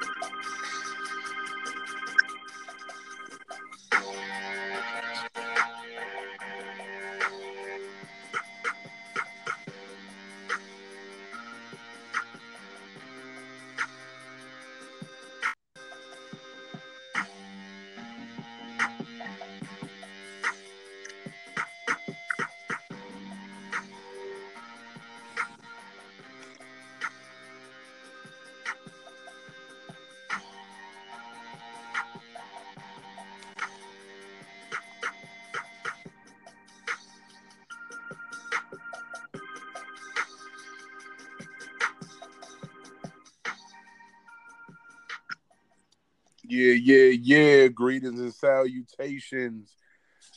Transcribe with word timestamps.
Yeah, 46.58 46.74
yeah, 46.74 47.16
yeah. 47.22 47.68
Greetings 47.68 48.18
and 48.18 48.34
salutations, 48.34 49.76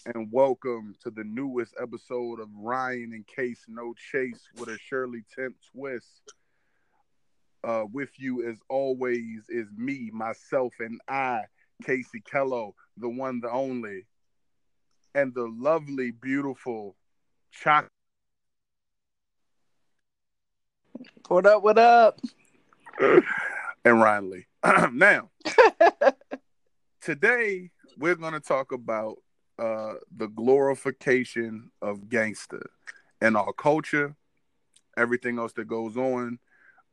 and 0.06 0.32
welcome 0.32 0.94
to 1.02 1.10
the 1.10 1.24
newest 1.24 1.74
episode 1.82 2.40
of 2.40 2.48
Ryan 2.56 3.12
in 3.12 3.24
Case 3.24 3.66
No 3.68 3.96
Chase 4.12 4.40
with 4.56 4.70
a 4.70 4.78
Shirley 4.78 5.24
Temp 5.36 5.56
twist. 5.74 6.22
Uh, 7.64 7.86
with 7.92 8.12
you, 8.18 8.48
as 8.48 8.58
always, 8.70 9.50
is 9.50 9.66
me, 9.76 10.12
myself, 10.14 10.74
and 10.80 11.02
I, 11.08 11.42
Casey 11.84 12.22
Kello, 12.32 12.74
the 12.98 13.10
one, 13.10 13.40
the 13.40 13.50
only, 13.50 14.06
and 15.16 15.34
the 15.34 15.48
lovely, 15.48 16.12
beautiful 16.12 16.96
Choc. 17.50 17.88
What 21.30 21.48
up? 21.48 21.64
What 21.64 21.80
up? 21.80 22.20
and 23.00 24.02
Ryan 24.02 24.30
Lee. 24.30 24.46
now, 24.94 25.30
today 27.02 27.72
we're 27.98 28.16
going 28.16 28.34
to 28.34 28.40
talk 28.40 28.72
about 28.72 29.18
uh, 29.60 29.94
the 30.16 30.28
glorification 30.28 31.70
of 31.82 32.10
gangster 32.10 32.70
and 33.20 33.36
our 33.36 33.54
culture, 33.54 34.16
everything 34.98 35.38
else 35.40 35.54
that 35.54 35.68
goes 35.68 35.98
on. 35.98 36.40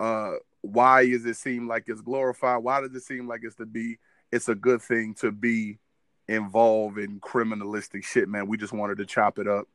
Uh, 0.00 0.32
why 0.62 1.06
does 1.06 1.24
it 1.24 1.36
seem 1.36 1.68
like 1.68 1.84
it's 1.86 2.00
glorified? 2.00 2.62
Why 2.62 2.80
does 2.80 2.94
it 2.94 3.02
seem 3.02 3.28
like 3.28 3.40
it's 3.44 3.56
to 3.56 3.66
be? 3.66 3.98
It's 4.32 4.48
a 4.48 4.54
good 4.54 4.82
thing 4.82 5.14
to 5.20 5.30
be 5.30 5.78
involved 6.26 6.98
in 6.98 7.20
criminalistic 7.20 8.04
shit, 8.04 8.28
man. 8.28 8.46
We 8.46 8.56
just 8.56 8.72
wanted 8.72 8.98
to 8.98 9.06
chop 9.06 9.38
it 9.38 9.48
up 9.48 9.66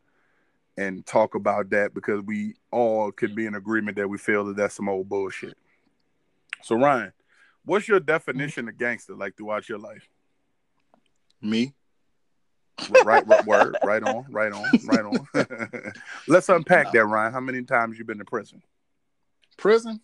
and 0.78 1.06
talk 1.06 1.36
about 1.36 1.70
that 1.72 1.94
because 1.94 2.22
we 2.24 2.56
all 2.72 3.12
could 3.12 3.36
be 3.36 3.46
in 3.46 3.56
agreement 3.56 3.98
that 3.98 4.10
we 4.10 4.18
feel 4.18 4.46
that 4.46 4.58
that's 4.58 4.76
some 4.76 4.90
old 4.90 5.10
bullshit. 5.10 5.56
So, 6.62 6.76
Ryan, 6.76 7.14
What's 7.66 7.88
your 7.88 8.00
definition 8.00 8.68
of 8.68 8.78
gangster 8.78 9.16
like 9.16 9.38
throughout 9.38 9.70
your 9.70 9.80
life? 9.80 10.10
Me. 11.44 11.74
right, 13.06 13.26
right 13.28 13.46
word, 13.46 13.76
right 13.84 14.02
on, 14.02 14.26
right 14.30 14.52
on, 14.52 14.66
right 14.86 15.06
on. 15.06 15.94
Let's 16.28 16.50
unpack 16.50 16.92
that, 16.94 17.06
Ryan. 17.06 17.34
How 17.34 17.40
many 17.40 17.64
times 17.64 18.00
you 18.00 18.06
been 18.06 18.18
to 18.18 18.26
prison? 18.26 18.64
Prison. 19.58 20.00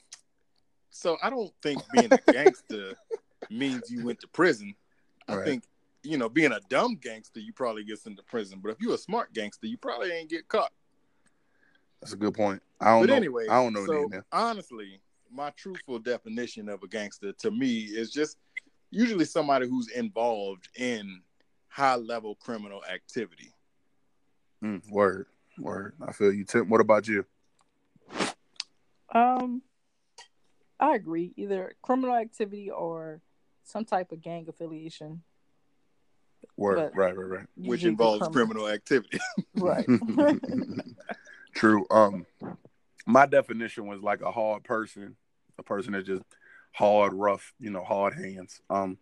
So 0.90 1.18
I 1.24 1.30
don't 1.30 1.52
think 1.64 1.82
being 1.94 2.12
a 2.12 2.18
gangster 2.32 2.94
means 3.50 3.90
you 3.90 4.06
went 4.06 4.20
to 4.22 4.28
prison. 4.28 4.76
I 5.28 5.38
right. 5.38 5.46
think 5.46 5.64
you 6.04 6.18
know 6.18 6.30
being 6.30 6.52
a 6.52 6.60
dumb 6.70 6.96
gangster, 7.02 7.40
you 7.40 7.54
probably 7.54 7.84
gets 7.84 8.06
into 8.06 8.24
prison. 8.24 8.60
But 8.62 8.72
if 8.72 8.82
you're 8.82 8.96
a 8.96 9.00
smart 9.00 9.34
gangster, 9.34 9.68
you 9.68 9.78
probably 9.78 10.12
ain't 10.12 10.30
get 10.30 10.48
caught. 10.48 10.72
That's 12.02 12.14
a 12.14 12.18
good 12.18 12.34
point. 12.34 12.62
I 12.80 12.92
don't 12.92 13.02
but 13.02 13.10
know. 13.10 13.16
Anyway, 13.16 13.48
I 13.50 13.56
don't 13.56 13.74
know. 13.74 13.86
So 13.86 14.10
honestly, 14.32 15.02
my 15.32 15.52
truthful 15.52 16.00
definition 16.00 16.70
of 16.70 16.84
a 16.84 16.88
gangster 16.88 17.34
to 17.34 17.52
me 17.52 17.80
is 17.80 18.12
just 18.12 18.38
usually 18.92 19.26
somebody 19.26 19.68
who's 19.68 19.90
involved 19.90 20.70
in 20.76 21.22
high 21.70 21.96
level 21.96 22.36
criminal 22.36 22.82
activity. 22.92 23.54
Mm, 24.64 24.82
word, 24.92 25.28
word. 25.58 25.94
I 26.06 26.12
feel 26.12 26.34
you, 26.34 26.44
Tim. 26.44 26.70
What 26.70 26.82
about 26.82 27.08
you? 27.08 27.26
Um, 29.14 29.62
I 30.80 30.96
agree. 30.96 31.34
Either 31.38 31.74
criminal 31.82 32.16
activity 32.16 32.70
or 32.70 33.22
some 33.64 33.86
type 33.86 34.12
of 34.12 34.22
gang 34.22 34.46
affiliation. 34.50 35.24
Word, 36.58 36.92
right, 36.94 37.16
right, 37.16 37.28
right. 37.28 37.48
Which 37.56 37.86
involves 37.86 38.28
criminal. 38.28 38.64
criminal 38.64 38.70
activity. 38.70 39.20
right. 39.56 39.88
True. 41.54 41.86
Um, 41.90 42.26
my 43.06 43.26
definition 43.26 43.88
was 43.88 44.02
like 44.02 44.22
a 44.22 44.32
hard 44.32 44.64
person, 44.64 45.16
a 45.58 45.64
person 45.64 45.94
that 45.94 46.06
just 46.06 46.24
hard, 46.72 47.14
rough, 47.14 47.54
you 47.60 47.70
know, 47.70 47.84
hard 47.84 48.14
hands. 48.14 48.62
Um, 48.70 48.98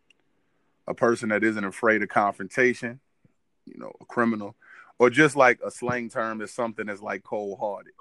a 0.88 0.94
person 0.94 1.30
that 1.30 1.44
isn't 1.44 1.64
afraid 1.64 2.02
of 2.02 2.09
confrontation, 2.09 3.00
you 3.66 3.78
know, 3.78 3.92
a 4.02 4.06
criminal, 4.06 4.56
or 5.00 5.09
just 5.09 5.36
like 5.36 5.59
a 5.66 5.72
slang 5.72 6.09
term 6.09 6.42
is 6.42 6.52
something 6.52 6.88
that's 6.88 7.02
like 7.02 7.24
cold 7.24 7.59
hearted. 7.59 7.94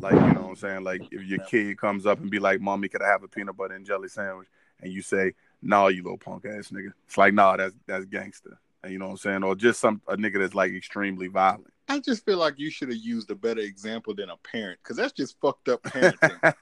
Like, 0.00 0.14
you 0.14 0.20
know 0.20 0.42
what 0.42 0.48
I'm 0.48 0.56
saying? 0.56 0.84
Like 0.84 1.02
if 1.10 1.22
your 1.22 1.38
kid 1.40 1.78
comes 1.78 2.06
up 2.06 2.20
and 2.20 2.30
be 2.30 2.40
like, 2.40 2.60
Mommy, 2.60 2.88
could 2.88 3.02
I 3.02 3.08
have 3.08 3.22
a 3.22 3.28
peanut 3.28 3.56
butter 3.56 3.74
and 3.74 3.86
jelly 3.86 4.08
sandwich? 4.08 4.48
And 4.80 4.92
you 4.92 5.00
say, 5.00 5.34
Nah, 5.62 5.86
you 5.86 6.02
little 6.02 6.18
punk 6.18 6.44
ass 6.44 6.68
nigga. 6.68 6.92
It's 7.06 7.16
like, 7.16 7.34
nah, 7.34 7.56
that's 7.56 7.74
that's 7.86 8.04
gangster. 8.06 8.58
And 8.82 8.92
you 8.92 8.98
know 8.98 9.06
what 9.06 9.12
I'm 9.12 9.18
saying? 9.18 9.44
Or 9.44 9.54
just 9.54 9.80
some 9.80 10.02
a 10.08 10.16
nigga 10.16 10.40
that's 10.40 10.54
like 10.54 10.72
extremely 10.72 11.28
violent. 11.28 11.72
I 11.88 12.00
just 12.00 12.24
feel 12.24 12.38
like 12.38 12.58
you 12.58 12.70
should 12.70 12.88
have 12.88 12.98
used 12.98 13.30
a 13.30 13.34
better 13.34 13.60
example 13.60 14.14
than 14.14 14.30
a 14.30 14.36
parent 14.38 14.80
because 14.82 14.96
that's 14.96 15.12
just 15.12 15.38
fucked 15.40 15.68
up 15.68 15.82
parenting. 15.82 16.54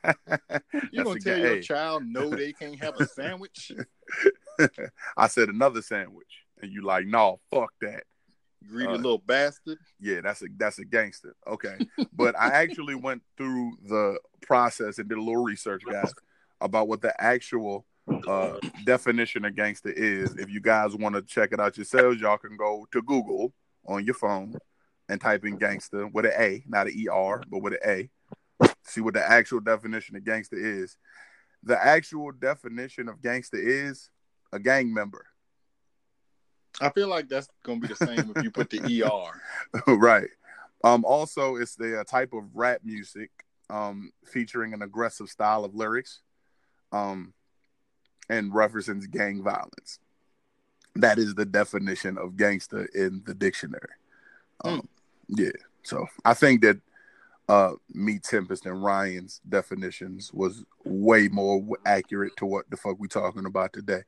you 0.92 1.04
gonna 1.04 1.20
tell 1.20 1.38
your 1.38 1.62
child 1.62 2.02
no, 2.04 2.28
they 2.28 2.52
can't 2.52 2.78
have 2.82 3.00
a 3.00 3.06
sandwich? 3.06 3.72
I 5.16 5.28
said 5.28 5.48
another 5.48 5.82
sandwich, 5.82 6.44
and 6.60 6.72
you 6.72 6.82
like, 6.82 7.06
no, 7.06 7.40
fuck 7.50 7.72
that. 7.80 8.04
Greedy 8.68 8.92
uh, 8.92 8.96
little 8.96 9.18
bastard. 9.18 9.78
Yeah, 9.98 10.20
that's 10.22 10.42
a 10.42 10.46
that's 10.58 10.78
a 10.78 10.84
gangster. 10.84 11.34
Okay, 11.46 11.78
but 12.12 12.38
I 12.38 12.48
actually 12.48 12.94
went 12.96 13.22
through 13.36 13.72
the 13.86 14.18
process 14.42 14.98
and 14.98 15.08
did 15.08 15.18
a 15.18 15.22
little 15.22 15.42
research, 15.42 15.82
guys, 15.90 16.12
about 16.60 16.88
what 16.88 17.00
the 17.00 17.18
actual 17.20 17.86
uh, 18.28 18.58
definition 18.84 19.44
of 19.44 19.56
gangster 19.56 19.90
is. 19.90 20.36
If 20.36 20.50
you 20.50 20.60
guys 20.60 20.94
want 20.94 21.14
to 21.14 21.22
check 21.22 21.52
it 21.52 21.60
out 21.60 21.76
yourselves, 21.76 22.20
y'all 22.20 22.38
can 22.38 22.56
go 22.56 22.86
to 22.92 23.02
Google 23.02 23.52
on 23.86 24.04
your 24.04 24.14
phone 24.14 24.54
and 25.08 25.20
type 25.20 25.44
in 25.44 25.56
gangster 25.56 26.06
with 26.06 26.26
an 26.26 26.32
A, 26.38 26.62
not 26.66 26.86
an 26.86 27.06
ER, 27.08 27.42
but 27.48 27.62
with 27.62 27.74
an 27.74 27.80
A. 27.84 28.10
See 28.84 29.00
what 29.00 29.14
the 29.14 29.28
actual 29.28 29.60
definition 29.60 30.16
of 30.16 30.24
gangster 30.24 30.56
is. 30.56 30.96
The 31.62 31.82
actual 31.82 32.32
definition 32.32 33.08
of 33.08 33.22
gangster 33.22 33.58
is 33.58 34.10
a 34.52 34.58
gang 34.58 34.92
member. 34.92 35.26
I 36.80 36.90
feel 36.90 37.08
like 37.08 37.28
that's 37.28 37.48
gonna 37.62 37.80
be 37.80 37.88
the 37.88 37.96
same 37.96 38.32
if 38.34 38.42
you 38.42 38.50
put 38.50 38.70
the 38.70 39.02
ER. 39.02 39.92
right. 39.96 40.28
Um, 40.82 41.04
also, 41.04 41.56
it's 41.56 41.74
the 41.74 42.00
uh, 42.00 42.04
type 42.04 42.32
of 42.32 42.44
rap 42.54 42.80
music 42.84 43.30
um, 43.68 44.12
featuring 44.24 44.72
an 44.72 44.82
aggressive 44.82 45.28
style 45.28 45.64
of 45.64 45.74
lyrics 45.74 46.20
um, 46.92 47.34
and 48.28 48.54
references 48.54 49.06
gang 49.06 49.42
violence. 49.42 49.98
That 50.96 51.18
is 51.18 51.34
the 51.34 51.44
definition 51.44 52.18
of 52.18 52.36
gangster 52.36 52.86
in 52.94 53.22
the 53.24 53.34
dictionary. 53.34 53.92
Um, 54.64 54.80
mm. 54.80 54.88
Yeah. 55.28 55.50
So 55.82 56.06
I 56.24 56.34
think 56.34 56.62
that 56.62 56.78
uh, 57.50 57.72
me, 57.92 58.20
Tempest, 58.20 58.64
and 58.64 58.80
Ryan's 58.80 59.40
definitions 59.48 60.32
was 60.32 60.64
way 60.84 61.26
more 61.26 61.60
accurate 61.84 62.36
to 62.36 62.46
what 62.46 62.70
the 62.70 62.76
fuck 62.76 62.94
we 63.00 63.08
talking 63.08 63.44
about 63.44 63.72
today. 63.72 64.02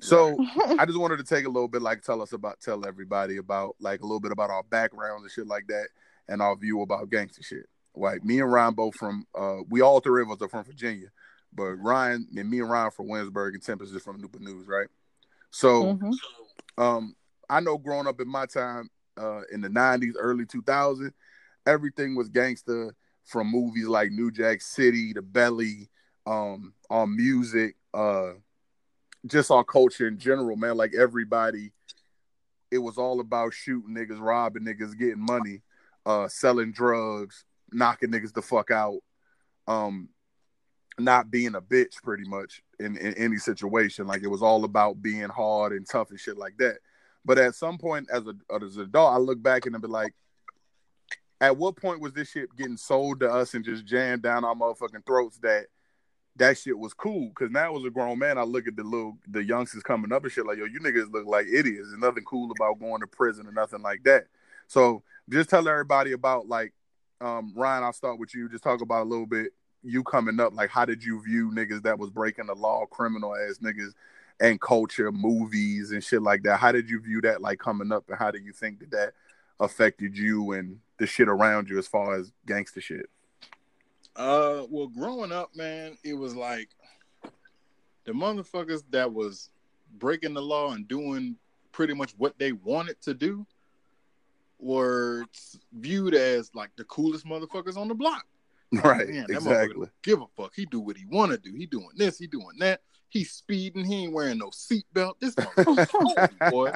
So 0.00 0.34
I 0.78 0.86
just 0.86 0.98
wanted 0.98 1.18
to 1.18 1.24
take 1.24 1.44
a 1.44 1.50
little 1.50 1.68
bit, 1.68 1.82
like, 1.82 2.00
tell 2.00 2.22
us 2.22 2.32
about, 2.32 2.58
tell 2.60 2.86
everybody 2.86 3.36
about, 3.36 3.76
like, 3.80 4.00
a 4.00 4.04
little 4.04 4.20
bit 4.20 4.32
about 4.32 4.48
our 4.48 4.62
backgrounds 4.62 5.24
and 5.24 5.30
shit 5.30 5.46
like 5.46 5.66
that, 5.66 5.88
and 6.26 6.40
our 6.40 6.56
view 6.56 6.80
about 6.80 7.10
gangster 7.10 7.42
shit. 7.42 7.68
Like, 7.94 8.24
me 8.24 8.40
and 8.40 8.50
Ryan 8.50 8.72
both 8.72 8.94
from, 8.94 9.26
uh, 9.38 9.58
we 9.68 9.82
all 9.82 10.00
three 10.00 10.22
of 10.22 10.30
us 10.30 10.40
are 10.40 10.48
from 10.48 10.64
Virginia, 10.64 11.08
but 11.52 11.74
Ryan 11.74 12.26
and 12.34 12.48
me 12.48 12.60
and 12.60 12.70
Ryan 12.70 12.92
from 12.92 13.08
Williamsburg 13.08 13.52
and 13.52 13.62
Tempest 13.62 13.94
is 13.94 14.02
from 14.02 14.22
Newport 14.22 14.42
News, 14.42 14.66
right? 14.66 14.88
So, 15.50 15.84
mm-hmm. 15.84 16.82
um, 16.82 17.14
I 17.50 17.60
know 17.60 17.76
growing 17.76 18.06
up 18.06 18.22
in 18.22 18.28
my 18.28 18.46
time, 18.46 18.88
uh, 19.18 19.42
in 19.52 19.60
the 19.60 19.68
90s, 19.68 20.14
early 20.18 20.46
2000s, 20.46 21.12
everything 21.66 22.14
was 22.14 22.28
gangster 22.28 22.94
from 23.24 23.50
movies 23.50 23.88
like 23.88 24.12
New 24.12 24.30
Jack 24.30 24.62
City 24.62 25.12
to 25.14 25.22
Belly, 25.22 25.90
um, 26.26 26.72
our 26.88 27.06
music, 27.06 27.76
uh, 27.92 28.32
just 29.26 29.50
our 29.50 29.64
culture 29.64 30.06
in 30.06 30.18
general, 30.18 30.56
man. 30.56 30.76
Like 30.76 30.94
everybody, 30.94 31.72
it 32.70 32.78
was 32.78 32.98
all 32.98 33.20
about 33.20 33.52
shooting 33.52 33.94
niggas, 33.94 34.20
robbing 34.20 34.64
niggas, 34.64 34.96
getting 34.96 35.24
money, 35.24 35.62
uh, 36.04 36.28
selling 36.28 36.72
drugs, 36.72 37.44
knocking 37.72 38.10
niggas 38.10 38.32
the 38.32 38.42
fuck 38.42 38.70
out. 38.70 39.00
Um, 39.66 40.10
not 40.98 41.30
being 41.30 41.54
a 41.54 41.60
bitch 41.60 42.02
pretty 42.02 42.24
much 42.24 42.62
in, 42.80 42.96
in 42.96 43.12
any 43.14 43.36
situation. 43.36 44.06
Like 44.06 44.22
it 44.22 44.28
was 44.28 44.42
all 44.42 44.64
about 44.64 45.02
being 45.02 45.28
hard 45.28 45.72
and 45.72 45.86
tough 45.86 46.10
and 46.10 46.18
shit 46.18 46.38
like 46.38 46.56
that. 46.58 46.78
But 47.24 47.38
at 47.38 47.54
some 47.54 47.76
point 47.76 48.08
as 48.10 48.26
a 48.26 48.34
as 48.62 48.76
an 48.76 48.84
adult, 48.84 49.12
I 49.12 49.18
look 49.18 49.42
back 49.42 49.66
and 49.66 49.74
I 49.74 49.78
be 49.78 49.88
like, 49.88 50.14
at 51.40 51.56
what 51.56 51.76
point 51.76 52.00
was 52.00 52.12
this 52.12 52.30
shit 52.30 52.54
getting 52.56 52.76
sold 52.76 53.20
to 53.20 53.30
us 53.30 53.54
and 53.54 53.64
just 53.64 53.84
jammed 53.84 54.22
down 54.22 54.44
our 54.44 54.54
motherfucking 54.54 55.04
throats 55.06 55.38
that 55.38 55.66
that 56.36 56.58
shit 56.58 56.78
was 56.78 56.94
cool? 56.94 57.28
Because 57.28 57.50
now 57.50 57.76
as 57.76 57.84
a 57.84 57.90
grown 57.90 58.18
man, 58.18 58.38
I 58.38 58.42
look 58.42 58.66
at 58.66 58.76
the 58.76 58.84
little 58.84 59.18
the 59.28 59.42
youngsters 59.42 59.82
coming 59.82 60.12
up 60.12 60.22
and 60.22 60.32
shit 60.32 60.46
like, 60.46 60.58
yo, 60.58 60.64
you 60.64 60.80
niggas 60.80 61.12
look 61.12 61.26
like 61.26 61.46
idiots. 61.46 61.88
There's 61.88 62.00
nothing 62.00 62.24
cool 62.24 62.50
about 62.50 62.80
going 62.80 63.00
to 63.00 63.06
prison 63.06 63.46
or 63.46 63.52
nothing 63.52 63.82
like 63.82 64.02
that. 64.04 64.26
So 64.66 65.02
just 65.28 65.50
tell 65.50 65.68
everybody 65.68 66.12
about 66.12 66.48
like 66.48 66.72
um 67.20 67.52
Ryan, 67.54 67.84
I'll 67.84 67.92
start 67.92 68.18
with 68.18 68.34
you. 68.34 68.48
Just 68.48 68.64
talk 68.64 68.80
about 68.80 69.02
a 69.02 69.08
little 69.08 69.26
bit 69.26 69.52
you 69.82 70.02
coming 70.02 70.40
up. 70.40 70.54
Like 70.54 70.70
how 70.70 70.84
did 70.84 71.04
you 71.04 71.22
view 71.22 71.50
niggas 71.50 71.82
that 71.82 71.98
was 71.98 72.10
breaking 72.10 72.46
the 72.46 72.54
law, 72.54 72.86
criminal 72.86 73.34
ass 73.36 73.58
niggas 73.62 73.92
and 74.40 74.60
culture, 74.60 75.12
movies 75.12 75.92
and 75.92 76.02
shit 76.02 76.22
like 76.22 76.42
that? 76.44 76.60
How 76.60 76.72
did 76.72 76.88
you 76.88 77.00
view 77.00 77.20
that 77.22 77.42
like 77.42 77.58
coming 77.58 77.92
up 77.92 78.04
and 78.08 78.18
how 78.18 78.30
do 78.30 78.38
you 78.38 78.52
think 78.52 78.80
that 78.80 78.90
that 78.90 79.12
affected 79.60 80.16
you 80.16 80.52
and 80.52 80.80
the 80.98 81.06
shit 81.06 81.28
around 81.28 81.68
you 81.68 81.78
as 81.78 81.86
far 81.86 82.14
as 82.14 82.32
gangster 82.46 82.80
shit? 82.80 83.08
Uh, 84.14 84.64
well, 84.70 84.86
growing 84.86 85.32
up, 85.32 85.54
man, 85.54 85.96
it 86.02 86.14
was 86.14 86.34
like 86.34 86.68
the 88.04 88.12
motherfuckers 88.12 88.82
that 88.90 89.12
was 89.12 89.50
breaking 89.98 90.34
the 90.34 90.42
law 90.42 90.72
and 90.72 90.88
doing 90.88 91.36
pretty 91.72 91.92
much 91.92 92.14
what 92.16 92.38
they 92.38 92.52
wanted 92.52 93.00
to 93.02 93.12
do 93.12 93.46
were 94.58 95.24
viewed 95.72 96.14
as 96.14 96.50
like 96.54 96.70
the 96.76 96.84
coolest 96.84 97.26
motherfuckers 97.26 97.76
on 97.76 97.88
the 97.88 97.94
block. 97.94 98.24
Right, 98.72 99.08
Man, 99.08 99.26
exactly. 99.28 99.88
Give 100.02 100.20
a 100.20 100.26
fuck. 100.36 100.52
He 100.54 100.66
do 100.66 100.80
what 100.80 100.96
he 100.96 101.04
want 101.06 101.32
to 101.32 101.38
do. 101.38 101.54
He 101.54 101.66
doing 101.66 101.90
this. 101.96 102.18
He 102.18 102.26
doing 102.26 102.58
that. 102.58 102.80
He's 103.08 103.30
speeding. 103.30 103.84
He 103.84 104.04
ain't 104.04 104.12
wearing 104.12 104.38
no 104.38 104.50
seatbelt. 104.50 105.14
This 105.20 105.34
motherfucker, 105.34 106.50
boy. 106.50 106.72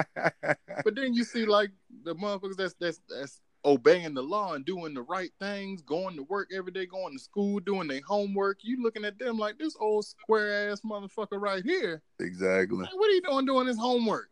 But 0.84 0.94
then 0.94 1.14
you 1.14 1.24
see 1.24 1.44
like 1.44 1.70
the 2.04 2.14
motherfuckers 2.14 2.56
that's 2.56 2.74
that's 2.74 3.00
that's 3.08 3.40
obeying 3.64 4.14
the 4.14 4.22
law 4.22 4.54
and 4.54 4.64
doing 4.64 4.94
the 4.94 5.02
right 5.02 5.30
things, 5.38 5.82
going 5.82 6.16
to 6.16 6.22
work 6.24 6.50
every 6.54 6.72
day, 6.72 6.86
going 6.86 7.12
to 7.16 7.22
school, 7.22 7.60
doing 7.60 7.88
their 7.88 8.00
homework. 8.06 8.58
You 8.62 8.82
looking 8.82 9.04
at 9.04 9.18
them 9.18 9.38
like 9.38 9.58
this 9.58 9.76
old 9.78 10.04
square 10.04 10.70
ass 10.70 10.80
motherfucker 10.80 11.40
right 11.40 11.64
here. 11.64 12.02
Exactly. 12.18 12.78
Like, 12.78 12.94
what 12.94 13.10
are 13.10 13.14
you 13.14 13.22
doing 13.22 13.46
doing 13.46 13.66
his 13.66 13.78
homework? 13.78 14.30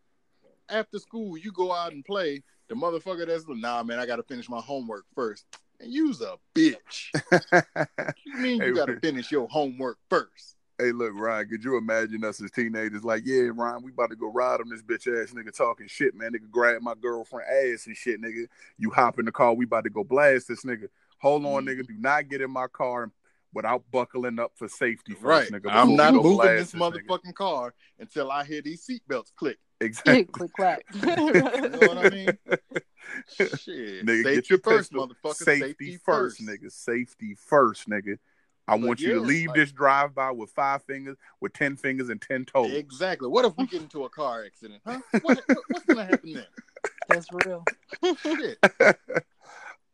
After 0.69 0.99
school, 0.99 1.37
you 1.39 1.53
go 1.53 1.73
out 1.73 1.93
and 1.93 2.05
play. 2.05 2.43
The 2.69 2.75
motherfucker 2.75 3.27
that's 3.27 3.45
nah, 3.49 3.83
man, 3.83 3.99
I 3.99 4.07
got 4.07 4.17
to 4.17 4.23
finish 4.23 4.49
my 4.49 4.61
homework 4.61 5.05
first. 5.15 5.47
And 5.81 5.93
you's 5.93 6.21
a 6.21 6.37
bitch. 6.55 7.09
you 8.27 8.37
mean 8.37 8.61
you 8.61 8.75
got 8.75 8.87
to 8.87 9.01
finish 9.01 9.31
your 9.31 9.49
homework 9.49 9.97
first? 10.11 10.58
Hey, 10.81 10.93
look, 10.93 11.13
Ryan, 11.15 11.49
could 11.49 11.65
you 11.65 11.77
imagine 11.77 12.23
us 12.25 12.41
as 12.41 12.53
teenagers 12.53 13.03
like, 13.03 13.25
yeah, 13.27 13.49
Ryan, 13.53 13.83
we 13.83 13.91
about 13.91 14.11
to 14.11 14.17
go 14.17 14.31
ride 14.31 14.61
on 14.61 14.69
this 14.69 14.83
bitch 14.83 15.09
ass 15.09 15.33
nigga 15.33 15.53
talking 15.57 15.89
shit, 15.89 16.15
man. 16.15 16.33
Nigga 16.33 16.49
grab 16.51 16.83
my 16.83 16.95
girlfriend 16.95 17.49
ass 17.51 17.87
and 17.87 17.97
shit, 17.97 18.23
nigga. 18.23 18.47
You 18.79 18.91
hop 18.91 19.19
in 19.19 19.25
the 19.25 19.33
car, 19.33 19.55
we 19.55 19.65
about 19.65 19.85
to 19.85 19.91
go 19.91 20.05
blast 20.05 20.47
this 20.47 20.65
nigga. 20.65 20.89
Hold 21.19 21.45
on, 21.47 21.65
mm-hmm. 21.65 21.81
nigga. 21.81 21.87
Do 21.87 21.95
not 21.99 22.29
get 22.29 22.43
in 22.43 22.53
my 22.53 22.69
car 22.69 23.11
without 23.53 23.83
buckling 23.91 24.39
up 24.39 24.53
for 24.55 24.69
safety 24.69 25.15
first, 25.15 25.25
right. 25.25 25.51
nigga. 25.51 25.71
I'm 25.73 25.97
not 25.97 26.15
moving 26.15 26.39
this, 26.47 26.71
this 26.71 26.81
motherfucking 26.81 27.35
car 27.35 27.75
until 27.99 28.31
I 28.31 28.45
hear 28.45 28.63
these 28.63 28.87
seatbelts 28.87 29.35
click. 29.35 29.59
Exactly. 29.81 30.25
click 30.33 30.53
clack. 30.53 30.85
you 30.95 31.01
know 31.01 31.79
what 31.81 31.99
I 31.99 32.11
mean? 32.11 32.29
Shit. 33.37 34.07
Nigga, 34.07 34.23
safety 34.23 34.35
get 34.35 34.51
your 34.51 34.59
first, 34.61 34.93
pistol. 34.93 35.09
motherfucker. 35.09 35.35
Safety, 35.35 35.67
Safety 35.67 35.99
first, 36.05 36.39
first. 36.39 36.49
nigga. 36.49 36.71
Safety 36.71 37.35
first, 37.35 37.89
nigga. 37.89 38.19
I 38.69 38.77
But 38.77 38.87
want 38.87 39.01
you 39.01 39.15
to 39.15 39.21
leave 39.21 39.49
like- 39.49 39.57
this 39.57 39.73
drive 39.73 40.15
by 40.15 40.31
with 40.31 40.51
five 40.51 40.83
fingers, 40.85 41.17
with 41.41 41.53
ten 41.55 41.75
fingers 41.77 42.11
and 42.11 42.21
ten 42.21 42.45
toes. 42.45 42.71
Exactly. 42.73 43.29
What 43.29 43.45
if 43.47 43.55
we 43.57 43.67
get 43.67 43.81
into 43.83 44.05
a 44.05 44.09
car 44.11 44.45
accident? 44.45 44.83
Huh? 44.87 45.01
What, 45.23 45.41
what- 45.47 45.59
what's 45.69 45.85
gonna 45.87 46.05
happen 46.05 46.35
then? 46.35 46.47
That's 47.09 47.27
real. 47.33 47.65
Shit. 48.23 48.59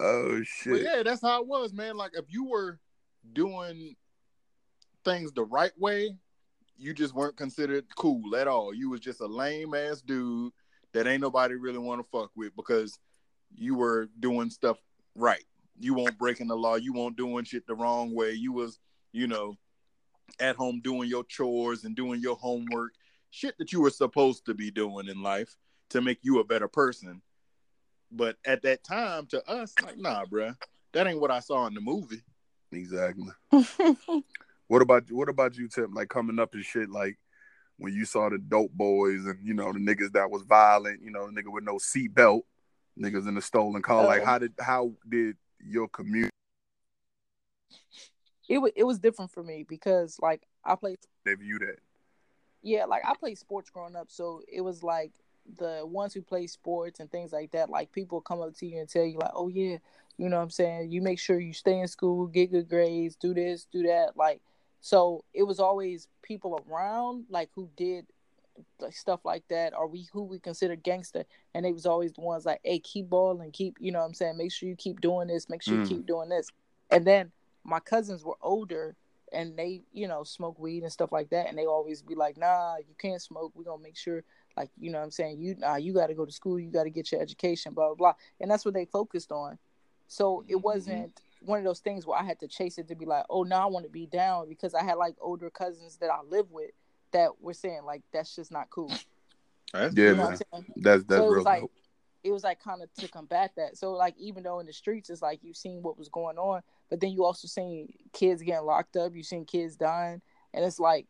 oh 0.01 0.39
But 0.39 0.45
shit. 0.47 0.83
yeah, 0.83 1.03
that's 1.05 1.23
how 1.23 1.41
it 1.41 1.47
was, 1.47 1.73
man. 1.73 1.97
Like 1.97 2.13
if 2.15 2.25
you 2.29 2.45
were 2.45 2.79
doing 3.33 3.95
things 5.05 5.33
the 5.33 5.45
right 5.45 5.73
way, 5.79 6.17
you 6.77 6.93
just 6.93 7.15
weren't 7.15 7.37
considered 7.37 7.85
cool 7.97 8.35
at 8.37 8.49
all. 8.49 8.75
You 8.75 8.91
was 8.91 9.01
just 9.01 9.21
a 9.21 9.27
lame 9.27 9.75
ass 9.75 10.01
dude 10.03 10.53
that 10.93 11.07
ain't 11.07 11.21
nobody 11.23 11.55
really 11.55 11.79
want 11.79 12.01
to 12.01 12.09
fuck 12.11 12.31
with 12.37 12.55
because 12.57 12.99
you 13.55 13.77
were 13.77 14.09
doing 14.19 14.51
stuff 14.51 14.79
right. 15.15 15.45
You 15.79 15.95
won't 15.95 16.19
breaking 16.19 16.49
the 16.49 16.57
law. 16.57 16.77
You 16.77 16.93
won't 16.93 17.17
doing 17.17 17.45
shit 17.45 17.67
the 17.67 17.75
wrong 17.75 18.15
way. 18.15 18.33
You 18.33 18.53
was, 18.53 18.79
you 19.13 19.27
know, 19.27 19.57
at 20.41 20.57
home 20.57 20.81
doing 20.83 21.09
your 21.09 21.25
chores 21.25 21.85
and 21.85 21.95
doing 21.97 22.21
your 22.21 22.37
homework, 22.37 22.93
shit 23.31 23.57
that 23.59 23.73
you 23.73 23.81
were 23.81 23.91
supposed 23.91 24.47
to 24.47 24.55
be 24.55 24.71
doing 24.71 25.09
in 25.09 25.23
life 25.23 25.57
to 25.91 26.01
make 26.01 26.19
you 26.23 26.39
a 26.41 26.45
better 26.45 26.69
person. 26.69 27.21
But 28.11 28.37
at 28.47 28.63
that 28.63 28.85
time, 28.85 29.27
to 29.27 29.45
us, 29.49 29.75
like, 29.83 29.99
nah, 29.99 30.25
bruh, 30.25 30.57
that 30.93 31.07
ain't 31.07 31.21
what 31.21 31.31
I 31.33 31.41
saw 31.41 31.67
in 31.67 31.75
the 31.75 31.81
movie. 31.81 32.23
Exactly. 32.73 33.29
What 34.69 34.81
about 34.81 35.11
what 35.13 35.29
about 35.29 35.57
you, 35.59 35.69
Tim? 35.69 35.93
Like 35.93 36.09
coming 36.09 36.39
up 36.39 36.55
and 36.55 36.65
shit, 36.65 36.89
like 36.89 37.19
when 37.77 37.93
you 37.93 38.07
saw 38.07 38.31
the 38.31 38.39
dope 38.39 38.73
boys 38.73 39.27
and 39.27 39.39
you 39.47 39.53
know 39.53 39.71
the 39.75 39.79
niggas 39.79 40.13
that 40.13 40.31
was 40.31 40.43
violent, 40.43 41.03
you 41.03 41.11
know, 41.11 41.31
the 41.31 41.33
nigga 41.33 41.53
with 41.53 41.65
no 41.65 41.75
seatbelt, 41.75 42.41
niggas 42.99 43.29
in 43.29 43.35
the 43.35 43.43
stolen 43.43 43.83
car. 43.83 44.07
Like 44.07 44.23
Oh. 44.23 44.25
how 44.25 44.39
did 44.39 44.55
how 44.59 44.93
did 45.07 45.37
your 45.67 45.89
community 45.89 46.31
it 48.49 48.59
was 48.59 48.73
it 48.77 48.85
was 48.85 48.99
different 48.99 49.31
for 49.31 49.43
me 49.43 49.65
because 49.69 50.19
like 50.21 50.43
I 50.65 50.75
played 50.75 50.99
They 51.25 51.35
view 51.35 51.59
that? 51.61 51.79
yeah, 52.63 52.85
like 52.87 53.03
I 53.07 53.15
played 53.15 53.39
sports 53.39 53.71
growing 53.71 53.97
up, 53.97 54.11
so 54.11 54.43
it 54.51 54.63
was 54.63 54.83
like 54.83 55.13
the 55.59 55.83
ones 55.85 56.15
who 56.15 56.23
play 56.23 56.47
sports 56.47 56.99
and 57.01 57.11
things 57.11 57.33
like 57.33 57.51
that, 57.53 57.69
like 57.69 57.93
people 57.93 58.21
come 58.23 58.41
up 58.41 58.55
to 58.57 58.67
you 58.67 58.79
and 58.81 58.89
tell 58.89 59.05
you 59.05 59.19
like, 59.19 59.33
"Oh 59.35 59.49
yeah, 59.49 59.77
you 60.17 60.29
know 60.29 60.37
what 60.37 60.43
I'm 60.43 60.51
saying, 60.51 60.91
you 60.91 61.03
make 61.03 61.19
sure 61.19 61.39
you 61.39 61.53
stay 61.53 61.79
in 61.81 61.89
school, 61.89 62.27
get 62.27 62.51
good 62.53 62.69
grades, 62.69 63.17
do 63.17 63.35
this, 63.35 63.67
do 63.71 63.83
that." 63.85 64.17
Like 64.17 64.41
so 64.81 65.25
it 65.35 65.43
was 65.45 65.61
always 65.61 66.09
people 66.23 66.61
around 66.71 67.25
like 67.29 67.51
who 67.55 67.69
did 67.77 68.07
like 68.81 68.95
stuff 68.95 69.21
like 69.25 69.45
that 69.49 69.75
or 69.77 69.87
we 69.89 70.09
who 70.13 70.23
we 70.23 70.39
consider 70.39 70.77
gangster 70.77 71.25
and 71.55 71.65
they 71.65 71.73
was 71.73 71.87
always 71.87 72.13
the 72.13 72.21
ones 72.21 72.45
like, 72.47 72.61
"Hey, 72.63 72.79
keep 72.79 73.09
balling, 73.09 73.51
keep, 73.53 73.77
you 73.81 73.93
know 73.93 74.01
what 74.01 74.07
I'm 74.07 74.15
saying, 74.15 74.37
make 74.37 74.53
sure 74.53 74.69
you 74.69 74.77
keep 74.77 75.01
doing 75.01 75.29
this, 75.29 75.49
make 75.49 75.63
sure 75.63 75.79
Mm. 75.79 75.83
you 75.91 75.97
keep 75.97 76.07
doing 76.07 76.29
this." 76.29 76.49
And 76.91 77.07
then 77.07 77.33
my 77.65 77.81
cousins 77.81 78.25
were 78.25 78.37
older 78.43 78.97
and 79.33 79.57
they, 79.57 79.83
you 79.93 80.07
know, 80.07 80.23
smoke 80.23 80.59
weed 80.59 80.83
and 80.83 80.93
stuff 80.93 81.11
like 81.11 81.31
that. 81.31 81.49
And 81.49 81.59
they 81.59 81.67
always 81.67 82.03
be 82.03 82.15
like, 82.15 82.37
nah, 82.37 82.77
you 82.77 82.95
can't 82.99 83.21
smoke. 83.21 83.53
We're 83.55 83.65
gonna 83.65 83.83
make 83.83 83.97
sure, 83.97 84.23
like, 84.57 84.71
you 84.79 84.91
know 84.91 84.99
what 84.99 85.05
I'm 85.05 85.11
saying, 85.11 85.41
you 85.41 85.57
nah, 85.57 85.77
you 85.77 85.93
gotta 85.93 86.15
go 86.15 86.25
to 86.27 86.33
school, 86.33 86.61
you 86.61 86.71
gotta 86.71 86.91
get 86.91 87.11
your 87.11 87.21
education, 87.21 87.73
blah 87.75 87.87
blah 87.89 87.95
blah. 87.95 88.15
And 88.41 88.51
that's 88.51 88.65
what 88.65 88.75
they 88.75 88.85
focused 88.85 89.33
on. 89.33 89.59
So 90.07 90.45
it 90.47 90.57
Mhm. 90.57 90.63
wasn't 90.63 91.21
one 91.41 91.59
of 91.59 91.65
those 91.65 91.81
things 91.81 92.07
where 92.07 92.19
I 92.19 92.23
had 92.25 92.39
to 92.41 92.49
chase 92.49 92.79
it 92.79 92.89
to 92.89 92.95
be 92.95 93.07
like, 93.07 93.25
oh 93.31 93.43
now 93.43 93.63
I 93.63 93.71
want 93.71 93.85
to 93.87 93.91
be 93.91 94.07
down 94.07 94.49
because 94.49 94.75
I 94.75 94.83
had 94.85 94.95
like 94.99 95.17
older 95.21 95.51
cousins 95.51 95.97
that 95.99 96.11
I 96.11 96.23
live 96.23 96.51
with 96.51 96.71
that 97.15 97.41
were 97.41 97.55
saying 97.55 97.81
like 97.85 98.03
that's 98.13 98.37
just 98.37 98.53
not 98.53 98.69
cool. 98.71 98.93
That's 99.73 99.95
Yeah, 99.97 100.05
You 100.05 100.11
know 100.11 100.17
man. 100.17 100.25
what 100.27 100.31
I'm 100.31 100.37
saying? 100.63 100.73
That's 100.77 101.05
that's 101.05 101.19
So 101.19 101.25
it 101.25 101.29
was 101.29 101.35
real 101.37 101.45
like- 101.45 101.61
dope. 101.63 101.73
it 102.23 102.31
was 102.33 102.45
like 102.45 102.61
kind 102.63 102.83
of 102.83 102.93
to 102.95 103.09
combat 103.09 103.53
that. 103.57 103.77
So 103.77 103.93
like 103.93 104.15
even 104.19 104.43
though 104.43 104.61
in 104.61 104.67
the 104.67 104.73
streets 104.73 105.11
it's 105.11 105.23
like 105.23 105.41
you've 105.43 105.57
seen 105.57 105.83
what 105.83 105.99
was 105.99 106.09
going 106.09 106.39
on, 106.39 106.63
but 106.91 107.01
then 107.01 107.11
you 107.11 107.25
also 107.25 107.49
seen 107.49 107.93
kids 108.13 108.43
getting 108.43 108.65
locked 108.67 108.97
up, 108.97 109.15
you 109.17 109.23
seen 109.23 109.45
kids 109.45 109.77
dying, 109.77 110.21
and 110.53 110.65
it's 110.65 110.79
like, 110.79 111.07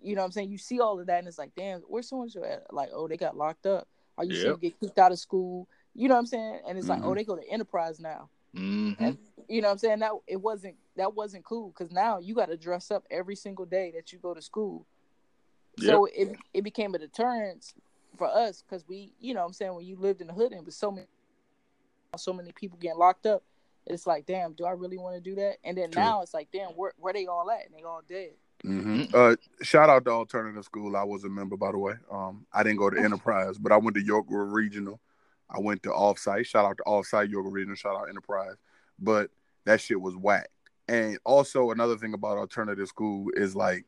you 0.00 0.14
know 0.14 0.20
what 0.22 0.26
I'm 0.26 0.32
saying? 0.32 0.50
You 0.50 0.58
see 0.58 0.80
all 0.80 1.00
of 1.00 1.06
that 1.06 1.18
and 1.18 1.26
it's 1.28 1.38
like, 1.38 1.54
damn, 1.56 1.80
where's 1.82 2.08
so 2.08 2.22
and 2.22 2.30
so 2.30 2.44
at? 2.44 2.72
Like, 2.72 2.90
oh, 2.92 3.08
they 3.08 3.16
got 3.16 3.36
locked 3.36 3.66
up. 3.66 3.88
Are 4.16 4.24
you 4.24 4.34
see 4.36 4.44
them 4.44 4.58
get 4.60 4.78
kicked 4.80 4.98
out 4.98 5.12
of 5.12 5.18
school. 5.18 5.68
You 5.94 6.08
know 6.08 6.14
what 6.14 6.20
I'm 6.20 6.26
saying? 6.26 6.60
And 6.68 6.78
it's 6.78 6.88
like, 6.88 7.02
oh, 7.02 7.10
Mhm. 7.10 7.16
they 7.16 7.24
go 7.24 7.36
to 7.36 7.48
enterprise 7.48 7.98
now. 8.00 8.28
Mhm. 8.54 8.96
And 9.00 9.18
you 9.48 9.60
know 9.60 9.68
what 9.68 9.72
I'm 9.72 9.78
saying? 9.78 9.98
That 10.00 10.12
it 10.26 10.36
wasn't 10.40 10.76
that 10.96 11.14
wasn't 11.14 11.44
cool 11.44 11.68
because 11.68 11.90
now 11.92 12.18
you 12.18 12.34
got 12.34 12.46
to 12.46 12.56
dress 12.56 12.90
up 12.90 13.04
every 13.10 13.36
single 13.36 13.66
day 13.66 13.90
that 13.94 14.12
you 14.12 14.18
go 14.18 14.32
to 14.34 14.40
school. 14.42 14.86
So 15.80 16.06
it 16.06 16.36
it 16.54 16.62
became 16.62 16.94
a 16.94 16.98
deterrence 16.98 17.74
for 18.16 18.26
us 18.26 18.62
because 18.62 18.86
we, 18.88 19.12
you 19.20 19.34
know, 19.34 19.40
what 19.40 19.46
I'm 19.46 19.52
saying 19.52 19.74
when 19.74 19.86
you 19.86 19.96
lived 19.96 20.20
in 20.20 20.26
the 20.26 20.32
hood 20.32 20.52
and 20.52 20.64
with 20.64 20.74
so 20.74 20.90
many, 20.90 21.06
so 22.16 22.32
many 22.32 22.52
people 22.52 22.78
getting 22.78 22.98
locked 22.98 23.26
up, 23.26 23.42
it's 23.86 24.06
like, 24.06 24.26
damn, 24.26 24.52
do 24.52 24.64
I 24.64 24.72
really 24.72 24.98
want 24.98 25.14
to 25.16 25.20
do 25.20 25.36
that? 25.36 25.56
And 25.64 25.76
then 25.76 25.90
True. 25.90 26.02
now 26.02 26.22
it's 26.22 26.34
like, 26.34 26.48
damn, 26.52 26.70
where 26.70 26.92
where 26.98 27.12
they 27.12 27.26
all 27.26 27.50
at? 27.50 27.66
And 27.66 27.74
they 27.74 27.82
all 27.82 28.02
dead. 28.08 28.32
hmm 28.64 29.02
Uh, 29.14 29.36
shout 29.62 29.88
out 29.88 30.04
to 30.04 30.10
alternative 30.10 30.64
school. 30.64 30.96
I 30.96 31.04
was 31.04 31.24
a 31.24 31.28
member, 31.28 31.56
by 31.56 31.72
the 31.72 31.78
way. 31.78 31.94
Um, 32.10 32.46
I 32.52 32.62
didn't 32.62 32.78
go 32.78 32.90
to 32.90 33.00
Enterprise, 33.00 33.58
but 33.58 33.72
I 33.72 33.76
went 33.76 33.96
to 33.96 34.02
York 34.02 34.26
Regional. 34.28 35.00
I 35.50 35.60
went 35.60 35.82
to 35.84 35.90
Offsite. 35.90 36.46
Shout 36.46 36.66
out 36.66 36.76
to 36.78 36.82
Offsite 36.84 37.30
York 37.30 37.46
Regional. 37.48 37.76
Shout 37.76 37.96
out 37.96 38.08
Enterprise. 38.08 38.56
But 38.98 39.30
that 39.64 39.80
shit 39.80 40.00
was 40.00 40.16
whack. 40.16 40.50
And 40.88 41.18
also 41.24 41.70
another 41.70 41.96
thing 41.96 42.14
about 42.14 42.38
alternative 42.38 42.88
school 42.88 43.28
is 43.34 43.54
like 43.54 43.84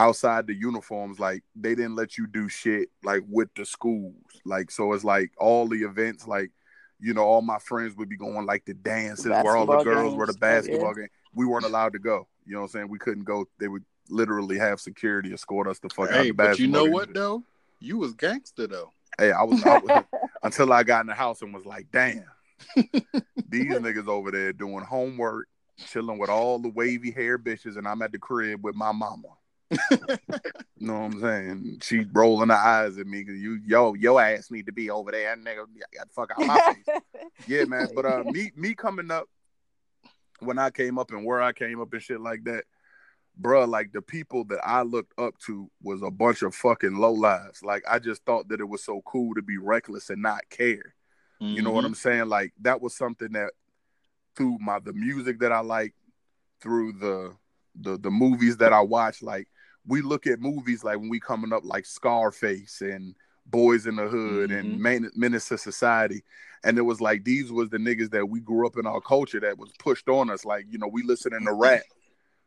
outside 0.00 0.46
the 0.46 0.54
uniforms, 0.54 1.20
like 1.20 1.42
they 1.54 1.74
didn't 1.74 1.94
let 1.94 2.16
you 2.16 2.26
do 2.26 2.48
shit 2.48 2.88
like 3.04 3.22
with 3.28 3.48
the 3.54 3.66
schools. 3.66 4.14
Like 4.44 4.70
so, 4.70 4.92
it's 4.92 5.04
like 5.04 5.30
all 5.38 5.68
the 5.68 5.82
events, 5.82 6.26
like 6.26 6.50
you 6.98 7.14
know, 7.14 7.22
all 7.22 7.42
my 7.42 7.58
friends 7.58 7.94
would 7.96 8.08
be 8.08 8.16
going 8.16 8.46
like 8.46 8.64
the 8.64 8.74
dances 8.74 9.26
where 9.26 9.56
all 9.56 9.66
the 9.66 9.72
Basketball 9.72 10.02
girls 10.02 10.14
were 10.14 10.26
the 10.26 10.32
games, 10.32 10.40
yeah. 10.42 10.54
basketball 10.56 10.94
game. 10.94 11.08
We 11.34 11.46
weren't 11.46 11.64
allowed 11.64 11.92
to 11.92 11.98
go. 11.98 12.26
You 12.46 12.54
know 12.54 12.60
what 12.60 12.66
I'm 12.66 12.70
saying? 12.70 12.88
We 12.88 12.98
couldn't 12.98 13.24
go. 13.24 13.46
They 13.58 13.68
would 13.68 13.84
literally 14.08 14.58
have 14.58 14.80
security 14.80 15.32
escort 15.32 15.68
us 15.68 15.78
the 15.78 15.88
fuck 15.90 16.10
out 16.10 16.16
Hey, 16.16 16.28
the 16.28 16.34
but 16.34 16.58
you 16.58 16.66
know 16.66 16.84
what 16.84 17.14
though? 17.14 17.44
You 17.78 17.98
was 17.98 18.14
gangster 18.14 18.66
though. 18.66 18.92
Hey, 19.18 19.32
I 19.32 19.42
was, 19.42 19.64
I 19.64 19.78
was 19.78 20.04
until 20.42 20.72
I 20.72 20.82
got 20.82 21.02
in 21.02 21.08
the 21.08 21.14
house 21.14 21.42
and 21.42 21.52
was 21.52 21.66
like, 21.66 21.86
damn, 21.92 22.24
these 23.48 23.72
niggas 23.72 24.08
over 24.08 24.30
there 24.30 24.52
doing 24.52 24.84
homework, 24.84 25.48
chilling 25.76 26.18
with 26.18 26.30
all 26.30 26.58
the 26.58 26.70
wavy 26.70 27.10
hair 27.10 27.38
bitches, 27.38 27.76
and 27.76 27.86
I'm 27.86 28.02
at 28.02 28.12
the 28.12 28.18
crib 28.18 28.64
with 28.64 28.74
my 28.74 28.92
mama. 28.92 29.28
know 30.80 30.94
what 30.94 31.12
I'm 31.12 31.20
saying? 31.20 31.78
She 31.82 32.04
rolling 32.12 32.48
her 32.48 32.54
eyes 32.54 32.98
at 32.98 33.06
me 33.06 33.22
because 33.22 33.40
you, 33.40 33.60
yo, 33.66 33.94
your 33.94 34.20
ass 34.20 34.50
need 34.50 34.66
to 34.66 34.72
be 34.72 34.90
over 34.90 35.10
there, 35.10 35.36
nigga. 35.36 35.66
Got 35.96 36.08
the 36.08 36.12
fuck 36.12 36.30
out 36.32 36.46
my 36.46 36.74
face. 36.74 37.00
Yeah, 37.46 37.64
man. 37.64 37.88
But 37.94 38.04
uh, 38.04 38.24
me, 38.24 38.50
me 38.54 38.74
coming 38.74 39.10
up 39.10 39.28
when 40.40 40.58
I 40.58 40.70
came 40.70 40.98
up 40.98 41.10
and 41.10 41.24
where 41.24 41.40
I 41.40 41.52
came 41.52 41.80
up 41.80 41.92
and 41.92 42.02
shit 42.02 42.20
like 42.20 42.44
that, 42.44 42.64
bruh, 43.40 43.68
like 43.68 43.92
the 43.92 44.02
people 44.02 44.44
that 44.44 44.60
I 44.64 44.82
looked 44.82 45.18
up 45.18 45.38
to 45.46 45.70
was 45.82 46.02
a 46.02 46.10
bunch 46.10 46.42
of 46.42 46.54
fucking 46.54 46.96
low 46.96 47.12
lives. 47.12 47.62
Like 47.62 47.82
I 47.88 47.98
just 47.98 48.24
thought 48.24 48.48
that 48.48 48.60
it 48.60 48.68
was 48.68 48.84
so 48.84 49.02
cool 49.06 49.34
to 49.34 49.42
be 49.42 49.56
reckless 49.56 50.10
and 50.10 50.22
not 50.22 50.48
care. 50.50 50.94
You 51.42 51.62
know 51.62 51.70
what 51.70 51.86
I'm 51.86 51.94
saying? 51.94 52.28
Like 52.28 52.52
that 52.60 52.82
was 52.82 52.94
something 52.94 53.32
that 53.32 53.52
through 54.36 54.58
my 54.60 54.78
the 54.78 54.92
music 54.92 55.40
that 55.40 55.52
I 55.52 55.60
like, 55.60 55.94
through 56.60 56.92
the 56.92 57.34
the 57.80 57.96
the 57.96 58.10
movies 58.10 58.58
that 58.58 58.74
I 58.74 58.82
watch, 58.82 59.22
like 59.22 59.48
we 59.86 60.02
look 60.02 60.26
at 60.26 60.40
movies 60.40 60.84
like 60.84 60.98
when 60.98 61.08
we 61.08 61.20
coming 61.20 61.52
up 61.52 61.62
like 61.64 61.86
Scarface 61.86 62.80
and 62.80 63.14
Boys 63.46 63.86
in 63.86 63.96
the 63.96 64.06
Hood 64.06 64.50
and 64.52 64.78
Mhm. 64.78 64.80
Men- 64.80 65.10
Menace 65.16 65.48
to 65.48 65.58
Society. 65.58 66.22
And 66.62 66.76
it 66.78 66.82
was 66.82 67.00
like 67.00 67.24
these 67.24 67.50
was 67.50 67.70
the 67.70 67.78
niggas 67.78 68.10
that 68.10 68.26
we 68.28 68.40
grew 68.40 68.66
up 68.66 68.76
in 68.76 68.86
our 68.86 69.00
culture 69.00 69.40
that 69.40 69.58
was 69.58 69.72
pushed 69.78 70.08
on 70.08 70.30
us. 70.30 70.44
Like, 70.44 70.66
you 70.70 70.78
know, 70.78 70.86
we 70.88 71.02
listening 71.02 71.44
to 71.46 71.52
rap. 71.54 71.82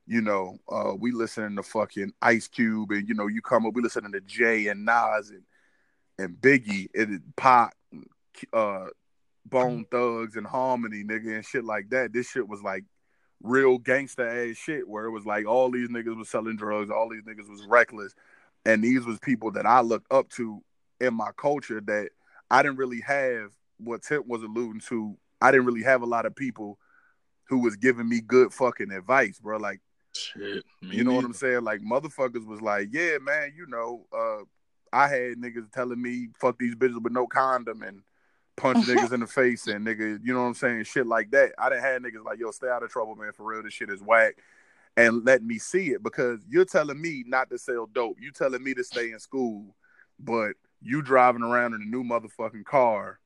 You 0.05 0.21
know, 0.21 0.59
uh, 0.69 0.93
we 0.97 1.11
listening 1.11 1.55
to 1.55 1.63
fucking 1.63 2.13
Ice 2.21 2.47
Cube 2.47 2.91
and 2.91 3.07
you 3.07 3.15
know, 3.15 3.27
you 3.27 3.41
come 3.41 3.65
up, 3.65 3.73
we 3.73 3.81
listening 3.81 4.11
to 4.11 4.21
Jay 4.21 4.67
and 4.67 4.85
Nas 4.85 5.29
and 5.29 5.43
and 6.19 6.35
Biggie 6.39 6.89
and 6.93 7.21
Pop, 7.35 7.73
uh, 8.53 8.87
Bone 9.45 9.85
Thugs 9.89 10.35
and 10.35 10.45
Harmony, 10.45 11.03
nigga, 11.03 11.35
and 11.35 11.45
shit 11.45 11.63
like 11.65 11.89
that. 11.89 12.13
This 12.13 12.29
shit 12.29 12.47
was 12.47 12.61
like 12.61 12.83
real 13.43 13.77
gangster 13.77 14.27
ass 14.27 14.55
shit 14.55 14.87
where 14.87 15.05
it 15.05 15.11
was 15.11 15.25
like 15.25 15.45
all 15.45 15.69
these 15.69 15.89
niggas 15.89 16.17
was 16.17 16.29
selling 16.29 16.55
drugs, 16.55 16.89
all 16.89 17.09
these 17.09 17.23
niggas 17.23 17.49
was 17.49 17.63
reckless, 17.67 18.15
and 18.65 18.83
these 18.83 19.05
was 19.05 19.19
people 19.19 19.51
that 19.51 19.65
I 19.65 19.81
looked 19.81 20.11
up 20.11 20.29
to 20.31 20.63
in 20.99 21.13
my 21.13 21.31
culture 21.37 21.81
that 21.81 22.09
I 22.49 22.63
didn't 22.63 22.77
really 22.77 23.01
have 23.01 23.51
what 23.77 24.01
Tip 24.01 24.25
was 24.25 24.41
alluding 24.41 24.81
to. 24.87 25.17
I 25.41 25.51
didn't 25.51 25.65
really 25.65 25.83
have 25.83 26.01
a 26.01 26.07
lot 26.07 26.25
of 26.25 26.35
people 26.35 26.79
who 27.49 27.59
was 27.59 27.75
giving 27.75 28.07
me 28.07 28.21
good 28.21 28.53
fucking 28.53 28.91
advice, 28.91 29.39
bro. 29.39 29.57
Like 29.57 29.81
Shit. 30.15 30.63
you 30.81 31.03
know 31.03 31.13
what. 31.13 31.25
I'm 31.25 31.33
saying? 31.33 31.63
Like 31.63 31.81
motherfuckers 31.81 32.45
was 32.45 32.61
like, 32.61 32.89
yeah, 32.91 33.17
man, 33.21 33.53
you 33.55 33.65
know, 33.67 34.05
uh, 34.15 34.43
I 34.93 35.07
had 35.07 35.37
niggas 35.37 35.71
telling 35.71 36.01
me 36.01 36.29
fuck 36.39 36.57
these 36.59 36.75
bitches 36.75 37.01
with 37.01 37.11
no 37.11 37.27
condom 37.27 37.81
and 37.81 38.01
punch 38.55 38.77
niggas 38.87 39.13
in 39.13 39.19
the 39.19 39.27
face 39.27 39.67
and 39.67 39.85
nigga, 39.85 40.19
you 40.23 40.33
know 40.33 40.41
what 40.41 40.47
I'm 40.47 40.53
saying? 40.53 40.83
Shit 40.85 41.07
like 41.07 41.31
that. 41.31 41.53
I 41.57 41.69
didn't 41.69 41.83
have 41.83 42.01
niggas 42.01 42.25
like, 42.25 42.39
yo, 42.39 42.51
stay 42.51 42.69
out 42.69 42.83
of 42.83 42.89
trouble, 42.89 43.15
man. 43.15 43.31
For 43.33 43.43
real, 43.43 43.63
this 43.63 43.73
shit 43.73 43.89
is 43.89 44.01
whack. 44.01 44.35
And 44.95 45.25
let 45.25 45.43
me 45.43 45.57
see 45.57 45.89
it 45.89 46.03
because 46.03 46.41
you're 46.47 46.65
telling 46.65 47.01
me 47.01 47.23
not 47.25 47.49
to 47.49 47.57
sell 47.57 47.87
dope. 47.87 48.17
You 48.21 48.31
telling 48.31 48.63
me 48.63 48.73
to 48.75 48.83
stay 48.83 49.11
in 49.11 49.19
school, 49.19 49.75
but 50.19 50.53
you 50.81 51.01
driving 51.01 51.41
around 51.41 51.73
in 51.73 51.81
a 51.81 51.85
new 51.85 52.03
motherfucking 52.03 52.65
car, 52.65 53.19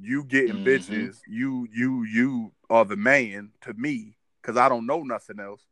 you 0.00 0.24
getting 0.24 0.56
Mhm. 0.56 0.64
bitches, 0.64 1.20
you 1.28 1.68
you 1.72 2.04
you 2.04 2.52
are 2.70 2.84
the 2.84 2.96
man 2.96 3.52
to 3.60 3.74
me 3.74 4.16
because 4.40 4.56
I 4.56 4.68
don't 4.68 4.86
know 4.86 5.02
nothing 5.02 5.40
else 5.40 5.66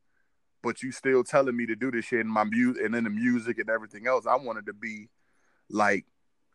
but 0.62 0.82
you 0.82 0.92
still 0.92 1.24
telling 1.24 1.56
me 1.56 1.66
to 1.66 1.74
do 1.74 1.90
this 1.90 2.04
shit 2.04 2.20
in 2.20 2.28
my 2.28 2.44
music 2.44 2.84
and 2.84 2.94
in 2.94 3.04
the 3.04 3.10
music 3.10 3.58
and 3.58 3.68
everything 3.68 4.06
else. 4.06 4.26
I 4.26 4.36
wanted 4.36 4.66
to 4.66 4.72
be 4.72 5.08
like, 5.68 6.06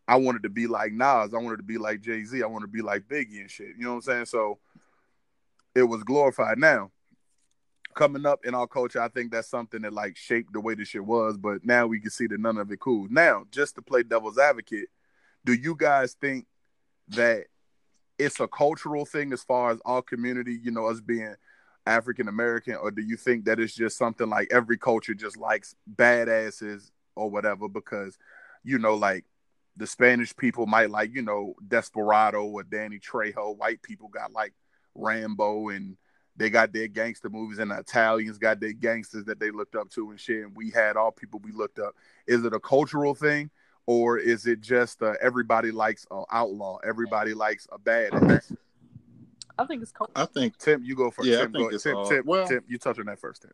I 0.08 0.16
wanted 0.16 0.42
to 0.44 0.48
be 0.48 0.66
like 0.66 0.92
Nas. 0.92 1.34
I 1.34 1.38
wanted 1.38 1.58
to 1.58 1.62
be 1.62 1.76
like 1.76 2.00
Jay 2.00 2.24
Z. 2.24 2.42
I 2.42 2.46
wanted 2.46 2.66
to 2.66 2.72
be 2.72 2.80
like 2.80 3.06
Biggie 3.08 3.40
and 3.40 3.50
shit. 3.50 3.76
You 3.78 3.84
know 3.84 3.90
what 3.90 3.96
I'm 3.96 4.02
saying? 4.02 4.24
So 4.24 4.58
it 5.74 5.82
was 5.82 6.02
glorified. 6.02 6.58
Now, 6.58 6.90
coming 7.94 8.24
up 8.24 8.46
in 8.46 8.54
our 8.54 8.66
culture, 8.66 9.02
I 9.02 9.08
think 9.08 9.30
that's 9.30 9.48
something 9.48 9.82
that 9.82 9.92
like 9.92 10.16
shaped 10.16 10.54
the 10.54 10.60
way 10.60 10.74
this 10.74 10.88
shit 10.88 11.04
was. 11.04 11.36
But 11.36 11.64
now 11.64 11.86
we 11.86 12.00
can 12.00 12.10
see 12.10 12.26
that 12.26 12.40
none 12.40 12.56
of 12.56 12.72
it 12.72 12.80
cool. 12.80 13.06
Now, 13.10 13.44
just 13.50 13.74
to 13.74 13.82
play 13.82 14.02
devil's 14.02 14.38
advocate, 14.38 14.88
do 15.44 15.52
you 15.52 15.76
guys 15.76 16.14
think 16.14 16.46
that 17.08 17.44
it's 18.18 18.40
a 18.40 18.48
cultural 18.48 19.04
thing 19.04 19.32
as 19.32 19.42
far 19.42 19.70
as 19.70 19.78
our 19.84 20.00
community, 20.00 20.58
you 20.62 20.70
know, 20.70 20.86
us 20.86 21.00
being 21.00 21.34
African 21.86 22.28
American, 22.28 22.76
or 22.76 22.90
do 22.90 23.02
you 23.02 23.16
think 23.16 23.44
that 23.44 23.60
it's 23.60 23.74
just 23.74 23.98
something 23.98 24.28
like 24.28 24.48
every 24.50 24.78
culture 24.78 25.14
just 25.14 25.36
likes 25.36 25.74
badasses 25.96 26.90
or 27.14 27.30
whatever? 27.30 27.68
Because, 27.68 28.18
you 28.64 28.78
know, 28.78 28.94
like 28.94 29.24
the 29.78 29.86
Spanish 29.86 30.36
people 30.36 30.66
might 30.66 30.90
like, 30.90 31.14
you 31.14 31.22
know, 31.22 31.54
Desperado 31.66 32.44
or 32.44 32.62
Danny 32.64 32.98
Trejo. 32.98 33.56
White 33.56 33.80
people 33.82 34.08
got 34.08 34.32
like 34.32 34.52
Rambo 34.94 35.68
and 35.70 35.96
they 36.36 36.50
got 36.50 36.72
their 36.72 36.86
gangster 36.88 37.28
movies, 37.28 37.58
and 37.58 37.70
the 37.70 37.78
Italians 37.78 38.38
got 38.38 38.60
their 38.60 38.72
gangsters 38.72 39.24
that 39.24 39.40
they 39.40 39.50
looked 39.50 39.74
up 39.74 39.90
to 39.90 40.10
and 40.10 40.20
shit. 40.20 40.44
And 40.44 40.54
we 40.54 40.70
had 40.70 40.96
all 40.96 41.10
people 41.10 41.40
we 41.42 41.50
looked 41.52 41.78
up. 41.80 41.94
Is 42.26 42.44
it 42.44 42.52
a 42.52 42.60
cultural 42.60 43.14
thing? 43.14 43.50
Or 43.86 44.18
is 44.18 44.46
it 44.46 44.60
just 44.60 45.02
uh, 45.02 45.14
everybody 45.22 45.70
likes 45.70 46.06
an 46.10 46.22
outlaw? 46.30 46.76
Everybody 46.86 47.32
likes 47.32 47.66
a 47.72 47.78
badass. 47.78 48.54
I 49.58 49.64
think 49.64 49.82
it's 49.82 49.90
cool. 49.92 50.10
I 50.14 50.26
think 50.26 50.58
Tim, 50.58 50.84
you 50.84 50.94
go 50.94 51.10
first. 51.10 51.26
Yeah, 51.26 51.38
I 51.38 51.40
Tim, 51.42 51.52
think 51.52 51.70
go, 51.70 51.74
it's 51.74 51.84
Tim, 51.84 51.96
all- 51.96 52.08
Tim, 52.08 52.22
well- 52.26 52.46
Tim, 52.46 52.62
you 52.68 52.78
touch 52.78 52.98
on 52.98 53.06
that 53.06 53.18
first, 53.18 53.42
Tim. 53.42 53.50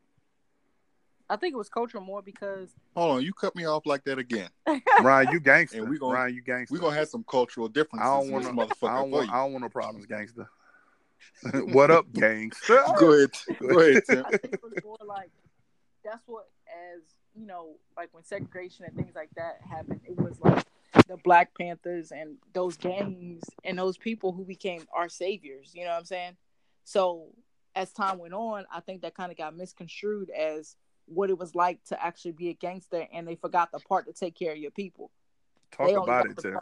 I 1.28 1.36
think 1.36 1.54
it 1.54 1.56
was 1.56 1.68
cultural 1.68 2.04
more 2.04 2.22
because 2.22 2.74
hold 2.94 3.16
on, 3.16 3.22
you 3.22 3.32
cut 3.32 3.56
me 3.56 3.64
off 3.64 3.86
like 3.86 4.04
that 4.04 4.18
again. 4.18 4.48
Ryan, 5.02 5.32
you 5.32 5.40
gangster. 5.40 5.78
And 5.78 5.88
we 5.88 5.98
gon- 5.98 6.12
Ryan, 6.12 6.34
you 6.34 6.42
gangster. 6.42 6.74
We're 6.74 6.80
gonna 6.80 6.96
have 6.96 7.08
some 7.08 7.24
cultural 7.28 7.68
differences 7.68 8.06
I 8.06 8.20
don't 8.20 8.30
want 8.30 8.44
this 8.44 8.54
no, 8.54 8.66
motherfucker 8.66 8.90
I 8.90 8.96
don't 9.00 9.10
want. 9.10 9.30
I 9.30 9.36
don't 9.36 9.52
want 9.52 9.62
no 9.62 9.68
problems, 9.70 10.06
gangster. 10.06 10.48
what 11.72 11.90
up, 11.90 12.12
gangster? 12.12 12.82
Go 12.98 13.12
ahead. 13.12 13.30
Go 13.58 13.80
ahead, 13.80 14.02
Tim. 14.06 14.24
I 14.26 14.30
think 14.36 14.54
it 14.54 14.62
was 14.62 14.74
more 14.84 14.96
like 15.06 15.30
that's 16.04 16.22
what 16.26 16.48
as 16.68 17.02
you 17.34 17.46
know, 17.46 17.76
like 17.96 18.10
when 18.12 18.24
segregation 18.24 18.84
and 18.84 18.94
things 18.94 19.14
like 19.14 19.30
that 19.36 19.60
happened, 19.68 20.00
it 20.04 20.16
was 20.16 20.38
like 20.40 20.64
the 21.08 21.16
Black 21.24 21.56
Panthers 21.58 22.12
and 22.12 22.36
those 22.52 22.76
gangs 22.76 23.42
and 23.64 23.78
those 23.78 23.96
people 23.96 24.32
who 24.32 24.44
became 24.44 24.86
our 24.94 25.08
saviors. 25.08 25.72
You 25.74 25.84
know 25.84 25.90
what 25.90 25.98
I'm 25.98 26.04
saying? 26.04 26.36
So 26.84 27.28
as 27.74 27.92
time 27.92 28.18
went 28.18 28.34
on, 28.34 28.66
I 28.72 28.80
think 28.80 29.02
that 29.02 29.14
kind 29.14 29.32
of 29.32 29.38
got 29.38 29.56
misconstrued 29.56 30.30
as 30.30 30.76
what 31.06 31.30
it 31.30 31.38
was 31.38 31.54
like 31.54 31.82
to 31.84 32.04
actually 32.04 32.32
be 32.32 32.48
a 32.48 32.54
gangster, 32.54 33.06
and 33.12 33.26
they 33.26 33.34
forgot 33.34 33.72
the 33.72 33.78
part 33.80 34.06
to 34.06 34.12
take 34.12 34.34
care 34.34 34.52
of 34.52 34.58
your 34.58 34.70
people. 34.70 35.10
Talk 35.70 35.88
they 35.88 35.94
about 35.94 36.26
it, 36.26 36.36
the 36.36 36.42
Tim. 36.42 36.58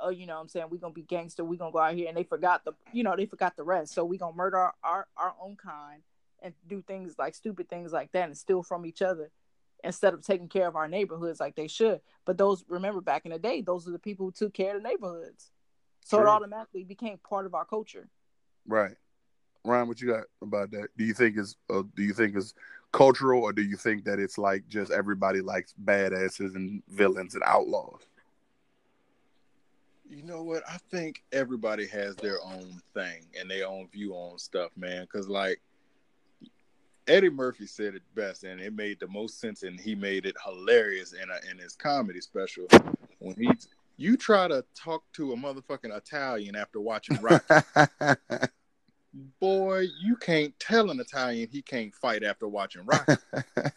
Oh, 0.00 0.08
you 0.08 0.26
know 0.26 0.34
what 0.34 0.40
I'm 0.42 0.48
saying? 0.48 0.66
We're 0.70 0.78
gonna 0.78 0.92
be 0.92 1.02
gangster, 1.02 1.44
we're 1.44 1.58
gonna 1.58 1.72
go 1.72 1.78
out 1.78 1.94
here 1.94 2.08
and 2.08 2.16
they 2.16 2.24
forgot 2.24 2.64
the 2.64 2.72
you 2.92 3.04
know, 3.04 3.14
they 3.16 3.26
forgot 3.26 3.56
the 3.56 3.62
rest. 3.62 3.94
So 3.94 4.04
we 4.04 4.18
gonna 4.18 4.34
murder 4.34 4.58
our, 4.58 4.74
our, 4.82 5.06
our 5.16 5.34
own 5.40 5.56
kind 5.56 6.02
and 6.42 6.52
do 6.66 6.82
things 6.82 7.14
like 7.18 7.34
stupid 7.34 7.68
things 7.68 7.92
like 7.92 8.10
that 8.12 8.24
and 8.24 8.36
steal 8.36 8.62
from 8.62 8.86
each 8.86 9.02
other 9.02 9.30
instead 9.84 10.14
of 10.14 10.24
taking 10.24 10.48
care 10.48 10.66
of 10.66 10.74
our 10.74 10.88
neighborhoods 10.88 11.38
like 11.38 11.54
they 11.54 11.68
should. 11.68 12.00
But 12.24 12.38
those 12.38 12.64
remember 12.68 13.00
back 13.00 13.24
in 13.24 13.32
the 13.32 13.38
day, 13.38 13.60
those 13.60 13.86
are 13.86 13.92
the 13.92 13.98
people 13.98 14.26
who 14.26 14.32
took 14.32 14.54
care 14.54 14.76
of 14.76 14.82
the 14.82 14.88
neighborhoods. 14.88 15.50
So 16.04 16.20
it 16.20 16.26
automatically 16.26 16.84
became 16.84 17.18
part 17.18 17.46
of 17.46 17.54
our 17.54 17.64
culture. 17.64 18.08
Right. 18.66 18.96
Ryan, 19.64 19.88
what 19.88 20.00
you 20.00 20.08
got 20.08 20.24
about 20.42 20.70
that? 20.72 20.88
Do 20.96 21.04
you 21.04 21.14
think 21.14 21.38
is 21.38 21.56
uh, 21.70 21.82
do 21.94 22.02
you 22.02 22.12
think 22.12 22.36
is 22.36 22.52
cultural, 22.94 23.42
or 23.42 23.52
do 23.52 23.62
you 23.62 23.76
think 23.76 24.04
that 24.04 24.20
it's 24.20 24.38
like 24.38 24.66
just 24.68 24.92
everybody 24.92 25.40
likes 25.40 25.74
badasses 25.84 26.54
and 26.54 26.82
villains 26.88 27.34
and 27.34 27.42
outlaws? 27.44 28.00
You 30.08 30.22
know 30.22 30.42
what? 30.44 30.62
I 30.70 30.78
think 30.90 31.24
everybody 31.32 31.88
has 31.88 32.14
their 32.16 32.38
own 32.44 32.80
thing 32.94 33.26
and 33.38 33.50
their 33.50 33.66
own 33.66 33.88
view 33.88 34.12
on 34.12 34.38
stuff, 34.38 34.70
man. 34.76 35.02
Because 35.02 35.28
like 35.28 35.60
Eddie 37.08 37.30
Murphy 37.30 37.66
said 37.66 37.96
it 37.96 38.02
best, 38.14 38.44
and 38.44 38.60
it 38.60 38.72
made 38.72 39.00
the 39.00 39.08
most 39.08 39.40
sense, 39.40 39.64
and 39.64 39.78
he 39.78 39.96
made 39.96 40.24
it 40.24 40.36
hilarious 40.44 41.14
in 41.14 41.28
a, 41.30 41.50
in 41.50 41.58
his 41.58 41.74
comedy 41.74 42.20
special 42.20 42.66
when 43.18 43.34
he 43.34 43.50
you 43.96 44.16
try 44.16 44.46
to 44.46 44.64
talk 44.74 45.02
to 45.14 45.32
a 45.32 45.36
motherfucking 45.36 45.96
Italian 45.96 46.56
after 46.56 46.80
watching 46.80 47.20
Rock, 47.20 47.44
boy, 49.40 49.86
you 50.00 50.16
can't 50.16 50.58
tell 50.58 50.90
an 50.90 51.00
Italian 51.00 51.48
he 51.50 51.62
can't 51.62 51.94
fight 51.94 52.22
after 52.22 52.48
watching 52.48 52.84
Rock. 52.86 53.08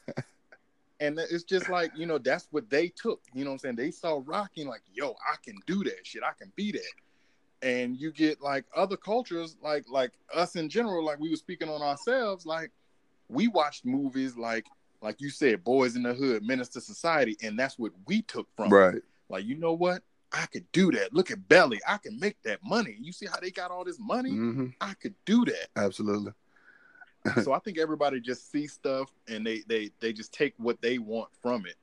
And 1.00 1.20
it's 1.20 1.44
just 1.44 1.70
like, 1.70 1.92
you 1.96 2.06
know, 2.06 2.18
that's 2.18 2.48
what 2.52 2.70
they 2.70 2.90
took. 2.90 3.22
You 3.34 3.44
know 3.44 3.52
what 3.52 3.56
I'm 3.56 3.60
saying? 3.60 3.76
They 3.76 3.92
saw 3.92 4.22
Rocky 4.26 4.62
and 4.62 4.70
like, 4.70 4.82
yo, 4.94 5.12
I 5.12 5.36
can 5.44 5.56
do 5.68 5.84
that 5.84 6.00
shit. 6.04 6.24
I 6.24 6.32
can 6.38 6.52
be 6.56 6.72
that. 6.72 6.82
And 7.62 7.98
you 7.98 8.12
get 8.12 8.42
like 8.42 8.66
other 8.76 8.98
cultures, 8.98 9.58
like 9.62 9.86
like 9.90 10.12
us 10.34 10.56
in 10.56 10.70
general, 10.70 11.04
like 11.04 11.20
we 11.20 11.30
were 11.30 11.36
speaking 11.36 11.70
on 11.70 11.82
ourselves, 11.82 12.46
like 12.46 12.72
we 13.30 13.48
watched 13.48 13.86
movies 13.86 14.38
like 14.38 14.66
like 15.02 15.22
you 15.22 15.30
said, 15.30 15.64
Boys 15.64 15.96
in 15.96 16.04
the 16.04 16.14
Hood, 16.14 16.44
Menace 16.44 16.70
to 16.70 16.82
Society, 16.82 17.38
and 17.44 17.58
that's 17.58 17.78
what 17.78 17.92
we 18.08 18.24
took 18.24 18.48
from. 18.56 18.68
it. 18.68 18.76
right. 18.76 19.02
Like, 19.30 19.46
you 19.46 19.56
know 19.56 19.74
what? 19.74 20.02
I 20.34 20.46
could 20.48 20.70
do 20.72 20.92
that. 20.92 21.14
Look 21.14 21.32
at 21.32 21.48
Belly. 21.48 21.80
I 21.88 21.98
can 21.98 22.20
make 22.20 22.42
that 22.44 22.60
money. 22.64 22.98
You 23.00 23.12
see 23.12 23.28
how 23.28 23.40
they 23.40 23.52
got 23.52 23.72
all 23.72 23.86
this 23.86 24.00
money? 24.00 24.32
hmm 24.32 24.68
I 24.82 24.94
could 24.96 25.16
do 25.26 25.46
that. 25.46 25.68
Absolutely. 25.76 26.34
so 27.44 27.54
I 27.54 27.60
think 27.60 27.78
everybody 27.78 28.20
just 28.20 28.52
sees 28.52 28.74
stuff 28.74 29.10
and 29.28 29.46
they 29.46 29.62
they 29.68 29.92
they 30.00 30.14
just 30.14 30.34
take 30.34 30.54
what 30.58 30.82
they 30.82 30.98
want 30.98 31.30
from 31.42 31.66
it, 31.66 31.76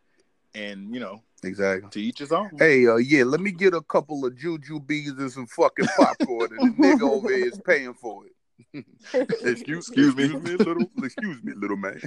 and 0.54 0.94
you 0.94 1.00
know, 1.00 1.22
exactly. 1.42 1.90
To 1.90 2.00
each 2.00 2.18
his 2.18 2.32
own. 2.32 2.50
Hey, 2.58 2.86
uh, 2.86 2.96
yeah, 2.96 3.24
let 3.24 3.40
me 3.40 3.50
get 3.50 3.74
a 3.74 3.82
couple 3.82 4.24
of 4.24 4.36
juju 4.36 4.80
bees 4.80 5.10
and 5.10 5.30
some 5.30 5.46
fucking 5.46 5.86
popcorn, 5.96 6.50
and 6.58 6.78
the 6.78 6.86
nigga 6.86 7.02
over 7.02 7.28
here 7.28 7.46
is 7.46 7.60
paying 7.66 7.94
for 7.94 8.24
it. 8.26 8.32
excuse, 9.14 9.88
excuse 9.88 10.16
me, 10.16 10.24
excuse 10.24 10.42
me, 10.42 10.64
little, 10.64 10.90
excuse 11.02 11.42
me, 11.42 11.52
little 11.56 11.76
man. 11.76 12.00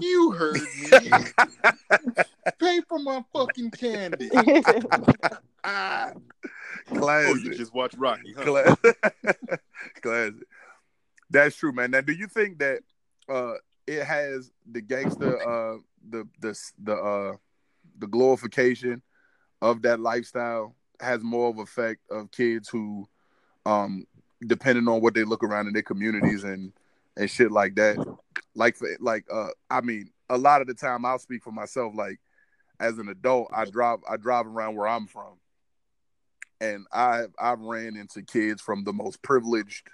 You 0.00 0.30
heard 0.32 0.60
me. 0.80 1.10
Pay 2.58 2.80
for 2.88 2.98
my 2.98 3.24
fucking 3.32 3.70
candy. 3.72 4.30
ah, 5.64 6.10
classic. 6.94 7.30
Oh, 7.30 7.34
you 7.36 7.54
just 7.54 7.74
watch 7.74 7.94
Rocky, 7.94 8.34
huh? 8.36 8.44
Classic. 8.44 8.96
classic. 10.02 10.34
That's 11.30 11.56
true, 11.56 11.72
man. 11.72 11.90
Now, 11.90 12.00
do 12.00 12.12
you 12.12 12.26
think 12.26 12.58
that 12.58 12.80
uh, 13.28 13.54
it 13.86 14.04
has 14.04 14.50
the 14.70 14.80
gangster, 14.80 15.36
uh, 15.38 15.78
the 16.08 16.26
the 16.40 16.58
the 16.82 16.94
uh, 16.94 17.36
the 17.98 18.06
glorification 18.06 19.02
of 19.60 19.82
that 19.82 20.00
lifestyle 20.00 20.74
has 21.00 21.22
more 21.22 21.50
of 21.50 21.58
effect 21.58 22.00
of 22.10 22.30
kids 22.30 22.68
who, 22.68 23.08
um, 23.66 24.04
depending 24.46 24.88
on 24.88 25.00
what 25.00 25.14
they 25.14 25.24
look 25.24 25.44
around 25.44 25.66
in 25.66 25.72
their 25.72 25.82
communities 25.82 26.44
and 26.44 26.72
and 27.16 27.30
shit 27.30 27.50
like 27.50 27.74
that. 27.74 27.98
Like 28.54 28.76
like 29.00 29.24
uh, 29.32 29.48
I 29.70 29.80
mean, 29.80 30.10
a 30.28 30.38
lot 30.38 30.60
of 30.60 30.66
the 30.66 30.74
time 30.74 31.04
I'll 31.04 31.18
speak 31.18 31.42
for 31.42 31.52
myself. 31.52 31.94
Like 31.94 32.18
as 32.80 32.98
an 32.98 33.08
adult, 33.08 33.48
I 33.54 33.64
drive 33.64 34.00
I 34.08 34.16
drive 34.16 34.46
around 34.46 34.76
where 34.76 34.88
I'm 34.88 35.06
from, 35.06 35.38
and 36.60 36.86
I 36.92 37.24
I've 37.38 37.60
ran 37.60 37.96
into 37.96 38.22
kids 38.22 38.62
from 38.62 38.84
the 38.84 38.92
most 38.92 39.22
privileged 39.22 39.88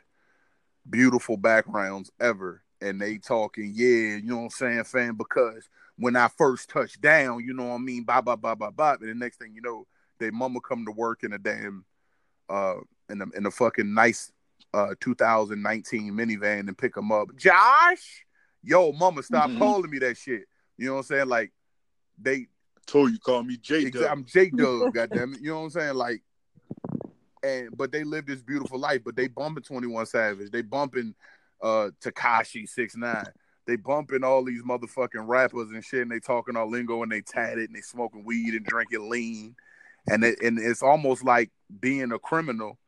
beautiful 0.88 1.36
backgrounds 1.36 2.10
ever. 2.20 2.62
And 2.80 3.00
they 3.00 3.16
talking, 3.16 3.72
yeah, 3.74 4.16
you 4.16 4.22
know 4.24 4.36
what 4.36 4.42
I'm 4.42 4.50
saying, 4.50 4.84
fam, 4.84 5.16
because 5.16 5.68
when 5.96 6.16
I 6.16 6.28
first 6.28 6.68
touched 6.68 7.00
down, 7.00 7.42
you 7.44 7.54
know 7.54 7.68
what 7.68 7.76
I 7.76 7.78
mean, 7.78 8.02
blah, 8.04 8.20
blah, 8.20 8.36
blah, 8.36 8.54
blah, 8.54 8.70
blah. 8.70 8.96
And 9.00 9.08
the 9.08 9.14
next 9.14 9.38
thing 9.38 9.52
you 9.54 9.62
know, 9.62 9.86
they 10.18 10.30
mama 10.30 10.60
come 10.60 10.84
to 10.84 10.92
work 10.92 11.24
in 11.24 11.32
a 11.32 11.38
damn 11.38 11.84
uh 12.50 12.74
in 13.08 13.22
a 13.22 13.24
in 13.36 13.46
a 13.46 13.50
fucking 13.50 13.94
nice 13.94 14.30
uh 14.74 14.94
2019 15.00 16.12
minivan 16.12 16.68
and 16.68 16.76
pick 16.76 16.94
them 16.94 17.10
up. 17.10 17.34
Josh, 17.36 18.26
yo, 18.64 18.92
mama, 18.92 19.22
stop 19.22 19.50
mm-hmm. 19.50 19.58
calling 19.58 19.90
me 19.90 19.98
that 20.00 20.16
shit. 20.16 20.44
You 20.76 20.86
know 20.86 20.94
what 20.94 20.98
I'm 21.00 21.04
saying? 21.04 21.28
Like 21.28 21.52
they 22.20 22.46
told 22.86 23.12
you 23.12 23.18
call 23.18 23.42
me 23.42 23.56
J 23.56 23.90
Dub. 23.90 24.06
I'm 24.10 24.24
J 24.24 24.50
Dub, 24.50 24.92
goddamn 24.92 25.34
it. 25.34 25.40
You 25.40 25.50
know 25.50 25.58
what 25.58 25.64
I'm 25.64 25.70
saying? 25.70 25.94
Like 25.94 26.22
and 27.44 27.76
but 27.76 27.92
they 27.92 28.04
live 28.04 28.26
this 28.26 28.42
beautiful 28.42 28.78
life. 28.78 29.02
But 29.04 29.16
they 29.16 29.28
bumping 29.28 29.62
Twenty 29.62 29.86
One 29.86 30.06
Savage, 30.06 30.50
they 30.50 30.62
bumping 30.62 31.14
uh 31.62 31.90
Tekashi 32.00 32.68
Six 32.68 32.96
Nine, 32.96 33.26
they 33.66 33.76
bumping 33.76 34.24
all 34.24 34.44
these 34.44 34.62
motherfucking 34.62 35.26
rappers 35.26 35.70
and 35.70 35.84
shit, 35.84 36.02
and 36.02 36.10
they 36.10 36.20
talking 36.20 36.56
all 36.56 36.70
lingo 36.70 37.02
and 37.02 37.12
they 37.12 37.20
tatted 37.20 37.68
and 37.68 37.76
they 37.76 37.82
smoking 37.82 38.24
weed 38.24 38.54
and 38.54 38.64
drinking 38.64 39.08
lean, 39.08 39.54
and 40.08 40.24
it, 40.24 40.42
and 40.42 40.58
it's 40.58 40.82
almost 40.82 41.24
like 41.24 41.50
being 41.80 42.12
a 42.12 42.18
criminal 42.18 42.78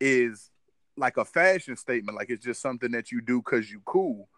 is 0.00 0.50
like 0.96 1.16
a 1.16 1.24
fashion 1.24 1.76
statement, 1.76 2.16
like 2.16 2.30
it's 2.30 2.44
just 2.44 2.60
something 2.62 2.92
that 2.92 3.10
you 3.10 3.20
do 3.20 3.40
because 3.40 3.70
you 3.70 3.80
cool. 3.84 4.28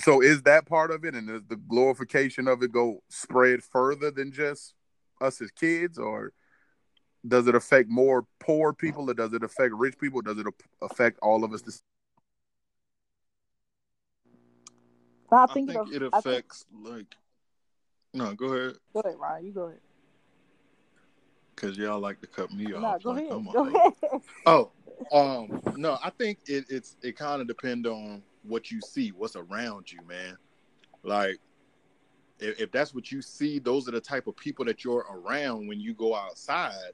So 0.00 0.22
is 0.22 0.42
that 0.42 0.66
part 0.66 0.90
of 0.90 1.04
it, 1.04 1.14
and 1.14 1.28
does 1.28 1.42
the 1.48 1.56
glorification 1.56 2.48
of 2.48 2.62
it 2.62 2.72
go 2.72 3.02
spread 3.08 3.62
further 3.62 4.10
than 4.10 4.32
just 4.32 4.74
us 5.20 5.40
as 5.40 5.50
kids, 5.50 5.98
or 5.98 6.32
does 7.26 7.46
it 7.46 7.54
affect 7.54 7.88
more 7.90 8.26
poor 8.38 8.72
people 8.72 9.10
or 9.10 9.14
does 9.14 9.34
it 9.34 9.42
affect 9.42 9.74
rich 9.74 9.98
people? 9.98 10.22
Does 10.22 10.38
it 10.38 10.46
affect 10.80 11.18
all 11.20 11.44
of 11.44 11.52
us? 11.52 11.62
To... 11.62 11.72
I 15.30 15.46
think, 15.52 15.70
I 15.70 15.74
think 15.74 15.94
it, 15.94 16.02
it 16.02 16.10
affects 16.12 16.64
think... 16.72 16.88
like. 16.94 17.14
No, 18.12 18.34
go 18.34 18.46
ahead. 18.46 18.76
Go 18.94 19.00
ahead, 19.00 19.18
Ryan. 19.20 19.44
You 19.44 19.52
go 19.52 19.62
ahead. 19.64 19.80
Cause 21.56 21.76
y'all 21.76 22.00
like 22.00 22.22
to 22.22 22.26
cut 22.26 22.50
me 22.50 22.64
no, 22.64 22.82
off. 22.82 23.02
Go 23.02 23.10
like, 23.10 23.28
ahead. 23.28 23.52
Go 23.52 23.66
ahead. 23.66 23.92
Oh, 24.46 24.70
um, 25.12 25.60
no, 25.76 25.98
I 26.02 26.08
think 26.08 26.38
it, 26.46 26.64
it's 26.70 26.96
it 27.02 27.16
kind 27.18 27.42
of 27.42 27.46
depend 27.46 27.86
on 27.86 28.22
what 28.42 28.70
you 28.70 28.80
see, 28.80 29.10
what's 29.10 29.36
around 29.36 29.90
you, 29.90 30.00
man. 30.06 30.36
Like, 31.02 31.38
if, 32.38 32.60
if 32.60 32.72
that's 32.72 32.94
what 32.94 33.12
you 33.12 33.22
see, 33.22 33.58
those 33.58 33.88
are 33.88 33.92
the 33.92 34.00
type 34.00 34.26
of 34.26 34.36
people 34.36 34.64
that 34.66 34.84
you're 34.84 35.06
around 35.10 35.68
when 35.68 35.80
you 35.80 35.94
go 35.94 36.14
outside 36.14 36.92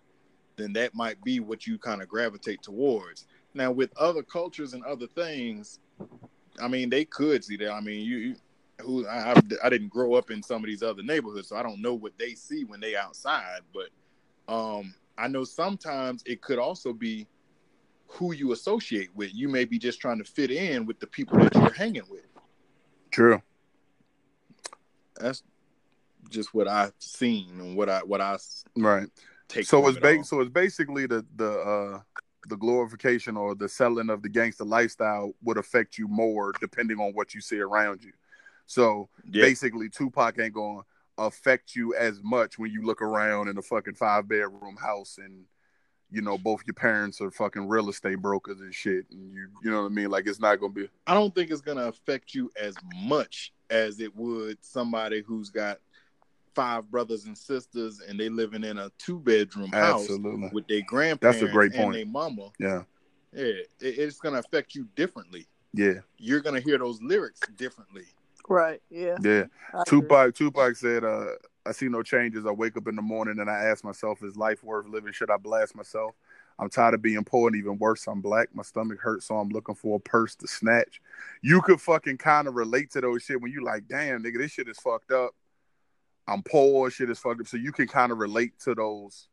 then 0.56 0.72
that 0.72 0.94
might 0.94 1.22
be 1.22 1.40
what 1.40 1.66
you 1.66 1.78
kind 1.78 2.02
of 2.02 2.08
gravitate 2.08 2.62
towards. 2.62 3.26
Now, 3.54 3.70
with 3.70 3.96
other 3.96 4.22
cultures 4.22 4.74
and 4.74 4.84
other 4.84 5.06
things, 5.06 5.78
I 6.60 6.68
mean, 6.68 6.90
they 6.90 7.04
could 7.04 7.44
see 7.44 7.56
that. 7.58 7.70
I 7.70 7.80
mean, 7.80 8.04
you, 8.04 8.16
you 8.16 8.36
who 8.80 9.06
I, 9.06 9.34
I 9.62 9.70
didn't 9.70 9.88
grow 9.88 10.14
up 10.14 10.30
in 10.30 10.42
some 10.42 10.62
of 10.62 10.66
these 10.66 10.82
other 10.82 11.02
neighborhoods, 11.02 11.48
so 11.48 11.56
I 11.56 11.62
don't 11.62 11.80
know 11.80 11.94
what 11.94 12.18
they 12.18 12.34
see 12.34 12.64
when 12.64 12.80
they 12.80 12.96
outside. 12.96 13.60
But 13.72 14.52
um, 14.52 14.94
I 15.16 15.28
know 15.28 15.44
sometimes 15.44 16.22
it 16.26 16.42
could 16.42 16.58
also 16.58 16.92
be 16.92 17.26
who 18.06 18.32
you 18.32 18.52
associate 18.52 19.10
with. 19.14 19.34
You 19.34 19.48
may 19.48 19.64
be 19.64 19.78
just 19.78 20.00
trying 20.00 20.18
to 20.18 20.24
fit 20.24 20.50
in 20.50 20.86
with 20.86 21.00
the 21.00 21.06
people 21.06 21.38
that 21.38 21.54
you're 21.54 21.72
hanging 21.72 22.08
with. 22.10 22.26
True. 23.10 23.42
That's 25.18 25.42
just 26.28 26.54
what 26.54 26.68
I've 26.68 26.92
seen 26.98 27.60
and 27.60 27.76
what 27.76 27.88
I 27.88 28.00
what 28.00 28.20
I 28.20 28.36
right 28.76 29.08
take. 29.48 29.66
So 29.66 29.86
it's 29.88 29.98
ba- 29.98 30.24
so 30.24 30.40
it's 30.40 30.50
basically 30.50 31.06
the 31.06 31.24
the 31.36 31.50
uh 31.50 32.00
the 32.48 32.56
glorification 32.56 33.36
or 33.36 33.54
the 33.54 33.68
selling 33.68 34.10
of 34.10 34.22
the 34.22 34.28
gangster 34.28 34.64
lifestyle 34.64 35.32
would 35.42 35.56
affect 35.56 35.98
you 35.98 36.06
more 36.06 36.52
depending 36.60 36.98
on 36.98 37.12
what 37.12 37.34
you 37.34 37.40
see 37.40 37.58
around 37.58 38.04
you. 38.04 38.12
So 38.66 39.08
yeah. 39.30 39.42
basically, 39.42 39.88
Tupac 39.88 40.38
ain't 40.38 40.54
going 40.54 40.82
affect 41.18 41.74
you 41.74 41.94
as 41.94 42.20
much 42.22 42.58
when 42.58 42.70
you 42.70 42.82
look 42.82 43.00
around 43.00 43.48
in 43.48 43.56
a 43.56 43.62
fucking 43.62 43.94
five 43.94 44.28
bedroom 44.28 44.76
house 44.76 45.18
and 45.18 45.44
you 46.10 46.22
know 46.22 46.38
both 46.38 46.62
your 46.66 46.74
parents 46.74 47.20
are 47.20 47.30
fucking 47.30 47.66
real 47.66 47.88
estate 47.88 48.20
brokers 48.20 48.60
and 48.60 48.72
shit 48.74 49.04
and 49.10 49.32
you 49.32 49.48
you 49.62 49.70
know 49.70 49.82
what 49.82 49.90
I 49.90 49.94
mean 49.94 50.10
like 50.10 50.26
it's 50.26 50.40
not 50.40 50.60
going 50.60 50.72
to 50.72 50.80
be 50.82 50.88
I 51.06 51.14
don't 51.14 51.34
think 51.34 51.50
it's 51.50 51.60
going 51.60 51.78
to 51.78 51.88
affect 51.88 52.34
you 52.34 52.50
as 52.60 52.74
much 52.94 53.52
as 53.70 54.00
it 54.00 54.14
would 54.16 54.58
somebody 54.60 55.22
who's 55.26 55.50
got 55.50 55.78
five 56.56 56.90
brothers 56.90 57.26
and 57.26 57.36
sisters 57.36 58.00
and 58.00 58.18
they 58.18 58.28
living 58.28 58.64
in 58.64 58.78
a 58.78 58.90
two 58.98 59.20
bedroom 59.20 59.70
house 59.72 60.08
with 60.52 60.66
their 60.66 60.80
grandparents 60.86 61.40
That's 61.40 61.50
a 61.50 61.52
great 61.52 61.72
point. 61.72 61.84
and 61.84 61.94
their 61.94 62.06
mama. 62.06 62.50
Yeah. 62.58 62.82
Yeah. 63.32 63.44
It, 63.44 63.68
it's 63.80 64.18
gonna 64.18 64.38
affect 64.38 64.74
you 64.74 64.88
differently. 64.96 65.46
Yeah. 65.74 66.00
You're 66.16 66.40
gonna 66.40 66.60
hear 66.60 66.78
those 66.78 67.00
lyrics 67.02 67.40
differently. 67.56 68.04
Right. 68.48 68.80
Yeah. 68.88 69.16
Yeah. 69.22 69.44
I 69.74 69.82
Tupac 69.86 70.28
agree. 70.28 70.32
Tupac 70.32 70.76
said, 70.76 71.04
uh, 71.04 71.26
I 71.66 71.72
see 71.72 71.88
no 71.88 72.02
changes. 72.02 72.46
I 72.46 72.50
wake 72.52 72.76
up 72.76 72.88
in 72.88 72.96
the 72.96 73.02
morning 73.02 73.38
and 73.40 73.50
I 73.50 73.64
ask 73.64 73.84
myself, 73.84 74.22
is 74.22 74.36
life 74.36 74.62
worth 74.62 74.86
living? 74.86 75.12
Should 75.12 75.30
I 75.30 75.36
blast 75.36 75.74
myself? 75.74 76.14
I'm 76.58 76.70
tired 76.70 76.94
of 76.94 77.02
being 77.02 77.22
poor 77.24 77.48
and 77.48 77.56
even 77.56 77.78
worse, 77.78 78.06
I'm 78.06 78.22
black. 78.22 78.48
My 78.54 78.62
stomach 78.62 78.98
hurts, 79.00 79.26
so 79.26 79.36
I'm 79.36 79.50
looking 79.50 79.74
for 79.74 79.96
a 79.96 80.00
purse 80.00 80.34
to 80.36 80.46
snatch. 80.46 81.02
You 81.42 81.60
could 81.60 81.80
fucking 81.80 82.16
kind 82.18 82.48
of 82.48 82.54
relate 82.54 82.90
to 82.92 83.02
those 83.02 83.22
shit 83.24 83.40
when 83.40 83.52
you 83.52 83.62
like, 83.62 83.88
damn, 83.88 84.22
nigga, 84.22 84.38
this 84.38 84.52
shit 84.52 84.68
is 84.68 84.78
fucked 84.78 85.12
up 85.12 85.34
I'm 86.28 86.42
poor, 86.42 86.90
shit 86.90 87.10
is 87.10 87.18
fucked 87.18 87.40
up. 87.40 87.46
So 87.46 87.56
you 87.56 87.72
can 87.72 87.86
kind 87.86 88.10
of 88.10 88.18
relate 88.18 88.58
to 88.60 88.74
those 88.74 89.28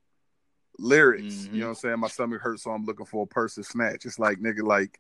lyrics. 0.78 1.36
Mm-hmm. 1.36 1.56
You 1.56 1.62
know 1.62 1.68
what 1.68 1.72
I'm 1.72 1.76
saying? 1.76 2.00
My 2.00 2.08
stomach 2.08 2.42
hurts, 2.42 2.64
so 2.64 2.72
I'm 2.72 2.86
looking 2.86 3.06
for 3.06 3.24
a 3.24 3.28
purse 3.28 3.56
to 3.56 3.64
snatch. 3.64 4.06
It's 4.06 4.20
like 4.20 4.40
nigga, 4.40 4.64
like 4.64 5.00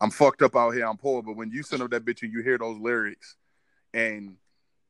I'm 0.00 0.10
fucked 0.10 0.42
up 0.42 0.56
out 0.56 0.72
here, 0.72 0.86
I'm 0.86 0.96
poor. 0.96 1.22
But 1.22 1.36
when 1.36 1.50
you 1.50 1.62
send 1.62 1.82
up 1.82 1.90
that 1.90 2.04
bitch 2.04 2.22
and 2.22 2.32
you 2.32 2.42
hear 2.42 2.58
those 2.58 2.78
lyrics 2.78 3.36
and 3.92 4.36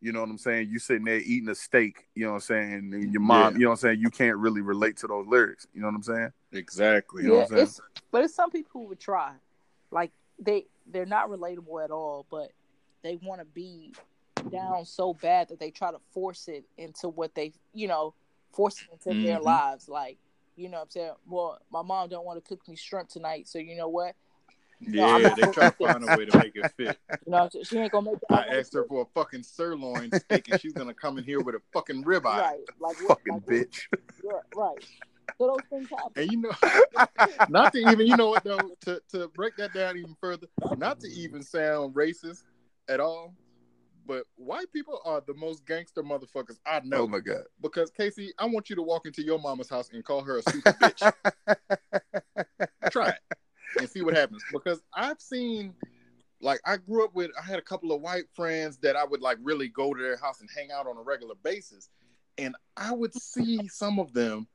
you 0.05 0.12
know 0.12 0.21
what 0.21 0.29
I'm 0.29 0.37
saying, 0.37 0.69
you 0.71 0.79
sitting 0.79 1.07
there 1.07 1.17
eating 1.17 1.49
a 1.49 1.55
steak, 1.55 2.09
you 2.14 2.27
know 2.27 2.33
what 2.33 2.35
I'm 2.35 2.40
saying, 2.43 2.93
and 2.93 3.11
your 3.11 3.23
mom, 3.23 3.55
yeah. 3.55 3.59
you 3.59 3.64
know 3.64 3.71
what 3.71 3.77
I'm 3.77 3.88
saying, 3.88 4.01
you 4.01 4.11
can't 4.11 4.37
really 4.37 4.61
relate 4.61 4.99
to 4.99 5.07
those 5.07 5.27
lyrics. 5.27 5.67
You 5.73 5.81
know 5.81 5.87
what 5.87 5.95
I'm 5.95 6.03
saying? 6.03 6.31
Exactly. 6.53 7.23
You 7.23 7.29
know 7.31 7.47
yeah, 7.51 7.62
it's, 7.62 7.81
but 8.11 8.23
it's 8.23 8.35
some 8.35 8.51
people 8.51 8.83
who 8.83 8.88
would 8.88 9.01
try. 9.01 9.33
Like 9.90 10.12
they 10.38 10.67
they're 10.93 11.07
not 11.07 11.31
relatable 11.31 11.83
at 11.83 11.90
all, 11.90 12.27
but 12.31 12.51
they 13.03 13.17
want 13.17 13.40
to 13.40 13.47
be 13.47 13.95
down 14.53 14.85
so 14.85 15.14
bad 15.14 15.49
that 15.49 15.59
they 15.59 15.71
try 15.71 15.90
to 15.90 16.01
force 16.12 16.49
it 16.49 16.64
into 16.77 17.09
what 17.09 17.35
they, 17.35 17.55
you 17.73 17.88
know, 17.88 18.12
force 18.53 18.83
it 18.83 18.93
into 18.93 19.09
mm-hmm. 19.09 19.25
their 19.25 19.40
lives. 19.40 19.88
Like, 19.88 20.19
you 20.55 20.69
know 20.69 20.79
what 20.79 20.83
I'm 20.83 20.90
saying? 20.90 21.12
Well, 21.27 21.59
my 21.73 21.81
mom 21.81 22.11
don't 22.11 22.27
want 22.27 22.45
to 22.45 22.47
cook 22.47 22.69
me 22.69 22.77
shrimp 22.77 23.09
tonight, 23.09 23.49
so 23.49 23.59
you 23.59 23.75
know 23.75 23.88
what? 23.88 24.14
Yeah, 24.90 25.18
no, 25.18 25.35
they 25.35 25.42
try 25.53 25.70
to 25.70 25.70
find 25.73 26.05
a 26.05 26.16
way 26.16 26.25
to 26.25 26.38
make 26.38 26.57
it 26.57 26.70
fit. 26.77 26.99
You 27.27 27.33
know, 27.33 27.49
she 27.62 27.79
ain't 27.79 27.92
gonna 27.92 28.12
make 28.12 28.16
it. 28.16 28.33
I 28.35 28.59
asked 28.59 28.75
her 28.75 28.85
for 28.85 29.03
a 29.03 29.07
fucking 29.14 29.42
sirloin 29.42 30.11
steak, 30.14 30.49
and 30.51 30.61
she's 30.61 30.73
gonna 30.73 30.94
come 30.94 31.18
in 31.18 31.25
here 31.25 31.40
with 31.40 31.55
a 31.55 31.61
fucking 31.73 32.05
ribeye. 32.05 32.25
Right, 32.25 32.61
like 32.81 32.97
fucking 32.97 33.35
like, 33.35 33.47
bitch. 33.47 33.87
right. 34.55 34.85
So 35.38 35.47
those 35.49 35.62
things 35.70 35.88
happen. 35.90 36.12
And 36.16 36.31
you 36.31 36.42
know, 36.42 37.07
not 37.49 37.73
to 37.73 37.79
even, 37.79 38.07
you 38.07 38.16
know 38.16 38.31
what 38.31 38.44
though, 38.44 38.70
to 38.83 39.01
to 39.11 39.29
break 39.29 39.57
that 39.57 39.73
down 39.73 39.97
even 39.97 40.16
further, 40.20 40.47
not 40.77 41.01
to 41.01 41.09
even 41.09 41.42
sound 41.42 41.94
racist 41.94 42.42
at 42.88 43.01
all, 43.01 43.35
but 44.07 44.25
white 44.37 44.70
people 44.73 45.01
are 45.05 45.23
the 45.27 45.35
most 45.35 45.66
gangster 45.66 46.03
motherfuckers 46.03 46.59
I 46.66 46.81
know. 46.85 47.03
Oh 47.03 47.07
my 47.07 47.20
god! 47.20 47.44
Because 47.61 47.90
Casey, 47.90 48.33
I 48.38 48.47
want 48.47 48.70
you 48.70 48.77
to 48.77 48.83
walk 48.83 49.07
into 49.07 49.23
your 49.23 49.38
mama's 49.38 49.68
house 49.68 49.90
and 49.92 50.05
call 50.05 50.23
her 50.23 50.38
a 50.38 50.42
super 50.42 50.73
bitch. 50.73 51.12
Try 52.90 53.09
it. 53.09 53.14
And 53.79 53.89
see 53.89 54.03
what 54.03 54.15
happens. 54.15 54.43
Because 54.53 54.83
I've 54.95 55.21
seen, 55.21 55.75
like, 56.41 56.61
I 56.65 56.77
grew 56.77 57.05
up 57.05 57.15
with, 57.15 57.31
I 57.41 57.45
had 57.45 57.59
a 57.59 57.63
couple 57.63 57.93
of 57.93 58.01
white 58.01 58.25
friends 58.35 58.79
that 58.79 58.97
I 58.97 59.05
would 59.05 59.21
like 59.21 59.39
really 59.43 59.69
go 59.69 59.93
to 59.95 60.03
their 60.03 60.17
house 60.17 60.41
and 60.41 60.49
hang 60.55 60.71
out 60.71 60.87
on 60.87 60.97
a 60.97 61.03
regular 61.03 61.35
basis, 61.43 61.89
and 62.39 62.55
I 62.77 62.93
would 62.93 63.15
see 63.15 63.69
some 63.69 63.99
of 63.99 64.13
them 64.13 64.47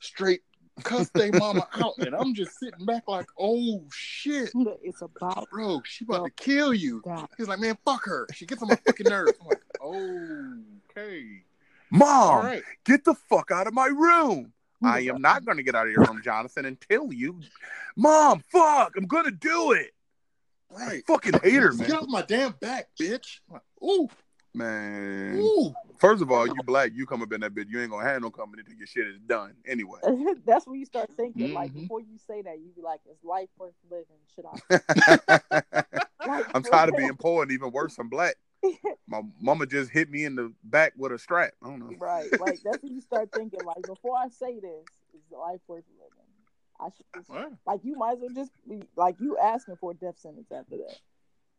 straight 0.00 0.42
cuss 0.84 1.08
their 1.14 1.32
mama 1.32 1.66
out, 1.74 1.94
and 1.98 2.14
I'm 2.14 2.34
just 2.34 2.58
sitting 2.58 2.84
back 2.84 3.04
like, 3.08 3.26
oh 3.38 3.82
shit, 3.90 4.50
It's 4.82 5.02
about 5.02 5.48
bro, 5.50 5.80
she 5.84 6.04
about 6.04 6.24
to 6.24 6.30
kill 6.32 6.74
you. 6.74 7.02
that. 7.06 7.30
He's 7.38 7.48
like, 7.48 7.60
man, 7.60 7.78
fuck 7.84 8.04
her. 8.04 8.26
She 8.34 8.44
gets 8.46 8.62
on 8.62 8.68
my 8.68 8.76
fucking 8.76 9.06
nerves. 9.08 9.32
I'm 9.40 9.46
like, 9.46 9.62
oh, 9.80 10.58
okay, 10.90 11.42
all 11.90 11.98
Mom, 11.98 12.44
right. 12.44 12.62
get 12.84 13.04
the 13.04 13.14
fuck 13.14 13.50
out 13.50 13.66
of 13.66 13.72
my 13.74 13.86
room. 13.86 14.52
I 14.84 15.00
am 15.00 15.20
not 15.20 15.44
going 15.44 15.56
to 15.56 15.62
get 15.62 15.74
out 15.74 15.86
of 15.86 15.92
your 15.92 16.02
room, 16.02 16.20
Jonathan, 16.22 16.64
until 16.66 17.12
you. 17.12 17.40
Mom, 17.96 18.42
fuck, 18.50 18.92
I'm 18.96 19.06
going 19.06 19.24
to 19.24 19.30
do 19.30 19.72
it. 19.72 19.90
I 20.76 20.86
Right. 20.86 21.06
fucking 21.06 21.38
hate 21.42 21.62
her, 21.62 21.72
Get 21.72 21.90
off 21.92 22.08
my 22.08 22.22
damn 22.22 22.52
back, 22.52 22.88
bitch. 23.00 23.38
Ooh, 23.82 24.08
Man. 24.54 25.38
ooh. 25.38 25.74
First 25.98 26.22
of 26.22 26.30
all, 26.30 26.46
you 26.46 26.54
black, 26.64 26.90
you 26.94 27.06
come 27.06 27.22
up 27.22 27.32
in 27.32 27.40
that 27.40 27.54
bitch. 27.54 27.66
You 27.68 27.80
ain't 27.80 27.90
going 27.90 28.04
to 28.04 28.10
have 28.10 28.20
no 28.20 28.30
company 28.30 28.60
until 28.60 28.76
your 28.76 28.86
shit 28.86 29.06
is 29.06 29.18
done 29.20 29.54
anyway. 29.66 30.00
That's 30.44 30.66
when 30.66 30.78
you 30.78 30.84
start 30.86 31.08
thinking. 31.16 31.54
Like 31.54 31.72
Mhm. 31.72 31.82
before 31.82 32.00
you 32.00 32.18
say 32.18 32.42
that, 32.42 32.58
you 32.58 32.70
be 32.74 32.82
like, 32.82 33.00
"Is 33.10 33.16
life 33.22 33.48
worth 33.58 33.74
living? 33.90 34.18
Should 34.34 34.44
I?" 34.46 35.82
Like, 36.26 36.46
I'm 36.54 36.62
tired 36.64 36.88
of 36.88 36.96
being 36.96 37.16
poor 37.16 37.44
and 37.44 37.52
even 37.52 37.70
worse, 37.70 37.96
I'm 37.98 38.08
black. 38.08 38.34
My 39.08 39.22
mama 39.40 39.66
just 39.66 39.90
hit 39.90 40.10
me 40.10 40.24
in 40.24 40.34
the 40.36 40.52
back 40.64 40.92
with 40.96 41.12
a 41.12 41.18
strap. 41.18 41.52
I 41.62 41.68
don't 41.68 41.80
know. 41.80 41.96
right. 41.98 42.28
Like 42.40 42.60
that's 42.64 42.82
when 42.82 42.94
you 42.94 43.00
start 43.00 43.30
thinking. 43.34 43.60
Like 43.64 43.84
before 43.86 44.16
I 44.16 44.28
say 44.28 44.58
this, 44.60 44.84
is 45.14 45.22
life 45.30 45.60
worth 45.66 45.84
living? 45.98 46.12
I 46.78 46.88
should 46.94 47.06
just, 47.16 47.30
like 47.66 47.80
you 47.84 47.96
might 47.96 48.12
as 48.14 48.18
well 48.20 48.34
just 48.34 48.50
be 48.68 48.82
like 48.96 49.16
you 49.20 49.38
asking 49.38 49.76
for 49.76 49.92
a 49.92 49.94
death 49.94 50.18
sentence 50.18 50.52
after 50.52 50.76
that. 50.76 50.96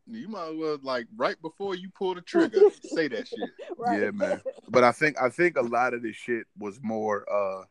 you 0.06 0.28
might 0.28 0.50
as 0.50 0.56
well 0.56 0.78
like 0.82 1.06
right 1.16 1.40
before 1.42 1.74
you 1.74 1.90
pull 1.90 2.14
the 2.14 2.20
trigger, 2.22 2.60
say 2.82 3.08
that 3.08 3.26
shit. 3.26 3.50
Right. 3.76 4.00
Yeah, 4.00 4.10
man. 4.12 4.40
But 4.68 4.84
I 4.84 4.92
think 4.92 5.20
I 5.20 5.28
think 5.28 5.56
a 5.56 5.62
lot 5.62 5.94
of 5.94 6.02
this 6.02 6.14
shit 6.16 6.46
was 6.56 6.78
more 6.82 7.24
uh 7.32 7.64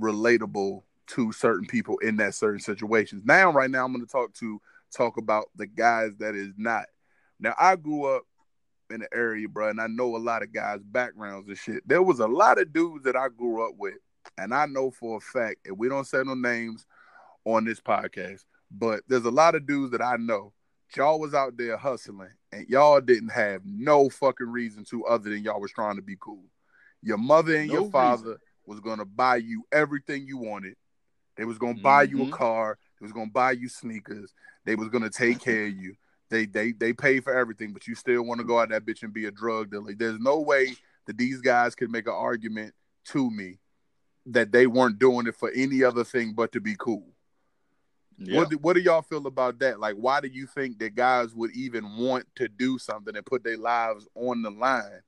relatable 0.00 0.82
to 1.08 1.32
certain 1.32 1.66
people 1.66 1.98
in 1.98 2.16
that 2.16 2.34
certain 2.34 2.60
situations. 2.60 3.22
Now, 3.24 3.50
right 3.52 3.70
now, 3.70 3.84
I'm 3.84 3.92
going 3.92 4.04
to 4.04 4.10
talk 4.10 4.32
to 4.34 4.60
talk 4.90 5.16
about 5.18 5.46
the 5.56 5.66
guys 5.66 6.12
that 6.18 6.34
is 6.34 6.54
not. 6.56 6.86
Now, 7.42 7.54
I 7.58 7.76
grew 7.76 8.04
up 8.04 8.22
in 8.90 9.00
the 9.00 9.08
area, 9.12 9.48
bro, 9.48 9.68
and 9.68 9.80
I 9.80 9.88
know 9.88 10.16
a 10.16 10.18
lot 10.18 10.42
of 10.42 10.52
guys' 10.52 10.80
backgrounds 10.84 11.48
and 11.48 11.58
shit. 11.58 11.86
There 11.86 12.02
was 12.02 12.20
a 12.20 12.26
lot 12.28 12.60
of 12.60 12.72
dudes 12.72 13.04
that 13.04 13.16
I 13.16 13.28
grew 13.28 13.66
up 13.68 13.74
with, 13.76 13.94
and 14.38 14.54
I 14.54 14.66
know 14.66 14.90
for 14.92 15.16
a 15.16 15.20
fact, 15.20 15.66
and 15.66 15.76
we 15.76 15.88
don't 15.88 16.06
say 16.06 16.22
no 16.24 16.34
names 16.34 16.86
on 17.44 17.64
this 17.64 17.80
podcast, 17.80 18.44
but 18.70 19.02
there's 19.08 19.24
a 19.24 19.30
lot 19.30 19.54
of 19.56 19.66
dudes 19.66 19.90
that 19.92 20.02
I 20.02 20.16
know. 20.16 20.52
Y'all 20.96 21.18
was 21.18 21.34
out 21.34 21.56
there 21.56 21.76
hustling, 21.76 22.28
and 22.52 22.68
y'all 22.68 23.00
didn't 23.00 23.30
have 23.30 23.62
no 23.64 24.08
fucking 24.08 24.48
reason 24.48 24.84
to 24.84 25.04
other 25.06 25.30
than 25.30 25.42
y'all 25.42 25.60
was 25.60 25.72
trying 25.72 25.96
to 25.96 26.02
be 26.02 26.16
cool. 26.20 26.44
Your 27.02 27.18
mother 27.18 27.56
and 27.56 27.68
No 27.68 27.74
your 27.80 27.90
father 27.90 28.24
reason. 28.24 28.40
was 28.66 28.80
gonna 28.80 29.06
buy 29.06 29.36
you 29.36 29.64
everything 29.72 30.26
you 30.26 30.36
wanted. 30.36 30.76
They 31.36 31.44
was 31.46 31.58
gonna 31.58 31.80
buy 31.80 32.02
you 32.02 32.22
a 32.22 32.26
Mhm. 32.26 32.32
car. 32.32 32.78
They 33.00 33.04
was 33.04 33.12
gonna 33.12 33.30
buy 33.30 33.52
you 33.52 33.68
sneakers. 33.68 34.32
They 34.64 34.76
was 34.76 34.88
gonna 34.90 35.10
take 35.10 35.40
care 35.40 35.64
of 35.64 35.72
you. 35.72 35.96
They 36.32 36.46
they 36.46 36.72
they 36.72 36.94
pay 36.94 37.20
for 37.20 37.36
everything, 37.36 37.74
but 37.74 37.86
you 37.86 37.94
still 37.94 38.22
want 38.22 38.40
to 38.40 38.46
go 38.46 38.58
out 38.58 38.70
that 38.70 38.86
bitch 38.86 39.02
and 39.02 39.12
be 39.12 39.26
a 39.26 39.30
drug 39.30 39.70
dealer. 39.70 39.92
There's 39.94 40.18
no 40.18 40.40
way 40.40 40.74
that 41.06 41.18
these 41.18 41.42
guys 41.42 41.74
could 41.74 41.90
make 41.90 42.06
an 42.06 42.14
argument 42.14 42.72
to 43.08 43.30
me 43.30 43.58
that 44.24 44.50
they 44.50 44.66
weren't 44.66 44.98
doing 44.98 45.26
it 45.26 45.34
for 45.34 45.50
any 45.50 45.84
other 45.84 46.04
thing 46.04 46.32
but 46.32 46.50
to 46.52 46.60
be 46.60 46.74
cool. 46.78 47.04
Yeah. 48.16 48.38
What 48.38 48.48
do, 48.48 48.56
what 48.56 48.76
do 48.76 48.80
y'all 48.80 49.02
feel 49.02 49.26
about 49.26 49.58
that? 49.58 49.78
Like, 49.78 49.96
why 49.96 50.22
do 50.22 50.28
you 50.28 50.46
think 50.46 50.78
that 50.78 50.94
guys 50.94 51.34
would 51.34 51.50
even 51.54 51.98
want 51.98 52.24
to 52.36 52.48
do 52.48 52.78
something 52.78 53.14
and 53.14 53.26
put 53.26 53.44
their 53.44 53.58
lives 53.58 54.08
on 54.14 54.40
the 54.40 54.50
line 54.50 55.02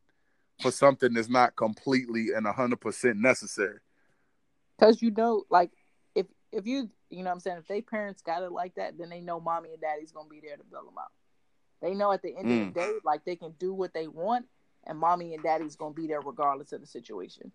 for 0.61 0.71
something 0.71 1.15
that's 1.15 1.31
not 1.31 1.57
completely 1.57 2.33
and 2.37 2.47
hundred 2.47 2.83
percent 2.83 3.17
necessary? 3.17 3.79
Because 4.79 5.01
you 5.01 5.11
know, 5.11 5.45
like 5.49 5.71
if 6.55 6.67
you 6.67 6.91
you 7.11 7.19
know 7.23 7.31
what 7.31 7.35
I'm 7.35 7.41
saying, 7.41 7.59
if 7.59 7.67
they 7.69 7.81
parents 7.81 8.23
got 8.23 8.43
it 8.43 8.53
like 8.53 8.75
that, 8.77 8.97
then 8.99 9.09
they 9.09 9.21
know 9.21 9.41
mommy 9.41 9.73
and 9.73 9.81
daddy's 9.81 10.13
gonna 10.13 10.29
be 10.29 10.41
there 10.41 10.57
to 10.57 10.65
bail 10.65 10.85
them 10.85 10.99
out. 10.99 11.13
They 11.81 11.95
know 11.95 12.13
at 12.13 12.23
the 12.23 12.37
end 12.37 12.49
Mm. 12.49 12.69
of 12.69 12.75
the 12.75 12.81
day, 12.81 12.93
like 13.05 13.25
they 13.25 13.37
can 13.37 13.53
do 13.59 13.75
what 13.75 13.93
they 13.93 14.09
want, 14.09 14.47
and 14.85 14.99
mommy 14.99 15.35
and 15.35 15.43
daddy's 15.43 15.77
gonna 15.77 15.95
be 15.95 16.07
there 16.07 16.21
regardless 16.21 16.73
of 16.73 16.81
the 16.81 16.87
situation. 16.87 17.53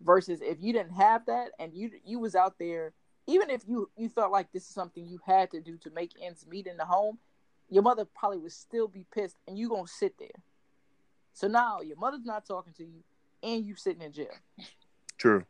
Versus 0.00 0.40
if 0.42 0.60
you 0.60 0.72
didn't 0.72 0.92
have 0.92 1.24
that 1.26 1.52
and 1.58 1.72
you 1.74 1.90
you 2.04 2.18
was 2.18 2.34
out 2.34 2.58
there, 2.58 2.92
even 3.26 3.48
if 3.50 3.66
you 3.66 3.90
you 3.96 4.08
felt 4.08 4.30
like 4.30 4.52
this 4.52 4.64
is 4.68 4.74
something 4.74 5.06
you 5.06 5.20
had 5.24 5.50
to 5.52 5.60
do 5.60 5.78
to 5.78 5.90
make 5.90 6.12
ends 6.20 6.46
meet 6.46 6.66
in 6.66 6.76
the 6.76 6.84
home, 6.84 7.18
your 7.68 7.82
mother 7.82 8.04
probably 8.04 8.38
would 8.38 8.52
still 8.52 8.88
be 8.88 9.06
pissed, 9.12 9.36
and 9.48 9.58
you 9.58 9.68
gonna 9.68 9.86
sit 9.86 10.18
there. 10.18 10.42
So 11.32 11.48
now 11.48 11.80
your 11.80 11.96
mother's 11.96 12.24
not 12.24 12.46
talking 12.46 12.72
to 12.74 12.84
you, 12.84 13.02
and 13.42 13.64
you 13.64 13.74
sitting 13.74 14.02
in 14.02 14.12
jail. 14.12 14.34
True. 15.16 15.44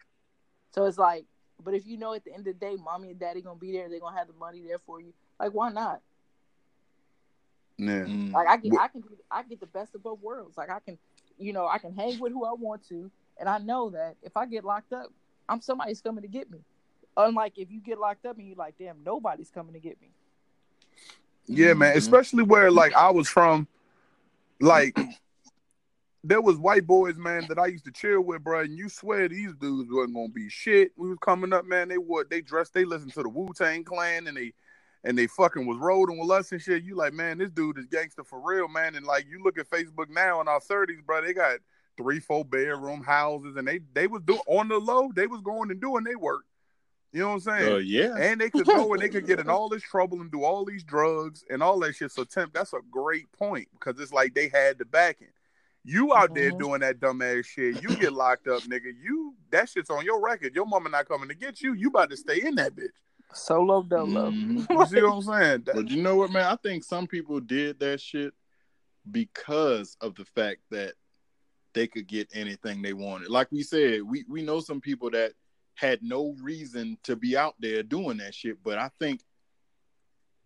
So 0.73 0.85
it's 0.85 0.99
like, 0.99 1.27
but 1.65 1.75
if 1.75 1.87
you 1.87 1.97
know 1.97 2.15
at 2.15 2.25
the 2.25 2.33
end 2.33 2.47
of 2.47 2.59
the 2.59 2.67
day, 2.67 2.77
mommy 2.77 3.11
and 3.11 3.19
daddy 3.19 3.41
gonna 3.41 3.59
be 3.59 3.73
there, 3.73 3.89
they're 3.89 4.01
gonna 4.01 4.17
have 4.17 4.29
the 4.29 4.35
money 4.35 4.61
there 4.67 4.79
for 4.79 5.01
you. 5.01 5.13
Like, 5.39 5.53
why 5.53 5.71
not? 5.71 6.01
Yeah. 7.79 8.05
Mm. 8.05 8.33
Like, 8.33 8.49
I 8.49 8.57
get, 8.57 8.73
Wh- 8.73 8.81
I 8.81 8.89
can, 8.89 9.05
I 9.31 9.43
get 9.43 9.61
the 9.61 9.67
best 9.67 9.95
of 9.95 10.03
both 10.03 10.21
worlds. 10.21 10.57
Like, 10.57 10.71
I 10.71 10.81
can, 10.81 10.99
you 11.39 11.53
know, 11.53 11.67
I 11.67 11.79
can 11.79 11.95
hang 11.95 12.19
with 12.19 12.33
who 12.33 12.45
I 12.45 12.53
want 12.53 12.87
to, 12.89 13.11
and 13.39 13.49
I 13.49 13.59
know 13.59 13.91
that 13.91 14.17
if 14.23 14.37
I 14.37 14.47
get 14.47 14.65
locked 14.65 14.93
up, 14.93 15.13
I'm 15.49 15.61
somebody's 15.61 16.01
coming 16.01 16.23
to 16.23 16.29
get 16.29 16.51
me. 16.51 16.59
Unlike 17.17 17.55
if 17.59 17.71
you 17.71 17.81
get 17.81 17.99
locked 17.99 18.27
up 18.27 18.39
and 18.39 18.47
you're 18.47 18.57
like, 18.57 18.75
damn, 18.79 18.97
nobody's 19.05 19.51
coming 19.51 19.73
to 19.75 19.81
get 19.81 20.01
me. 20.01 20.09
Yeah, 21.47 21.75
man. 21.75 21.95
Mhm. 21.95 21.99
Especially 21.99 22.43
where 22.43 22.71
like 22.71 22.93
I 22.95 23.11
was 23.11 23.29
from, 23.29 23.69
like 24.61 24.99
there 26.29 26.41
was 26.41 26.57
white 26.57 26.87
boys, 26.87 27.17
man, 27.17 27.47
that 27.49 27.59
I 27.59 27.67
used 27.67 27.85
to 27.85 27.93
chill 27.93 28.21
with, 28.21 28.43
bro. 28.43 28.61
And 28.61 28.77
you 28.77 28.89
swear 28.89 29.29
these 29.29 29.55
dudes 29.55 29.91
wasn't 29.91 30.15
gonna 30.15 30.29
be 30.29 30.49
shit. 30.49 30.93
We 30.97 31.09
was 31.09 31.19
coming 31.21 31.53
up, 31.53 31.65
man. 31.65 31.89
They 31.89 31.99
would 31.99 32.31
they 32.31 32.41
dressed, 32.41 32.75
they 32.75 32.85
listened 32.85 33.13
to 33.15 33.23
the 33.23 33.29
Wu 33.29 33.53
Tang 33.57 33.85
Clan, 33.85 34.27
and 34.27 34.37
they 34.37 34.53
and 35.05 35.17
they 35.17 35.29
fucking 35.29 35.67
was 35.67 35.79
rolling 35.79 36.19
with 36.19 36.31
us 36.31 36.51
and 36.53 36.61
shit. 36.61 36.83
You 36.83 36.97
like, 36.97 37.13
man, 37.13 37.39
this 37.39 37.51
dude 37.51 37.79
is 37.79 37.87
gangster 37.87 38.25
for 38.25 38.41
real, 38.41 38.67
man. 38.69 38.97
And 38.97 39.07
like 39.07 39.27
you 39.31 39.43
look 39.43 39.59
at 39.59 39.71
Facebook 39.71 40.11
now 40.11 40.41
in 40.41 40.49
our 40.49 40.61
thirties, 40.61 41.01
bro, 41.07 41.23
they 41.23 41.33
got 41.33 41.59
three, 41.97 42.19
four 42.19 42.45
bedroom 42.45 43.03
houses, 43.03 43.57
and 43.57 43.67
they 43.67 43.81
they 43.95 44.07
was 44.07 44.23
doing 44.23 44.41
on 44.49 44.69
the 44.69 44.79
low, 44.79 45.11
they 45.15 45.27
was 45.27 45.41
going 45.43 45.71
and 45.71 45.81
doing 45.81 46.05
their 46.05 46.19
work. 46.19 46.45
You 47.13 47.23
know 47.23 47.29
what 47.29 47.35
I'm 47.35 47.41
saying? 47.41 47.73
Uh, 47.73 47.77
yeah. 47.77 48.15
and 48.19 48.41
they 48.41 48.51
could 48.51 48.67
go 48.67 48.93
and 48.93 49.01
they 49.01 49.09
could 49.09 49.27
get 49.27 49.41
in 49.41 49.49
all 49.49 49.71
this 49.71 49.83
trouble 49.83 50.21
and 50.21 50.31
do 50.31 50.45
all 50.45 50.65
these 50.67 50.85
drugs 50.85 51.45
and 51.49 51.63
all 51.63 51.79
that 51.81 51.95
shit. 51.95 52.13
So, 52.13 52.25
Temp, 52.25 52.53
that's 52.53 52.75
a 52.75 52.81
great 52.91 53.31
point 53.33 53.69
because 53.73 53.99
it's 54.01 54.13
like 54.13 54.35
they 54.35 54.49
had 54.49 54.77
the 54.77 54.85
backing. 54.85 55.29
You 55.89 56.13
out 56.15 56.35
there 56.35 56.51
Mhm. 56.51 56.59
doing 56.59 56.81
that 56.81 56.99
dumbass 56.99 57.45
shit, 57.47 57.81
you 57.81 57.97
get 57.97 58.13
locked 58.13 58.49
up, 58.49 58.63
nigga. 58.65 58.93
You 59.01 59.37
that 59.51 59.69
shit's 59.69 59.89
on 59.89 60.05
your 60.05 60.21
record. 60.21 60.53
Your 60.55 60.67
mama 60.67 60.89
not 60.89 61.07
coming 61.07 61.29
to 61.29 61.35
get 61.35 61.61
you. 61.61 61.75
You 61.75 61.89
about 61.91 62.11
to 62.11 62.17
stay 62.17 62.43
in 62.43 62.57
that 62.57 62.75
bitch. 62.75 62.91
Solo 63.33 63.83
dolo. 63.85 64.31
Mhm. 64.33 64.55
You 64.69 64.87
see 64.87 65.03
what 65.03 65.13
I'm 65.15 65.23
saying? 65.23 65.63
That- 65.63 65.77
But 65.77 65.89
you 65.91 66.03
know 66.03 66.17
what, 66.17 66.33
man? 66.33 66.45
I 66.45 66.57
think 66.57 66.83
some 66.83 67.07
people 67.07 67.39
did 67.39 67.79
that 67.79 68.01
shit 68.01 68.35
because 69.11 69.97
of 70.01 70.15
the 70.17 70.25
fact 70.25 70.63
that 70.71 70.95
they 71.73 71.87
could 71.87 72.07
get 72.09 72.29
anything 72.35 72.83
they 72.83 72.93
wanted. 72.93 73.29
Like 73.29 73.53
we 73.53 73.63
said, 73.63 74.03
we, 74.03 74.25
we 74.29 74.43
know 74.43 74.61
some 74.61 74.81
people 74.81 75.11
that 75.11 75.35
had 75.75 76.03
no 76.03 76.35
reason 76.41 76.99
to 77.05 77.15
be 77.15 77.37
out 77.37 77.55
there 77.61 77.83
doing 77.83 78.17
that 78.17 78.35
shit, 78.35 78.61
but 78.63 78.79
I 78.79 78.91
think 78.99 79.23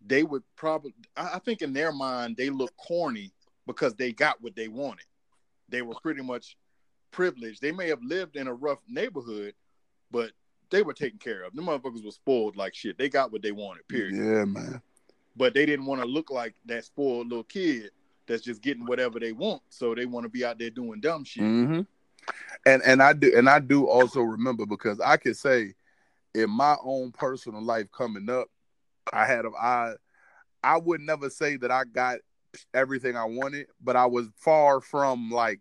they 0.05 0.23
would 0.23 0.43
probably 0.55 0.93
I 1.15 1.35
I 1.35 1.39
think 1.39 1.61
in 1.61 1.73
their 1.73 1.91
mind 1.91 2.35
they 2.37 2.49
look 2.49 2.75
corny 2.77 3.31
because 3.65 3.95
they 3.95 4.11
got 4.11 4.41
what 4.41 4.55
they 4.55 4.67
wanted. 4.67 5.05
They 5.71 5.81
were 5.81 5.95
pretty 6.01 6.21
much 6.21 6.57
privileged. 7.11 7.61
They 7.61 7.71
may 7.71 7.87
have 7.89 8.03
lived 8.03 8.35
in 8.35 8.47
a 8.47 8.53
rough 8.53 8.79
neighborhood, 8.87 9.53
but 10.11 10.31
they 10.69 10.83
were 10.83 10.93
taken 10.93 11.19
care 11.19 11.43
of. 11.43 11.55
The 11.55 11.61
motherfuckers 11.61 12.05
were 12.05 12.11
spoiled 12.11 12.55
like 12.55 12.73
shit. 12.75 12.97
They 12.97 13.09
got 13.09 13.31
what 13.31 13.41
they 13.41 13.51
wanted, 13.51 13.87
period 13.87 14.15
Yeah, 14.15 14.45
man. 14.45 14.81
but 15.35 15.53
they 15.53 15.65
didn't 15.65 15.85
want 15.85 16.01
to 16.01 16.07
look 16.07 16.29
like 16.31 16.55
that 16.65 16.85
spoiled 16.85 17.27
little 17.27 17.43
kid 17.43 17.91
that's 18.27 18.41
just 18.43 18.61
getting 18.61 18.85
whatever 18.85 19.19
they 19.19 19.31
want. 19.33 19.61
So 19.69 19.93
they 19.95 20.05
want 20.05 20.23
to 20.25 20.29
be 20.29 20.45
out 20.45 20.59
there 20.59 20.69
doing 20.69 21.01
dumb 21.01 21.23
shit. 21.23 21.43
hmm 21.43 21.81
And 22.65 22.81
and 22.83 23.01
I 23.01 23.13
do 23.13 23.33
and 23.35 23.49
I 23.49 23.59
do 23.59 23.87
also 23.87 24.21
remember 24.21 24.65
because 24.65 24.99
I 24.99 25.17
could 25.17 25.35
say 25.35 25.73
in 26.33 26.49
my 26.49 26.77
own 26.83 27.11
personal 27.11 27.61
life 27.61 27.87
coming 27.91 28.29
up, 28.29 28.47
I 29.11 29.25
had 29.25 29.45
a 29.45 29.49
I 29.59 29.93
I 30.63 30.77
would 30.77 31.01
never 31.01 31.29
say 31.29 31.57
that 31.57 31.71
I 31.71 31.83
got 31.83 32.19
everything 32.73 33.15
I 33.15 33.25
wanted, 33.25 33.67
but 33.81 33.95
I 33.95 34.05
was 34.05 34.27
far 34.35 34.81
from 34.81 35.29
like 35.31 35.59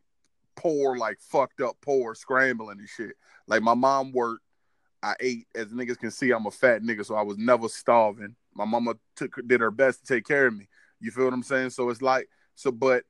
poor, 0.56 0.96
like 0.96 1.18
fucked 1.20 1.60
up 1.60 1.76
poor, 1.82 2.14
scrambling 2.14 2.78
and 2.78 2.88
shit. 2.88 3.12
Like 3.46 3.62
my 3.62 3.74
mom 3.74 4.12
worked, 4.12 4.42
I 5.02 5.14
ate. 5.20 5.46
As 5.54 5.68
niggas 5.68 5.98
can 5.98 6.10
see, 6.10 6.30
I'm 6.30 6.46
a 6.46 6.50
fat 6.50 6.82
nigga, 6.82 7.04
so 7.04 7.14
I 7.14 7.22
was 7.22 7.38
never 7.38 7.68
starving. 7.68 8.34
My 8.54 8.64
mama 8.64 8.94
took 9.16 9.34
did 9.46 9.60
her 9.60 9.70
best 9.70 10.00
to 10.06 10.14
take 10.14 10.26
care 10.26 10.46
of 10.46 10.56
me. 10.56 10.68
You 11.00 11.10
feel 11.10 11.24
what 11.24 11.34
I'm 11.34 11.42
saying? 11.42 11.70
So 11.70 11.88
it's 11.90 12.02
like 12.02 12.28
so, 12.54 12.70
but 12.70 13.04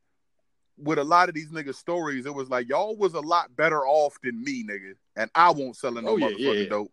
with 0.77 0.99
a 0.99 1.05
lot 1.05 1.29
of 1.29 1.35
these 1.35 1.51
niggas' 1.51 1.75
stories, 1.75 2.25
it 2.27 2.35
was 2.35 2.49
like 2.49 2.69
y'all 2.69 2.97
was 2.97 3.15
a 3.15 3.21
lot 3.21 3.55
better 3.57 3.85
off 3.87 4.17
than 4.23 4.43
me, 4.43 4.65
nigga, 4.65 4.95
and 5.17 5.31
I 5.35 5.51
won't 5.51 5.77
sell 5.77 5.93
no 5.93 6.01
Oh, 6.11 6.17
yeah, 6.17 6.29
motherfucking 6.29 6.39
yeah, 6.39 6.53
yeah. 6.53 6.69
dope. 6.69 6.93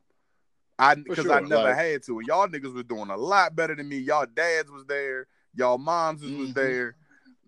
I 0.80 0.96
because 0.96 1.24
sure, 1.26 1.34
I 1.34 1.40
never 1.42 1.64
like- 1.64 1.76
had 1.76 2.04
to. 2.04 2.20
And 2.20 2.28
y'all 2.28 2.48
niggas 2.48 2.74
was 2.74 2.84
doing 2.84 3.10
a 3.10 3.18
lot 3.18 3.56
better 3.56 3.76
than 3.76 3.88
me. 3.88 3.98
Y'all 3.98 4.26
dads 4.32 4.70
was 4.72 4.86
there. 4.86 5.28
Y'all 5.58 5.78
moms 5.80 6.22
was 6.22 6.32
Mhm. 6.32 6.54
there. 6.54 6.96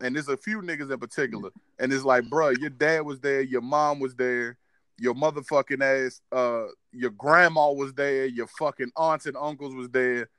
And 0.02 0.16
there's 0.16 0.30
a 0.30 0.38
few 0.38 0.62
niggas 0.62 0.92
in 0.92 1.00
particular. 1.00 1.52
And 1.78 1.94
it's 1.94 2.04
like, 2.04 2.24
bruh, 2.26 2.58
your 2.60 2.70
dad 2.72 3.02
was 3.02 3.20
there, 3.20 3.42
your 3.42 3.62
mom 3.62 4.00
was 4.00 4.16
there, 4.16 4.58
your 4.98 5.14
motherfucking 5.14 5.82
ass, 5.82 6.22
uh, 6.32 6.68
your 6.92 7.12
grandma 7.12 7.72
was 7.72 7.94
there, 7.94 8.26
your 8.26 8.48
fucking 8.48 8.92
aunts 8.96 9.28
and 9.28 9.38
uncles 9.38 9.76
was 9.76 9.90
there. 9.90 10.30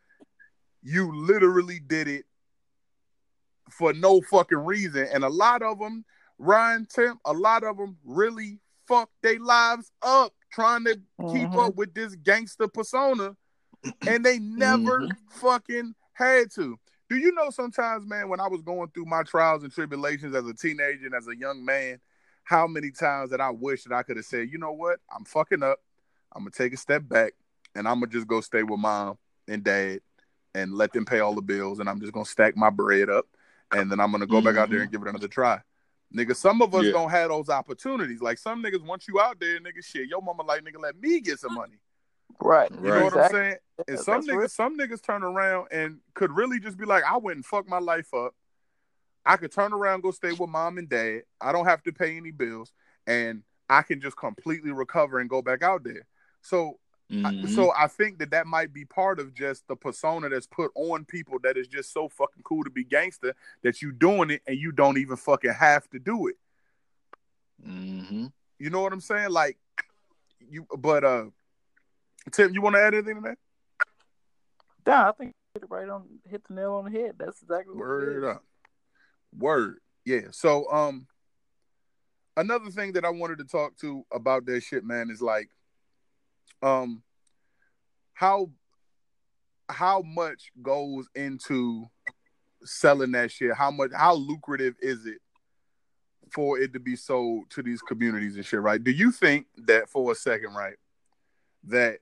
You 0.82 1.14
literally 1.14 1.78
did 1.78 2.08
it 2.08 2.26
for 3.70 3.92
no 3.92 4.20
fucking 4.22 4.58
reason. 4.58 5.06
And 5.12 5.22
a 5.22 5.28
lot 5.28 5.62
of 5.62 5.78
them, 5.78 6.04
Ryan 6.38 6.86
Temp, 6.86 7.20
a 7.24 7.32
lot 7.32 7.62
of 7.62 7.76
them 7.76 7.98
really 8.04 8.58
fucked 8.88 9.12
their 9.22 9.38
lives 9.38 9.92
up 10.02 10.34
trying 10.50 10.84
to 10.84 10.94
keep 11.32 11.50
Mhm. 11.50 11.66
up 11.68 11.76
with 11.76 11.94
this 11.94 12.16
gangster 12.16 12.66
persona. 12.66 13.36
And 14.06 14.24
they 14.24 14.38
never 14.38 15.08
fucking 15.28 15.94
had 16.14 16.50
to. 16.52 16.78
Do 17.10 17.16
you 17.16 17.32
know 17.32 17.50
sometimes, 17.50 18.06
man, 18.06 18.28
when 18.28 18.38
I 18.38 18.46
was 18.46 18.62
going 18.62 18.88
through 18.90 19.06
my 19.06 19.24
trials 19.24 19.64
and 19.64 19.72
tribulations 19.72 20.32
as 20.32 20.46
a 20.46 20.54
teenager 20.54 21.06
and 21.06 21.14
as 21.14 21.26
a 21.26 21.36
young 21.36 21.64
man, 21.64 21.98
how 22.44 22.68
many 22.68 22.92
times 22.92 23.30
that 23.30 23.40
I 23.40 23.50
wish 23.50 23.82
that 23.82 23.92
I 23.92 24.04
could 24.04 24.16
have 24.16 24.24
said, 24.26 24.48
you 24.48 24.58
know 24.58 24.70
what, 24.70 25.00
I'm 25.14 25.24
fucking 25.24 25.64
up. 25.64 25.80
I'm 26.32 26.42
gonna 26.42 26.52
take 26.52 26.72
a 26.72 26.76
step 26.76 27.02
back 27.08 27.32
and 27.74 27.88
I'm 27.88 27.98
gonna 27.98 28.12
just 28.12 28.28
go 28.28 28.40
stay 28.40 28.62
with 28.62 28.78
mom 28.78 29.18
and 29.48 29.64
dad 29.64 30.00
and 30.54 30.72
let 30.74 30.92
them 30.92 31.04
pay 31.04 31.18
all 31.18 31.34
the 31.34 31.42
bills 31.42 31.80
and 31.80 31.88
I'm 31.88 32.00
just 32.00 32.12
gonna 32.12 32.24
stack 32.24 32.56
my 32.56 32.70
bread 32.70 33.10
up 33.10 33.26
and 33.72 33.90
then 33.90 33.98
I'm 33.98 34.12
gonna 34.12 34.26
go 34.28 34.40
back 34.40 34.56
out 34.56 34.70
there 34.70 34.78
mm-hmm. 34.78 34.82
and 34.82 34.92
give 34.92 35.02
it 35.02 35.08
another 35.08 35.26
try. 35.26 35.60
Nigga, 36.16 36.36
some 36.36 36.62
of 36.62 36.72
us 36.76 36.84
Yeah. 36.84 36.92
don't 36.92 37.10
have 37.10 37.30
those 37.30 37.48
opportunities. 37.48 38.22
Like 38.22 38.38
some 38.38 38.62
niggas, 38.62 38.86
once 38.86 39.08
you 39.08 39.20
out 39.20 39.40
there, 39.40 39.58
nigga, 39.58 39.84
shit, 39.84 40.08
your 40.08 40.22
mama 40.22 40.44
like, 40.44 40.62
nigga, 40.62 40.80
let 40.80 40.96
me 41.00 41.20
get 41.20 41.40
some 41.40 41.54
money. 41.54 41.78
Right. 42.40 42.70
You 42.70 42.76
Right. 42.78 42.98
know 42.98 43.04
what 43.04 43.16
I'm 43.16 43.30
saying? 43.30 43.56
And 43.88 43.96
Yeah, 43.98 44.02
some 44.02 44.14
that's 44.16 44.26
niggas, 44.28 44.38
real. 44.38 44.48
some 44.48 44.78
niggas 44.78 45.02
turn 45.02 45.22
around 45.22 45.68
and 45.70 46.00
could 46.14 46.30
really 46.32 46.60
just 46.60 46.76
be 46.76 46.84
like, 46.84 47.04
I 47.04 47.16
went 47.16 47.36
and 47.36 47.46
fucked 47.46 47.68
my 47.68 47.78
life 47.78 48.12
up. 48.14 48.34
I 49.24 49.36
could 49.36 49.52
turn 49.52 49.72
around, 49.72 50.02
go 50.02 50.10
stay 50.10 50.32
with 50.32 50.48
mom 50.48 50.78
and 50.78 50.88
dad. 50.88 51.22
I 51.40 51.52
don't 51.52 51.66
have 51.66 51.82
to 51.84 51.92
pay 51.92 52.16
any 52.16 52.30
bills, 52.30 52.72
and 53.06 53.42
I 53.68 53.82
can 53.82 54.00
just 54.00 54.16
completely 54.16 54.72
recover 54.72 55.18
and 55.18 55.28
go 55.28 55.42
back 55.42 55.62
out 55.62 55.84
there. 55.84 56.06
So, 56.40 56.78
I- 57.10 57.32
Mhm. 57.32 57.48
so 57.54 57.72
I 57.76 57.86
think 57.86 58.18
that 58.18 58.30
that 58.30 58.46
might 58.46 58.72
be 58.72 58.84
part 58.84 59.18
of 59.18 59.34
just 59.34 59.66
the 59.66 59.76
persona 59.76 60.28
that's 60.28 60.46
put 60.46 60.70
on 60.74 61.04
people 61.04 61.38
that 61.40 61.56
is 61.56 61.66
just 61.68 61.92
so 61.92 62.08
fucking 62.08 62.42
cool 62.44 62.64
to 62.64 62.70
be 62.70 62.84
gangster 62.84 63.34
that 63.62 63.82
you 63.82 63.92
doing 63.92 64.30
it 64.30 64.42
and 64.46 64.56
you 64.56 64.72
don't 64.72 64.96
even 64.96 65.16
fucking 65.16 65.52
have 65.52 65.88
to 65.90 65.98
do 65.98 66.28
it. 66.28 66.36
Mhm. 67.62 68.32
You 68.58 68.70
know 68.70 68.80
what 68.80 68.92
I'm 68.92 69.00
saying? 69.00 69.30
Like 69.30 69.58
you, 70.38 70.66
but 70.78 71.04
uh, 71.04 71.26
Tim, 72.32 72.52
you 72.54 72.62
want 72.62 72.76
to 72.76 72.82
add 72.82 72.94
anything 72.94 73.16
to 73.16 73.20
that? 73.22 73.38
Yeah, 74.86 75.08
I 75.08 75.12
think 75.12 75.34
hit 75.54 75.62
it 75.62 75.70
right 75.70 75.88
on 75.88 76.04
hit 76.28 76.42
the 76.48 76.54
nail 76.54 76.74
on 76.74 76.84
the 76.84 76.90
head. 76.90 77.14
That's 77.18 77.42
exactly 77.42 77.76
Word 77.76 78.24
up. 78.24 78.44
Word. 79.36 79.78
Yeah. 80.04 80.28
So 80.32 80.70
um 80.70 81.06
another 82.36 82.70
thing 82.70 82.92
that 82.92 83.04
I 83.04 83.10
wanted 83.10 83.38
to 83.38 83.44
talk 83.44 83.76
to 83.78 84.04
about 84.12 84.46
that 84.46 84.62
shit, 84.62 84.84
man, 84.84 85.10
is 85.10 85.22
like 85.22 85.48
um 86.62 87.02
how 88.14 88.50
how 89.68 90.02
much 90.02 90.50
goes 90.60 91.08
into 91.14 91.86
selling 92.64 93.12
that 93.12 93.30
shit? 93.30 93.54
How 93.54 93.70
much 93.70 93.90
how 93.94 94.14
lucrative 94.14 94.74
is 94.80 95.06
it 95.06 95.18
for 96.32 96.58
it 96.58 96.72
to 96.72 96.80
be 96.80 96.96
sold 96.96 97.50
to 97.50 97.62
these 97.62 97.82
communities 97.82 98.36
and 98.36 98.44
shit, 98.44 98.60
right? 98.60 98.82
Do 98.82 98.90
you 98.90 99.10
think 99.10 99.46
that 99.66 99.88
for 99.88 100.12
a 100.12 100.14
second, 100.14 100.54
right, 100.54 100.76
that 101.64 101.98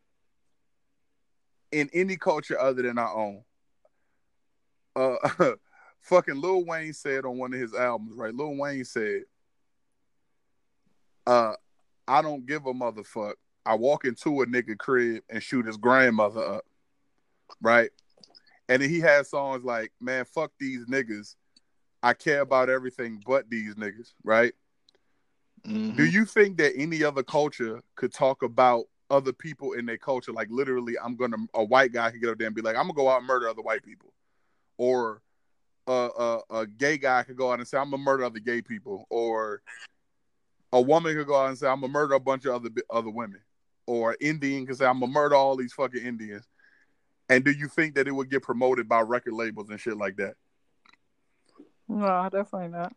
in 1.73 1.91
any 1.93 2.17
culture 2.17 2.59
other 2.61 2.83
than 2.83 2.99
our 2.99 3.15
own, 3.15 3.43
uh 4.97 5.53
fucking 6.01 6.41
Lil 6.41 6.65
Wayne 6.65 6.93
said 6.93 7.25
on 7.25 7.39
one 7.39 7.53
of 7.53 7.61
his 7.61 7.75
albums, 7.75 8.17
right? 8.17 8.35
Lil 8.35 8.57
Wayne 8.57 8.85
said, 8.85 9.23
uh, 11.27 11.53
I 12.07 12.23
don't 12.23 12.47
give 12.47 12.67
a 12.67 12.73
motherfuck. 12.73 13.35
I 13.67 13.75
walk 13.75 14.07
into 14.07 14.41
a 14.41 14.47
nigga 14.47 14.79
crib 14.79 15.23
and 15.29 15.43
shoot 15.43 15.67
his 15.67 15.77
grandmother 15.77 16.43
up. 16.43 16.65
Right? 17.61 17.91
And 18.69 18.83
then 18.83 18.89
he 18.89 19.01
has 19.01 19.29
songs 19.29 19.65
like, 19.65 19.93
Man, 20.01 20.25
fuck 20.25 20.53
these 20.59 20.87
niggas. 20.87 21.35
I 22.03 22.15
care 22.15 22.41
about 22.41 22.71
everything 22.71 23.23
but 23.27 23.51
these 23.51 23.75
niggas, 23.75 24.13
right? 24.25 24.55
Mhm. 25.67 25.97
Do 25.97 26.05
you 26.05 26.25
think 26.25 26.57
that 26.59 26.73
any 26.77 27.03
other 27.05 27.23
culture 27.23 27.83
could 27.97 28.13
talk 28.13 28.43
about 28.43 28.85
other 29.11 29.33
people 29.33 29.73
in 29.73 29.87
their 29.87 29.99
culture? 29.99 30.33
Like 30.33 30.49
literally, 30.51 30.95
I'm 31.03 31.17
gonna 31.17 31.37
a 31.55 31.65
white 31.65 31.93
guy 31.93 32.11
could 32.11 32.21
get 32.21 32.31
up 32.31 32.39
there 32.39 32.47
and 32.47 32.57
be 32.57 32.63
like, 32.63 32.77
I'm 32.77 32.85
gonna 32.85 32.95
go 32.95 33.09
out 33.09 33.19
and 33.19 33.27
murder 33.27 33.49
other 33.49 33.63
white 33.63 33.83
people, 33.83 34.13
or 34.77 35.23
a 35.87 35.93
a, 35.93 36.41
a 36.51 36.67
gay 36.67 36.99
guy 36.99 37.23
could 37.23 37.37
go 37.37 37.53
out 37.53 37.59
and 37.59 37.69
say, 37.69 37.79
I'm 37.79 37.91
gonna 37.91 38.03
murder 38.03 38.25
other 38.25 38.41
gay 38.41 38.63
people, 38.63 39.07
or 39.11 39.63
a 40.73 40.81
woman 40.81 41.15
could 41.15 41.27
go 41.27 41.41
out 41.41 41.49
and 41.49 41.59
say, 41.59 41.69
I'm 41.69 41.81
gonna 41.81 41.93
murder 41.93 42.15
a 42.15 42.21
bunch 42.21 42.45
of 42.45 42.55
other 42.55 42.71
other 42.91 43.11
women, 43.11 43.41
or 43.87 44.17
Indian 44.21 44.67
could 44.67 44.77
say, 44.77 44.87
I'm 44.87 45.01
gonna 45.01 45.13
murder 45.13 45.35
all 45.35 45.57
these 45.57 45.73
fucking 45.73 46.05
Indians. 46.05 46.47
And 47.31 47.45
do 47.45 47.51
you 47.51 47.69
think 47.69 47.95
that 47.95 48.09
it 48.09 48.13
would 48.13 48.31
get 48.31 48.43
promoted 48.43 48.89
by 48.89 49.01
record 49.01 49.35
labels 49.35 49.69
and 49.69 49.79
shit 49.79 49.99
like 49.99 50.17
that? 50.17 50.35
No, 51.87 52.29
definitely 52.31 52.69
not. 52.69 52.95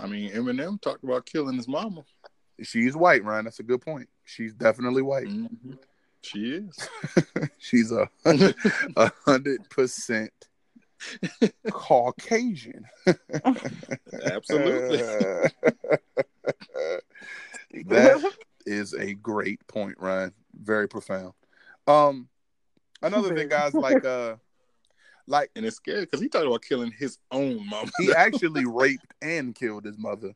I 0.00 0.06
mean, 0.06 0.30
Eminem 0.30 0.80
talked 0.80 1.04
about 1.04 1.26
killing 1.26 1.56
his 1.56 1.68
mama. 1.68 2.04
She's 2.62 2.96
white, 2.96 3.24
Ryan. 3.24 3.44
That's 3.44 3.60
a 3.60 3.64
good 3.64 3.80
point. 3.80 4.08
She's 4.24 4.52
definitely 4.54 5.02
white. 5.02 5.26
Mhm. 5.28 5.78
She 6.22 6.50
is. 6.52 6.88
She's 7.58 7.92
a 7.92 8.08
hundred, 8.24 8.56
a 8.96 9.12
hundred 9.24 9.68
percent 9.70 10.32
Caucasian. 11.70 12.84
Absolutely. 14.24 14.98
that 17.86 18.32
is 18.66 18.94
a 18.94 19.14
great 19.14 19.64
point, 19.66 19.96
Ryan. 19.98 20.32
Very 20.54 20.88
profound. 20.88 21.32
Um, 21.86 22.28
another 23.02 23.34
thing, 23.34 23.48
guys, 23.48 23.74
like 23.74 24.04
uh, 24.04 24.36
like 25.26 25.50
And 25.54 25.64
it's 25.64 25.76
scary 25.76 26.00
because 26.00 26.20
he 26.20 26.28
talked 26.28 26.46
about 26.46 26.62
killing 26.62 26.90
his 26.90 27.18
own 27.30 27.66
mom. 27.68 27.90
he 27.98 28.12
actually 28.12 28.66
raped 28.66 29.06
and 29.22 29.54
killed 29.54 29.84
his 29.84 29.98
mother. 29.98 30.32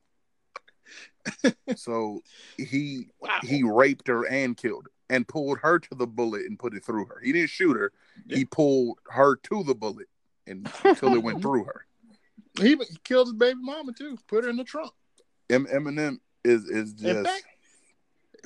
So 1.76 2.22
he 2.56 3.08
Wow. 3.20 3.38
he 3.42 3.62
raped 3.62 4.08
her 4.08 4.26
and 4.26 4.56
killed 4.56 4.84
her 4.86 4.90
and 5.14 5.26
pulled 5.28 5.58
her 5.58 5.78
to 5.78 5.94
the 5.94 6.06
bullet 6.06 6.42
and 6.46 6.58
put 6.58 6.74
it 6.74 6.84
through 6.84 7.06
her. 7.06 7.20
He 7.22 7.32
didn't 7.32 7.50
shoot 7.50 7.76
her. 7.76 7.92
He 8.28 8.44
pulled 8.44 8.98
her 9.10 9.36
to 9.36 9.62
the 9.64 9.74
bullet 9.74 10.08
and 10.46 10.70
until 10.84 11.14
it 11.14 11.22
went 11.22 11.42
through 11.42 11.64
her. 11.64 11.86
He, 12.60 12.70
he 12.76 12.96
killed 13.04 13.28
his 13.28 13.34
baby 13.34 13.58
mama 13.62 13.92
too. 13.92 14.16
Put 14.28 14.44
her 14.44 14.50
in 14.50 14.56
the 14.56 14.64
trunk. 14.64 14.92
M- 15.50 15.66
Eminem 15.66 16.18
is 16.44 16.64
is 16.68 16.92
In 16.94 16.98
just. 17.14 17.26
fact, 17.30 17.44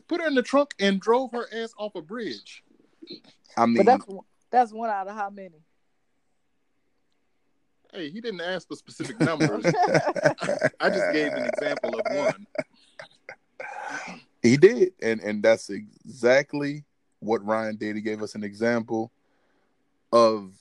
put 0.09 0.21
her 0.21 0.27
in 0.27 0.35
the 0.35 0.43
trunk 0.43 0.75
and 0.79 1.01
drove 1.01 1.33
her 1.33 1.47
ass 1.53 1.73
off 1.79 1.95
a 1.95 2.03
bridge. 2.03 2.63
I 3.57 3.67
mean, 3.67 3.85
But 3.85 3.87
that's 3.87 4.07
that's 4.51 4.73
one 4.73 4.91
out 4.91 5.09
of 5.09 5.17
how 5.17 5.31
many? 5.31 5.63
Hey, 7.93 8.11
he 8.11 8.21
didn't 8.21 8.41
ask 8.41 8.69
for 8.69 8.77
specific 8.77 9.21
numbers. 9.21 9.65
I 10.81 10.91
just 10.91 11.13
gave 11.13 11.33
an 11.33 11.47
example 11.47 11.99
of 11.99 12.07
one. 12.15 12.47
He 14.43 14.57
did, 14.57 14.93
and 15.03 15.21
and 15.21 15.43
that's 15.43 15.71
exactly 15.71 16.85
what 17.21 17.45
Ryan 17.45 17.77
did. 17.77 17.97
He 17.97 18.03
gave 18.03 18.23
us 18.23 18.35
an 18.35 18.45
example 18.45 19.11
of 20.13 20.53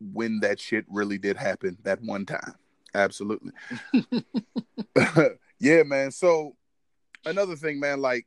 when 0.00 0.40
that 0.40 0.58
shit 0.58 0.84
really 0.88 1.18
did 1.18 1.36
happen 1.36 1.76
that 1.82 2.00
one 2.02 2.26
time. 2.26 2.54
Absolutely. 2.94 3.52
yeah, 5.60 5.82
man. 5.84 6.10
So 6.10 6.56
another 7.24 7.56
thing, 7.56 7.78
man, 7.78 8.00
like 8.00 8.26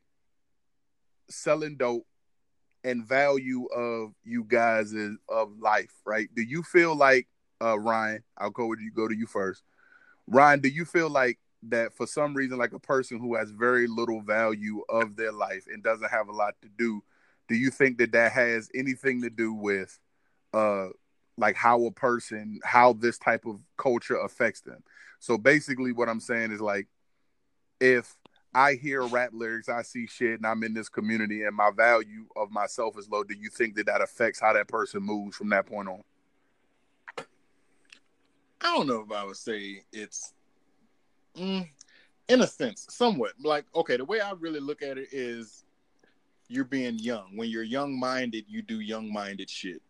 selling 1.28 1.76
dope 1.76 2.06
and 2.84 3.04
value 3.04 3.66
of 3.74 4.12
you 4.22 4.44
guys 4.44 4.92
is 4.92 5.16
of 5.28 5.50
life, 5.58 5.92
right? 6.04 6.28
Do 6.34 6.42
you 6.42 6.62
feel 6.62 6.94
like 6.94 7.26
uh 7.64 7.78
Ryan, 7.78 8.22
I'll 8.36 8.50
go 8.50 8.66
with 8.66 8.80
you 8.80 8.90
go 8.90 9.08
to 9.08 9.16
you 9.16 9.26
first. 9.26 9.62
Ryan, 10.26 10.60
do 10.60 10.68
you 10.68 10.84
feel 10.84 11.08
like 11.08 11.38
that 11.68 11.94
for 11.94 12.06
some 12.06 12.34
reason, 12.34 12.58
like 12.58 12.72
a 12.72 12.78
person 12.78 13.18
who 13.18 13.34
has 13.34 13.50
very 13.50 13.86
little 13.86 14.20
value 14.20 14.82
of 14.88 15.16
their 15.16 15.32
life 15.32 15.66
and 15.72 15.82
doesn't 15.82 16.10
have 16.10 16.28
a 16.28 16.32
lot 16.32 16.54
to 16.62 16.68
do, 16.76 17.02
do 17.48 17.54
you 17.54 17.70
think 17.70 17.98
that 17.98 18.12
that 18.12 18.32
has 18.32 18.70
anything 18.74 19.22
to 19.22 19.30
do 19.30 19.52
with, 19.52 19.98
uh, 20.52 20.88
like 21.36 21.56
how 21.56 21.84
a 21.84 21.90
person, 21.90 22.60
how 22.64 22.92
this 22.92 23.18
type 23.18 23.46
of 23.46 23.60
culture 23.76 24.16
affects 24.16 24.60
them? 24.60 24.82
So 25.20 25.38
basically, 25.38 25.92
what 25.92 26.08
I'm 26.08 26.20
saying 26.20 26.52
is 26.52 26.60
like, 26.60 26.86
if 27.80 28.14
I 28.54 28.74
hear 28.74 29.02
rap 29.02 29.30
lyrics, 29.32 29.68
I 29.68 29.82
see 29.82 30.06
shit, 30.06 30.38
and 30.38 30.46
I'm 30.46 30.62
in 30.62 30.74
this 30.74 30.88
community, 30.88 31.42
and 31.42 31.56
my 31.56 31.70
value 31.74 32.26
of 32.36 32.50
myself 32.50 32.96
is 32.98 33.08
low, 33.08 33.24
do 33.24 33.34
you 33.34 33.50
think 33.50 33.74
that 33.76 33.86
that 33.86 34.00
affects 34.00 34.40
how 34.40 34.52
that 34.52 34.68
person 34.68 35.02
moves 35.02 35.36
from 35.36 35.48
that 35.50 35.66
point 35.66 35.88
on? 35.88 36.02
I 38.64 38.76
don't 38.76 38.86
know 38.86 39.04
if 39.06 39.12
I 39.12 39.24
would 39.24 39.36
say 39.36 39.82
it's, 39.92 40.32
mm, 41.36 41.68
in 42.28 42.40
a 42.40 42.46
sense, 42.46 42.86
somewhat 42.88 43.32
like 43.42 43.66
okay. 43.74 43.98
The 43.98 44.04
way 44.04 44.20
I 44.20 44.32
really 44.32 44.60
look 44.60 44.82
at 44.82 44.96
it 44.96 45.08
is, 45.12 45.64
you're 46.48 46.64
being 46.64 46.98
young. 46.98 47.36
When 47.36 47.50
you're 47.50 47.62
young 47.62 47.98
minded, 47.98 48.46
you 48.48 48.62
do 48.62 48.80
young 48.80 49.12
minded 49.12 49.50
shit. 49.50 49.82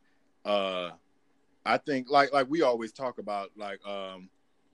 Uh, 0.44 0.90
I 1.64 1.78
think 1.78 2.10
like 2.10 2.32
like 2.32 2.48
we 2.50 2.62
always 2.62 2.92
talk 2.92 3.18
about 3.18 3.50
like 3.56 3.84
um 3.86 4.28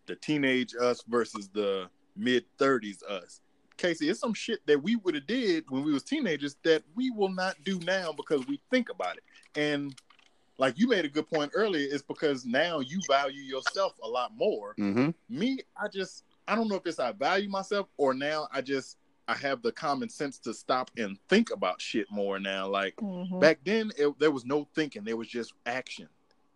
the 0.07 0.17
teenage 0.17 0.75
us 0.81 1.05
versus 1.07 1.51
the 1.53 1.91
mid 2.17 2.45
thirties 2.59 3.03
us. 3.03 3.43
Casey, 3.77 4.09
it's 4.09 4.21
some 4.21 4.35
shit 4.35 4.67
that 4.67 4.83
we 4.83 4.97
would 4.97 5.15
have 5.15 5.27
did 5.27 5.65
when 5.69 5.85
we 5.85 5.93
was 5.93 6.03
teenagers 6.03 6.57
that 6.65 6.83
we 6.95 7.11
will 7.11 7.31
not 7.31 7.57
do 7.65 7.79
now 7.81 8.13
because 8.13 8.47
we 8.47 8.61
think 8.71 8.91
about 8.91 9.17
it. 9.17 9.23
And 9.55 9.95
like 10.61 10.79
you 10.79 10.87
made 10.87 11.07
a 11.07 11.09
good 11.09 11.27
point 11.27 11.51
earlier, 11.55 11.89
it's 11.91 12.03
because 12.03 12.45
now 12.45 12.81
you 12.81 13.01
value 13.09 13.41
yourself 13.43 13.95
a 14.05 14.07
lot 14.09 14.37
more. 14.37 14.75
Mm-hmm. 14.79 15.11
Me, 15.31 15.59
I 15.75 15.89
just 15.89 16.25
I 16.47 16.55
don't 16.55 16.69
know 16.69 16.77
if 16.77 16.87
it's 16.87 16.99
I 16.99 17.13
value 17.13 17.49
myself 17.49 17.89
or 17.97 18.13
now 18.13 18.47
I 18.53 18.61
just 18.61 18.99
I 19.27 19.35
have 19.37 19.63
the 19.63 19.73
common 19.73 20.11
sense 20.11 20.39
to 20.41 20.53
stop 20.53 20.91
and 20.99 21.17
think 21.29 21.51
about 21.51 21.81
shit 21.81 22.07
more 22.11 22.39
now. 22.39 22.69
Like 22.69 22.97
Mhm. 22.97 23.41
back 23.41 23.61
then, 23.65 23.91
it, 23.97 24.19
there 24.19 24.31
was 24.31 24.45
no 24.45 24.69
thinking; 24.75 25.03
there 25.03 25.17
was 25.17 25.29
just 25.29 25.55
action. 25.65 26.09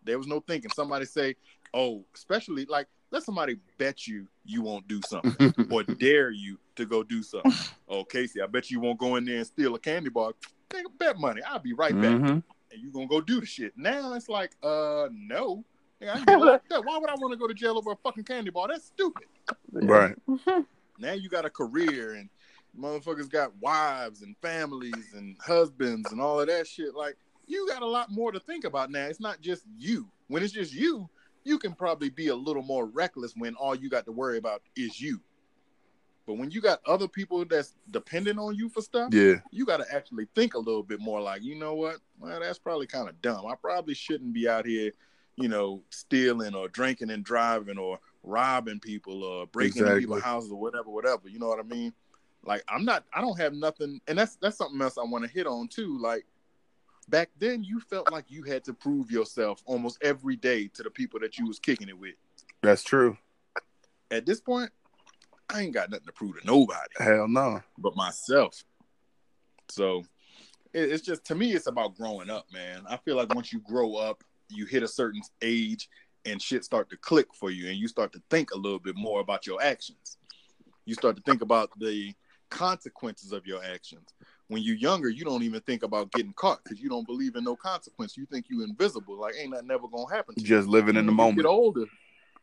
There 0.04 0.18
was 0.18 0.26
no 0.26 0.40
thinking. 0.40 0.70
Somebody 0.70 1.06
say, 1.06 1.36
"Oh," 1.72 2.04
especially 2.14 2.66
like 2.66 2.88
let 3.10 3.22
somebody 3.22 3.56
bet 3.78 4.06
you 4.06 4.26
you 4.44 4.60
won't 4.60 4.86
do 4.86 5.00
something 5.00 5.54
or 5.70 5.82
dare 5.82 6.30
you 6.30 6.58
to 6.76 6.84
go 6.84 7.02
do 7.02 7.22
something. 7.22 7.52
oh, 7.88 8.04
Casey, 8.04 8.42
I 8.42 8.46
bet 8.46 8.70
you 8.70 8.80
won't 8.80 8.98
go 8.98 9.16
in 9.16 9.24
there 9.24 9.38
and 9.38 9.46
steal 9.46 9.74
a 9.76 9.78
candy 9.78 10.10
bar. 10.10 10.32
Take 10.68 10.86
bet 10.98 11.18
money. 11.18 11.40
I'll 11.42 11.58
be 11.60 11.72
right 11.72 11.94
back, 11.94 12.10
Mhm. 12.10 12.42
And 12.74 12.82
you 12.82 12.90
gonna 12.90 13.06
go 13.06 13.20
do 13.20 13.40
the 13.40 13.46
shit. 13.46 13.72
Now 13.76 14.12
it's 14.14 14.28
like, 14.28 14.52
uh, 14.62 15.08
no. 15.12 15.64
Yeah, 16.00 16.14
I 16.14 16.16
can 16.16 16.24
get 16.24 16.40
locked 16.40 16.72
up. 16.72 16.84
Why 16.84 16.98
would 16.98 17.08
I 17.08 17.14
want 17.14 17.32
to 17.32 17.38
go 17.38 17.46
to 17.46 17.54
jail 17.54 17.78
over 17.78 17.92
a 17.92 17.96
fucking 17.96 18.24
candy 18.24 18.50
bar? 18.50 18.68
That's 18.68 18.86
stupid. 18.86 19.24
Right. 19.72 20.16
Now 20.98 21.12
you 21.12 21.28
got 21.28 21.44
a 21.44 21.50
career 21.50 22.14
and 22.14 22.28
motherfuckers 22.78 23.28
got 23.28 23.56
wives 23.60 24.22
and 24.22 24.36
families 24.40 25.12
and 25.14 25.36
husbands 25.40 26.12
and 26.12 26.20
all 26.20 26.40
of 26.40 26.46
that 26.46 26.66
shit. 26.66 26.94
Like 26.94 27.16
you 27.46 27.66
got 27.68 27.82
a 27.82 27.86
lot 27.86 28.10
more 28.10 28.32
to 28.32 28.40
think 28.40 28.64
about 28.64 28.90
now. 28.90 29.06
It's 29.06 29.20
not 29.20 29.40
just 29.40 29.64
you. 29.76 30.08
When 30.28 30.42
it's 30.42 30.52
just 30.52 30.72
you, 30.72 31.08
you 31.44 31.58
can 31.58 31.74
probably 31.74 32.10
be 32.10 32.28
a 32.28 32.34
little 32.34 32.62
more 32.62 32.86
reckless 32.86 33.34
when 33.36 33.54
all 33.56 33.74
you 33.74 33.90
got 33.90 34.06
to 34.06 34.12
worry 34.12 34.38
about 34.38 34.62
is 34.76 35.00
you. 35.00 35.20
But 36.26 36.34
when 36.34 36.50
you 36.50 36.60
got 36.60 36.80
other 36.86 37.06
people 37.06 37.44
that's 37.44 37.74
dependent 37.90 38.38
on 38.38 38.54
you 38.54 38.68
for 38.68 38.80
stuff, 38.80 39.12
Yeah. 39.12 39.36
you 39.50 39.66
got 39.66 39.78
to 39.78 39.94
actually 39.94 40.26
think 40.34 40.54
a 40.54 40.58
little 40.58 40.82
bit 40.82 41.00
more 41.00 41.20
like, 41.20 41.42
you 41.42 41.54
know 41.54 41.74
what? 41.74 41.98
Well, 42.18 42.40
that's 42.40 42.58
probably 42.58 42.86
kind 42.86 43.08
of 43.08 43.20
dumb. 43.20 43.46
I 43.46 43.54
probably 43.56 43.94
shouldn't 43.94 44.32
be 44.32 44.48
out 44.48 44.64
here, 44.66 44.92
you 45.36 45.48
know, 45.48 45.82
stealing 45.90 46.54
or 46.54 46.68
drinking 46.68 47.10
and 47.10 47.22
driving 47.24 47.76
or 47.76 47.98
robbing 48.22 48.80
people 48.80 49.22
or 49.22 49.46
breaking 49.46 49.82
Exactly. 49.82 50.00
people's 50.00 50.22
houses 50.22 50.50
or 50.50 50.58
whatever, 50.58 50.88
whatever. 50.90 51.28
You 51.28 51.38
know 51.38 51.48
what 51.48 51.58
I 51.60 51.62
mean? 51.64 51.92
Like 52.46 52.62
I'm 52.68 52.84
not 52.84 53.04
I 53.12 53.20
don't 53.22 53.38
have 53.38 53.54
nothing 53.54 54.00
and 54.06 54.18
that's 54.18 54.36
that's 54.36 54.56
something 54.58 54.80
else 54.82 54.98
I 54.98 55.02
want 55.04 55.24
to 55.24 55.30
hit 55.30 55.46
on 55.46 55.66
too. 55.68 55.98
Like 55.98 56.26
back 57.08 57.30
then 57.38 57.64
you 57.64 57.80
felt 57.80 58.10
like 58.12 58.30
you 58.30 58.42
had 58.44 58.64
to 58.64 58.74
prove 58.74 59.10
yourself 59.10 59.62
almost 59.66 59.98
every 60.02 60.36
day 60.36 60.68
to 60.68 60.82
the 60.82 60.90
people 60.90 61.20
that 61.20 61.38
you 61.38 61.46
was 61.46 61.58
kicking 61.58 61.88
it 61.88 61.98
with. 61.98 62.14
That's 62.62 62.82
true. 62.82 63.16
At 64.10 64.26
this 64.26 64.40
point, 64.42 64.70
I 65.48 65.62
ain't 65.62 65.74
got 65.74 65.90
nothing 65.90 66.06
to 66.06 66.12
prove 66.12 66.40
to 66.40 66.46
nobody. 66.46 66.88
Hell 66.98 67.28
no. 67.28 67.60
but 67.78 67.94
myself. 67.96 68.62
So 69.68 70.04
it, 70.72 70.92
it's 70.92 71.02
just 71.02 71.24
to 71.26 71.34
me, 71.34 71.52
it's 71.52 71.66
about 71.66 71.96
growing 71.96 72.30
up, 72.30 72.46
man. 72.52 72.82
I 72.88 72.96
feel 72.98 73.16
like 73.16 73.34
once 73.34 73.52
you 73.52 73.60
grow 73.60 73.94
up, 73.96 74.22
you 74.48 74.66
hit 74.66 74.82
a 74.82 74.88
certain 74.88 75.22
age 75.42 75.88
and 76.26 76.40
shit 76.40 76.64
start 76.64 76.88
to 76.90 76.96
click 76.96 77.26
for 77.34 77.50
you, 77.50 77.68
and 77.68 77.76
you 77.76 77.86
start 77.88 78.12
to 78.12 78.22
think 78.30 78.52
a 78.52 78.56
little 78.56 78.78
bit 78.78 78.96
more 78.96 79.20
about 79.20 79.46
your 79.46 79.62
actions. 79.62 80.16
You 80.86 80.94
start 80.94 81.16
to 81.16 81.22
think 81.22 81.42
about 81.42 81.70
the 81.78 82.14
consequences 82.50 83.32
of 83.32 83.46
your 83.46 83.62
actions. 83.64 84.14
When 84.48 84.62
you're 84.62 84.76
younger, 84.76 85.08
you 85.08 85.24
don't 85.24 85.42
even 85.42 85.60
think 85.62 85.82
about 85.82 86.12
getting 86.12 86.32
caught 86.34 86.62
because 86.62 86.80
you 86.80 86.88
don't 86.88 87.06
believe 87.06 87.36
in 87.36 87.44
no 87.44 87.56
consequence. 87.56 88.16
You 88.16 88.26
think 88.26 88.46
you 88.48 88.62
invisible, 88.62 89.18
like 89.18 89.34
ain't 89.38 89.52
that 89.54 89.66
never 89.66 89.86
gonna 89.88 90.14
happen. 90.14 90.34
To 90.34 90.40
you. 90.40 90.46
Just 90.46 90.68
living 90.68 90.96
in 90.96 91.06
the 91.06 91.12
When 91.12 91.18
you 91.18 91.24
moment. 91.24 91.38
get 91.38 91.46
older, 91.46 91.84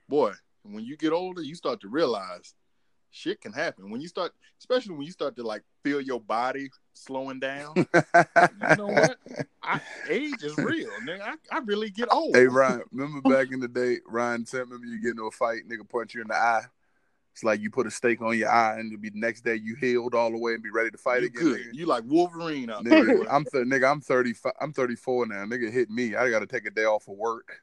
boy, 0.10 0.34
when 0.64 0.84
you 0.84 0.98
get 0.98 1.12
older, 1.14 1.42
you 1.42 1.56
start 1.56 1.82
to 1.82 1.88
realize 1.88 2.54
shit 3.12 3.42
can 3.42 3.54
happen. 3.54 3.92
When 3.92 4.02
you 4.02 4.08
start, 4.08 4.32
especially 4.60 4.96
when 4.96 5.06
you 5.06 5.12
start 5.12 5.36
to 5.36 5.44
like 5.44 5.64
feel 5.84 6.02
your 6.02 6.20
body 6.20 6.70
slowing 6.94 7.40
down. 7.40 7.76
you 7.96 8.76
know 8.78 8.88
what? 8.88 9.18
I, 9.64 9.80
age 10.10 10.44
is 10.44 10.58
real, 10.58 10.90
nigga. 11.06 11.22
I, 11.22 11.34
I 11.52 11.60
really 11.60 11.90
get 11.90 12.12
old. 12.12 12.36
Hey 12.36 12.48
Ryan, 12.48 12.84
remember 12.92 13.30
back 13.30 13.52
in 13.52 13.60
the 13.60 13.68
day, 13.68 14.00
Ryan 14.08 14.46
said, 14.46 14.62
remember 14.62 14.88
you 14.88 15.02
get 15.02 15.12
into 15.12 15.28
a 15.28 15.32
fight, 15.32 15.62
nigga 15.70 15.88
punch 15.88 16.16
you 16.16 16.22
in 16.22 16.28
the 16.28 16.36
eye. 16.36 16.64
It's 17.34 17.44
like 17.44 17.62
you 17.62 17.70
put 17.70 17.88
a 17.88 17.92
stake 17.92 18.22
on 18.22 18.38
your 18.38 18.50
eye, 18.50 18.78
and 18.78 18.92
it'll 18.92 19.02
be 19.02 19.10
the 19.10 19.20
next 19.20 19.42
day 19.42 19.56
you 19.56 19.76
healed 19.76 20.14
all 20.14 20.32
the 20.32 20.38
way 20.38 20.54
and 20.54 20.62
be 20.62 20.70
ready 20.70 20.92
to 20.92 20.98
fight 20.98 21.22
you 21.22 21.28
again. 21.28 21.44
good. 21.44 21.60
Nigga. 21.60 21.74
You 21.74 21.86
like 21.86 22.04
Wolverine 22.06 22.68
there. 22.68 22.82
Nigga. 22.82 23.26
I'm 23.32 23.46
th- 23.46 23.66
nigga. 23.66 23.90
I'm 23.90 24.02
thirty. 24.02 24.34
I'm 24.60 24.74
thirty 24.74 24.96
four 24.96 25.26
now. 25.26 25.46
Nigga 25.46 25.72
hit 25.72 25.90
me. 25.90 26.16
I 26.16 26.30
got 26.30 26.40
to 26.40 26.46
take 26.46 26.66
a 26.66 26.70
day 26.70 26.84
off 26.84 27.08
of 27.08 27.16
work. 27.16 27.62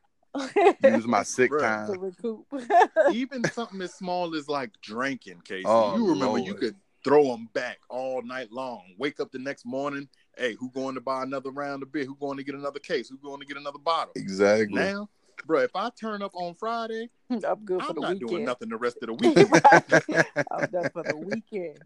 Use 0.83 1.07
my 1.07 1.23
sick 1.23 1.51
Bruh. 1.51 1.61
time. 1.61 1.93
to 1.93 1.99
recoup. 1.99 2.47
Even 3.13 3.45
something 3.45 3.81
as 3.83 3.95
small 3.95 4.35
as 4.35 4.49
like 4.49 4.71
drinking, 4.83 5.43
Casey. 5.45 5.65
Oh, 5.67 5.97
you 5.97 6.09
remember 6.11 6.39
you 6.39 6.53
Lord. 6.53 6.61
could 6.61 6.77
throw 7.05 7.25
them 7.25 7.49
back 7.55 7.79
all 7.89 8.23
night 8.23 8.53
long. 8.53 8.83
Wake 8.99 9.21
up 9.21 9.31
the 9.33 9.39
next 9.39 9.65
morning. 9.65 10.09
Hey, 10.37 10.55
who 10.55 10.71
going 10.71 10.95
to 10.95 11.01
buy 11.01 11.23
another 11.23 11.51
round 11.51 11.83
of 11.83 11.93
beer? 11.93 12.05
Who 12.05 12.15
going 12.17 12.37
to 12.39 12.45
get 12.45 12.55
another 12.55 12.79
case? 12.81 13.09
Who 13.09 13.17
going 13.19 13.41
to 13.41 13.47
get 13.47 13.57
another 13.57 13.79
bottle? 13.79 14.13
Exactly. 14.17 14.75
Now, 14.81 15.09
bro, 15.47 15.61
if 15.61 15.75
I 15.75 15.91
turn 15.99 16.23
up 16.23 16.33
on 16.35 16.55
Friday, 16.55 17.09
I'm 17.31 17.65
good 17.65 17.81
for 17.83 17.89
I'm 17.89 17.95
the 17.95 18.01
not 18.03 18.13
weekend. 18.15 18.31
doing 18.31 18.45
nothing 18.45 18.69
the 18.69 18.77
rest 18.77 18.99
of 19.03 19.09
the 19.09 19.15
week. 19.15 19.37
Right. 19.51 20.25
I'm 20.51 20.67
done 20.71 20.91
for 20.93 21.03
the 21.05 21.17
weekend. 21.17 21.79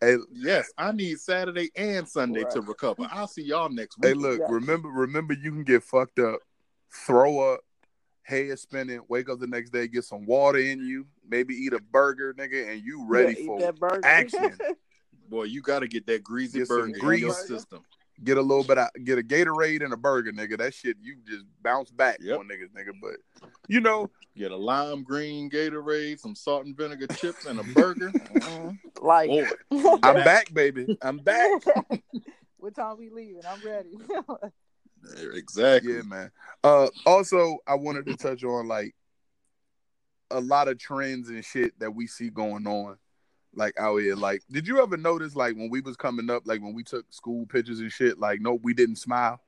Hey, 0.00 0.16
yes, 0.32 0.70
I 0.76 0.92
need 0.92 1.18
Saturday 1.18 1.70
and 1.76 2.08
Sunday 2.08 2.44
to 2.52 2.60
recover. 2.60 3.08
I'll 3.10 3.26
see 3.28 3.42
y'all 3.42 3.68
next 3.70 3.98
week. 3.98 4.08
hey, 4.08 4.14
look. 4.14 4.40
Yeah. 4.40 4.46
Remember, 4.48 4.88
remember, 4.88 5.34
you 5.34 5.50
can 5.50 5.64
get 5.64 5.82
fucked 5.82 6.18
up, 6.18 6.40
throw 7.06 7.52
up, 7.54 7.60
head 8.28 8.58
spinning, 8.58 9.00
wake 9.08 9.30
up 9.30 9.40
the 9.40 9.46
next 9.46 9.70
day, 9.70 9.88
get 9.88 10.04
some 10.04 10.26
water 10.26 10.58
in 10.58 10.80
you, 10.84 11.06
maybe 11.26 11.54
eat 11.54 11.72
a 11.72 11.80
burger, 11.80 12.34
nigga, 12.34 12.70
and 12.70 12.82
you 12.82 13.04
ready 13.06 13.34
Yeah, 13.40 13.46
for 13.46 13.60
that 13.60 13.78
burger. 13.78 14.00
action. 14.04 14.56
Boy, 15.30 15.44
you 15.44 15.62
got 15.62 15.80
to 15.80 15.88
get 15.88 16.06
that 16.06 16.22
greasy 16.22 16.58
Get 16.58 16.68
some 16.68 16.76
burger 16.76 16.94
in 16.94 17.00
grease. 17.00 17.20
your 17.22 17.32
system. 17.32 17.82
get 18.24 18.36
a 18.36 18.42
little 18.42 18.64
bit 18.64 18.76
of 18.78 18.88
get 19.04 19.18
a 19.18 19.22
Gatorade 19.22 19.82
and 19.82 19.92
a 19.92 19.96
burger, 19.96 20.32
nigga. 20.32 20.58
That 20.58 20.74
shit 20.74 20.96
you 21.00 21.16
just 21.26 21.44
bounce 21.62 21.90
back 21.90 22.18
Yep. 22.20 22.38
on 22.40 22.48
niggas, 22.48 22.70
nigga. 22.76 22.92
But 23.00 23.16
you 23.68 23.80
know, 23.80 24.10
Get 24.36 24.52
a 24.52 24.56
lime 24.56 25.02
green 25.02 25.50
Gatorade, 25.50 26.20
some 26.20 26.34
salt 26.34 26.64
and 26.66 26.76
vinegar 26.76 27.06
chips, 27.08 27.44
and 27.46 27.58
a 27.58 27.64
burger. 27.64 28.10
Mhm. 28.12 28.78
like, 29.02 29.28
Boy, 29.28 29.48
I'm 30.02 30.14
back, 30.24 30.52
baby. 30.54 30.96
I'm 31.02 31.18
back. 31.18 31.62
what 32.58 32.74
time 32.76 32.98
we 32.98 33.08
leaving? 33.10 33.42
I'm 33.46 33.60
ready. 33.60 33.96
exactly. 35.34 35.94
Yeah, 35.94 36.02
man. 36.02 36.30
Uh 36.64 36.88
also 37.06 37.58
I 37.66 37.74
wanted 37.74 38.06
to 38.06 38.16
touch 38.16 38.44
on 38.44 38.68
like 38.68 38.94
a 40.30 40.40
lot 40.40 40.68
of 40.68 40.78
trends 40.78 41.28
and 41.30 41.44
shit 41.44 41.78
that 41.80 41.94
we 41.94 42.06
see 42.06 42.30
going 42.30 42.66
on 42.66 42.98
like 43.54 43.78
out 43.78 43.96
here. 43.98 44.14
Like, 44.14 44.42
did 44.50 44.66
you 44.66 44.82
ever 44.82 44.96
notice 44.96 45.34
like 45.36 45.56
when 45.56 45.70
we 45.70 45.80
was 45.80 45.96
coming 45.96 46.30
up, 46.30 46.42
like 46.46 46.62
when 46.62 46.74
we 46.74 46.82
took 46.82 47.06
school 47.10 47.46
pictures 47.46 47.80
and 47.80 47.92
shit, 47.92 48.18
like 48.18 48.40
no, 48.40 48.54
we 48.54 48.74
didn't 48.74 48.96
smile? 48.96 49.40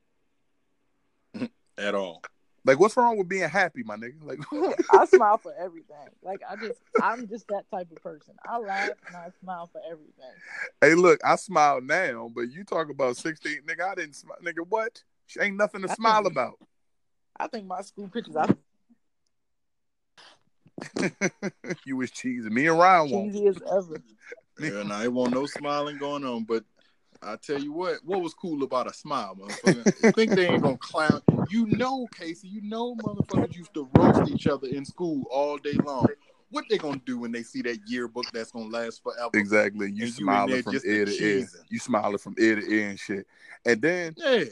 At 1.78 1.94
all. 1.94 2.22
Like, 2.62 2.78
what's 2.78 2.94
wrong 2.94 3.16
with 3.16 3.28
being 3.28 3.48
happy, 3.48 3.82
my 3.82 3.96
nigga? 3.96 4.22
Like 4.22 4.40
I 4.92 5.06
smile 5.06 5.38
for 5.38 5.54
everything. 5.58 5.96
Like 6.22 6.40
I 6.48 6.56
just, 6.56 6.80
I'm 7.00 7.26
just 7.26 7.48
that 7.48 7.64
type 7.70 7.90
of 7.90 8.02
person. 8.02 8.34
I 8.44 8.58
laugh 8.58 8.90
and 9.06 9.16
I 9.16 9.28
smile 9.42 9.70
for 9.72 9.80
everything. 9.86 10.12
Hey, 10.80 10.94
look, 10.94 11.20
I 11.24 11.36
smile 11.36 11.80
now, 11.80 12.30
but 12.34 12.50
you 12.50 12.64
talk 12.64 12.90
about 12.90 13.16
16, 13.16 13.62
nigga, 13.66 13.92
I 13.92 13.94
didn't 13.94 14.16
smile. 14.16 14.36
Nigga, 14.44 14.66
what? 14.68 15.02
Ain't 15.40 15.56
nothing 15.56 15.82
to 15.82 15.90
I 15.90 15.94
smile 15.94 16.22
think- 16.22 16.32
about. 16.32 16.54
I 17.38 17.46
think 17.48 17.66
my 17.66 17.80
school 17.80 18.08
pictures, 18.08 18.36
I 18.36 18.46
you 21.84 21.96
was 21.96 22.10
cheesy. 22.10 22.48
Me 22.50 22.66
and 22.66 22.78
Ryan 22.78 23.10
won't. 23.10 23.32
cheesy 23.32 23.46
as 23.46 23.56
ever. 23.72 24.02
Yeah, 24.60 24.82
now 24.82 25.00
it 25.00 25.10
wasn't 25.10 25.36
no 25.36 25.46
smiling 25.46 25.96
going 25.96 26.22
on, 26.22 26.44
but 26.44 26.64
I 27.22 27.36
tell 27.36 27.58
you 27.58 27.72
what, 27.72 27.94
what 28.04 28.20
was 28.20 28.34
cool 28.34 28.62
about 28.62 28.90
a 28.90 28.92
smile, 28.92 29.34
motherfucker? 29.34 30.04
You 30.04 30.12
think 30.12 30.32
they 30.32 30.48
ain't 30.48 30.62
gonna 30.62 30.76
clown? 30.76 31.22
You 31.48 31.64
know, 31.64 32.06
Casey, 32.14 32.48
you 32.48 32.60
know, 32.60 32.94
motherfuckers 32.96 33.56
used 33.56 33.72
to 33.72 33.88
roast 33.96 34.30
each 34.30 34.46
other 34.46 34.68
in 34.68 34.84
school 34.84 35.24
all 35.30 35.56
day 35.56 35.72
long. 35.82 36.06
What 36.50 36.64
they 36.68 36.76
gonna 36.76 37.00
do 37.06 37.18
when 37.20 37.32
they 37.32 37.42
see 37.42 37.62
that 37.62 37.78
yearbook 37.86 38.26
that's 38.34 38.52
gonna 38.52 38.66
last 38.68 39.02
forever? 39.02 39.30
Exactly. 39.32 39.90
You 39.92 40.04
And 40.04 40.12
smiling 40.12 40.52
there 40.52 40.62
from 40.62 40.74
ear 40.84 41.04
to 41.06 41.24
ear. 41.24 41.48
You 41.70 41.78
smiling 41.78 42.18
from 42.18 42.34
ear 42.38 42.56
to 42.56 42.70
ear 42.70 42.90
and 42.90 43.00
shit. 43.00 43.26
And 43.64 43.80
then 43.80 44.14
Yeah, 44.18 44.44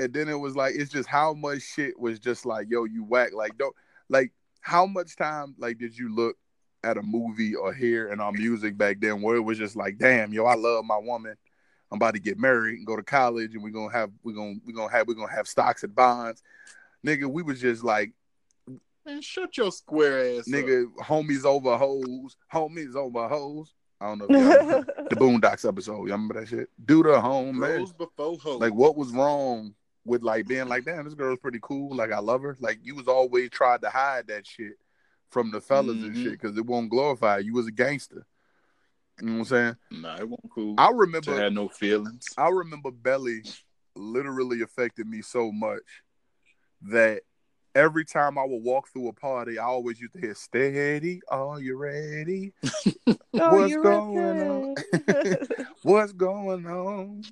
and 0.00 0.14
then 0.14 0.28
it 0.28 0.38
was 0.38 0.56
like 0.56 0.74
it's 0.74 0.90
just 0.90 1.08
how 1.08 1.34
much 1.34 1.62
shit 1.62 1.98
was 1.98 2.18
just 2.18 2.46
like, 2.46 2.68
yo, 2.70 2.84
you 2.84 3.04
whack. 3.04 3.32
Like 3.34 3.56
don't 3.58 3.74
like 4.08 4.32
how 4.60 4.86
much 4.86 5.16
time 5.16 5.54
like 5.58 5.78
did 5.78 5.96
you 5.96 6.14
look 6.14 6.36
at 6.82 6.96
a 6.96 7.02
movie 7.02 7.54
or 7.54 7.72
hear 7.72 8.08
in 8.08 8.20
our 8.20 8.32
music 8.32 8.76
back 8.76 9.00
then 9.00 9.20
where 9.20 9.36
it 9.36 9.40
was 9.40 9.58
just 9.58 9.76
like, 9.76 9.98
damn, 9.98 10.32
yo, 10.32 10.46
I 10.46 10.54
love 10.54 10.84
my 10.84 10.96
woman. 10.96 11.36
I'm 11.92 11.96
about 11.96 12.14
to 12.14 12.20
get 12.20 12.38
married 12.38 12.78
and 12.78 12.86
go 12.86 12.96
to 12.96 13.02
college 13.02 13.54
and 13.54 13.62
we're 13.62 13.70
gonna 13.70 13.92
have 13.92 14.10
we're 14.22 14.34
gonna 14.34 14.54
we're 14.64 14.74
gonna 14.74 14.92
have 14.92 15.06
we're 15.06 15.14
gonna 15.14 15.32
have 15.32 15.48
stocks 15.48 15.82
and 15.82 15.94
bonds. 15.94 16.42
Nigga, 17.06 17.26
we 17.26 17.42
was 17.42 17.60
just 17.60 17.82
like, 17.82 18.12
man, 19.04 19.20
shut 19.20 19.56
your 19.58 19.72
square 19.72 20.38
ass 20.38 20.40
up. 20.40 20.46
nigga, 20.46 20.86
homies 21.02 21.44
over 21.44 21.76
hoes, 21.76 22.36
homies 22.52 22.94
over 22.94 23.28
hoes. 23.28 23.74
I 24.00 24.06
don't 24.06 24.18
know 24.18 24.26
if 24.30 24.86
y'all 24.86 25.04
the 25.10 25.16
Boondocks 25.16 25.68
episode. 25.68 25.96
Y'all 25.96 26.16
remember 26.16 26.40
that 26.40 26.48
shit? 26.48 26.70
Do 26.86 27.02
the 27.02 27.20
home 27.20 27.58
man. 27.58 27.84
Before 27.98 28.38
hoes. 28.38 28.60
Like, 28.60 28.72
what 28.72 28.96
was 28.96 29.10
wrong 29.10 29.74
with 30.04 30.22
like 30.22 30.46
being 30.46 30.68
like, 30.68 30.84
damn, 30.84 31.04
this 31.04 31.14
girl's 31.14 31.38
pretty 31.38 31.58
cool. 31.62 31.94
Like, 31.94 32.12
I 32.12 32.18
love 32.18 32.42
her. 32.42 32.56
Like, 32.60 32.78
you 32.82 32.94
was 32.94 33.08
always 33.08 33.50
tried 33.50 33.82
to 33.82 33.90
hide 33.90 34.26
that 34.28 34.46
shit 34.46 34.74
from 35.30 35.50
the 35.50 35.60
fellas 35.60 36.02
and 36.02 36.14
Mhm. 36.14 36.22
shit 36.22 36.32
because 36.32 36.56
it 36.56 36.66
won't 36.66 36.90
glorify 36.90 37.38
you. 37.38 37.46
You 37.46 37.54
was 37.54 37.66
a 37.66 37.72
gangster. 37.72 38.26
You 39.20 39.26
know 39.26 39.32
what 39.32 39.38
I'm 39.40 39.44
saying? 39.44 39.76
Nah, 39.90 40.16
it 40.16 40.28
won't 40.28 40.50
cool. 40.50 40.74
I 40.78 40.88
to 40.88 40.94
remember. 40.94 41.36
had 41.38 41.52
no 41.54 41.68
feelings. 41.68 42.26
I 42.38 42.48
remember 42.48 42.90
Belly 42.90 43.42
literally 43.94 44.62
affected 44.62 45.06
me 45.06 45.20
so 45.20 45.52
much 45.52 46.02
that 46.82 47.22
every 47.74 48.04
time 48.04 48.38
I 48.38 48.44
would 48.44 48.62
walk 48.62 48.88
through 48.88 49.08
a 49.08 49.12
party, 49.12 49.58
I 49.58 49.64
always 49.64 50.00
used 50.00 50.14
to 50.14 50.20
hear 50.20 50.34
"Steady, 50.34 51.20
are 51.28 51.60
you 51.60 51.76
ready? 51.76 52.54
What's 53.32 53.70
you're 53.70 53.82
going 53.82 54.40
on? 54.40 54.76
What's 55.82 56.12
going 56.12 56.66
on?" 56.66 57.24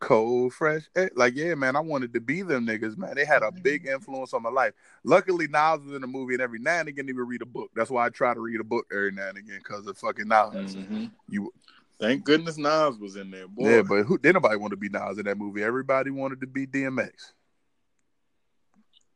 Cold, 0.00 0.54
fresh, 0.54 0.84
like 1.14 1.36
yeah, 1.36 1.54
man. 1.54 1.76
I 1.76 1.80
wanted 1.80 2.14
to 2.14 2.20
be 2.20 2.40
them 2.40 2.66
niggas, 2.66 2.96
man. 2.96 3.14
They 3.14 3.26
had 3.26 3.42
a 3.42 3.52
big 3.52 3.86
influence 3.86 4.32
on 4.32 4.42
my 4.42 4.48
life. 4.48 4.72
Luckily, 5.04 5.46
Nas 5.46 5.80
was 5.80 5.94
in 5.94 6.00
the 6.00 6.06
movie, 6.06 6.34
and 6.34 6.42
every 6.42 6.58
now 6.58 6.80
and 6.80 6.88
again, 6.88 7.06
he 7.06 7.12
would 7.12 7.28
read 7.28 7.42
a 7.42 7.46
book. 7.46 7.70
That's 7.76 7.90
why 7.90 8.06
I 8.06 8.08
try 8.08 8.32
to 8.32 8.40
read 8.40 8.60
a 8.60 8.64
book 8.64 8.86
every 8.90 9.12
now 9.12 9.28
and 9.28 9.36
again 9.36 9.58
because 9.58 9.86
of 9.86 9.98
fucking 9.98 10.26
Nas. 10.26 10.74
Mhm. 10.74 11.10
You, 11.28 11.52
Thank 12.00 12.24
goodness 12.24 12.56
Nas 12.56 12.96
was 12.98 13.16
in 13.16 13.30
there, 13.30 13.46
boy. 13.46 13.68
yeah, 13.68 13.82
but 13.82 14.04
who 14.04 14.16
did 14.16 14.32
nobody 14.32 14.56
want 14.56 14.70
to 14.70 14.76
be 14.78 14.88
Nas 14.88 15.18
in 15.18 15.26
that 15.26 15.36
movie? 15.36 15.62
Everybody 15.62 16.10
wanted 16.10 16.40
to 16.40 16.46
be 16.46 16.66
DMX. 16.66 17.34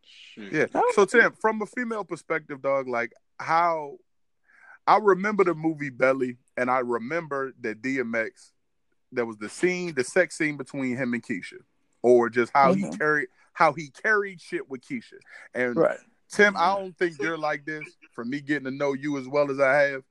Shit. 0.05 0.53
Yeah. 0.75 0.81
So 0.93 1.07
Tim, 1.07 1.33
from 1.41 1.63
a 1.63 1.67
female 1.67 2.05
perspective, 2.05 2.61
dog, 2.61 2.89
like 2.89 3.13
how 3.39 3.97
I 4.87 4.99
remember 4.99 5.45
the 5.45 5.55
movie 5.55 5.89
Belly, 5.91 6.37
and 6.59 6.71
I 6.71 6.81
remember 6.81 7.55
that 7.63 7.81
DMX. 7.81 8.51
There 9.15 9.27
was 9.27 9.37
the 9.39 9.49
scene, 9.49 9.95
the 9.95 10.05
sex 10.05 10.37
scene 10.37 10.57
between 10.57 10.97
him 10.97 11.15
and 11.15 11.23
Keisha, 11.23 11.59
or 12.03 12.29
just 12.29 12.53
how 12.55 12.73
he 12.75 12.83
Mhm. 12.85 12.99
carried 12.99 13.29
how 13.53 13.73
he 13.73 13.89
carried 13.89 14.41
shit 14.41 14.69
with 14.69 14.81
Keisha. 14.81 15.15
And 15.55 15.77
right. 15.77 16.01
Tim, 16.29 16.57
I 16.57 16.75
don't 16.75 16.97
think 16.99 17.23
you're 17.23 17.39
like 17.39 17.65
this. 17.65 17.85
For 18.13 18.25
me 18.25 18.41
getting 18.41 18.65
to 18.65 18.71
know 18.73 18.95
you 18.95 19.17
as 19.17 19.29
well 19.29 19.49
as 19.51 19.61
I 19.61 19.75
have, 19.83 20.03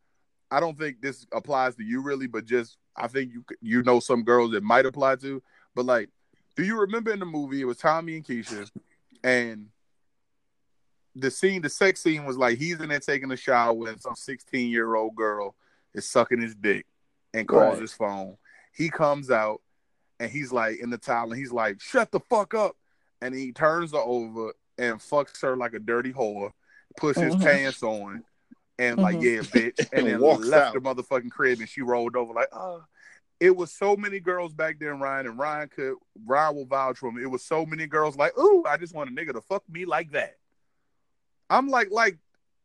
I 0.49 0.61
don't 0.61 0.77
think 0.77 1.01
this 1.01 1.25
applies 1.33 1.75
to 1.75 1.83
you 1.83 2.01
really, 2.01 2.27
but 2.27 2.45
just 2.45 2.77
I 2.95 3.07
think 3.07 3.33
you 3.33 3.43
you 3.61 3.83
know 3.83 3.99
some 3.99 4.23
girls 4.23 4.53
it 4.53 4.63
might 4.63 4.85
apply 4.85 5.17
to. 5.17 5.43
But 5.75 5.85
like, 5.85 6.09
do 6.55 6.63
you 6.63 6.79
remember 6.79 7.11
in 7.11 7.19
the 7.19 7.25
movie 7.25 7.59
it 7.61 7.65
was 7.65 7.77
Tommy 7.77 8.15
and 8.15 8.25
Keisha, 8.25 8.69
and 9.23 9.69
the 11.15 11.29
scene, 11.29 11.61
the 11.61 11.69
sex 11.69 12.01
scene 12.01 12.23
was 12.25 12.37
like 12.37 12.57
he's 12.57 12.79
in 12.79 12.89
there 12.89 12.99
taking 12.99 13.31
a 13.31 13.37
shower 13.37 13.89
and 13.89 14.01
some 14.01 14.15
16 14.15 14.69
year 14.71 14.95
old 14.95 15.15
girl 15.15 15.55
is 15.93 16.07
sucking 16.09 16.41
his 16.41 16.55
dick 16.55 16.85
and 17.33 17.47
calls 17.47 17.73
Right. 17.73 17.81
his 17.81 17.93
phone. 17.93 18.37
He 18.76 18.89
comes 18.89 19.30
out 19.32 19.61
and 20.19 20.32
he's 20.32 20.51
like 20.51 20.80
in 20.80 20.89
the 20.89 20.97
towel 20.97 21.32
and 21.32 21.39
he's 21.39 21.51
like, 21.51 21.80
"Shut 21.82 22.11
the 22.11 22.19
fuck 22.19 22.53
up!" 22.53 22.76
And 23.21 23.34
he 23.34 23.51
turns 23.51 23.91
her 23.91 23.99
over 23.99 24.53
and 24.78 24.99
fucks 24.99 25.41
her 25.41 25.55
like 25.55 25.74
a 25.74 25.80
dirty 25.80 26.11
whore, 26.11 26.51
puts 26.97 27.19
his 27.19 27.36
Mhm. 27.36 27.41
pants 27.41 27.84
on, 27.84 28.24
and 28.80 28.99
like, 28.99 29.15
Mhm. 29.17 29.24
yeah, 29.24 29.41
bitch, 29.41 29.80
and 29.93 30.07
then 30.07 30.19
Walks 30.19 30.47
left 30.47 30.67
out. 30.67 30.74
the 30.74 30.80
motherfucking 30.82 31.32
crib 31.32 31.59
and 31.59 31.69
she 31.69 31.82
rolled 31.82 32.15
over 32.15 32.34
like, 32.34 32.49
oh. 32.51 32.84
It 33.39 33.55
was 33.57 33.74
so 33.74 33.97
many 33.97 34.21
girls 34.21 34.53
back 34.53 34.80
then, 34.80 34.99
Ryan, 35.01 35.26
and 35.28 35.38
Ryan 35.38 35.67
could 35.67 35.95
Ryan 36.26 36.55
will 36.55 36.65
vouch 36.65 36.97
for 36.97 37.11
me. 37.11 37.24
It 37.24 37.28
was 37.28 37.43
so 37.43 37.65
many 37.65 37.88
girls 37.88 38.15
like, 38.15 38.38
ooh, 38.38 38.63
I 38.65 38.78
just 38.78 38.95
want 38.95 39.09
a 39.09 39.13
nigga 39.13 39.34
to 39.34 39.41
fuck 39.41 39.63
me 39.67 39.84
like 39.84 40.11
that. 40.11 40.38
I'm 41.49 41.67
like, 41.67 41.91
like, 41.91 42.17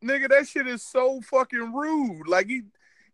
nigga, 0.05 0.29
that 0.29 0.47
shit 0.47 0.69
is 0.69 0.83
so 0.83 1.21
fucking 1.23 1.73
rude. 1.75 2.29
Like 2.29 2.47
he 2.47 2.63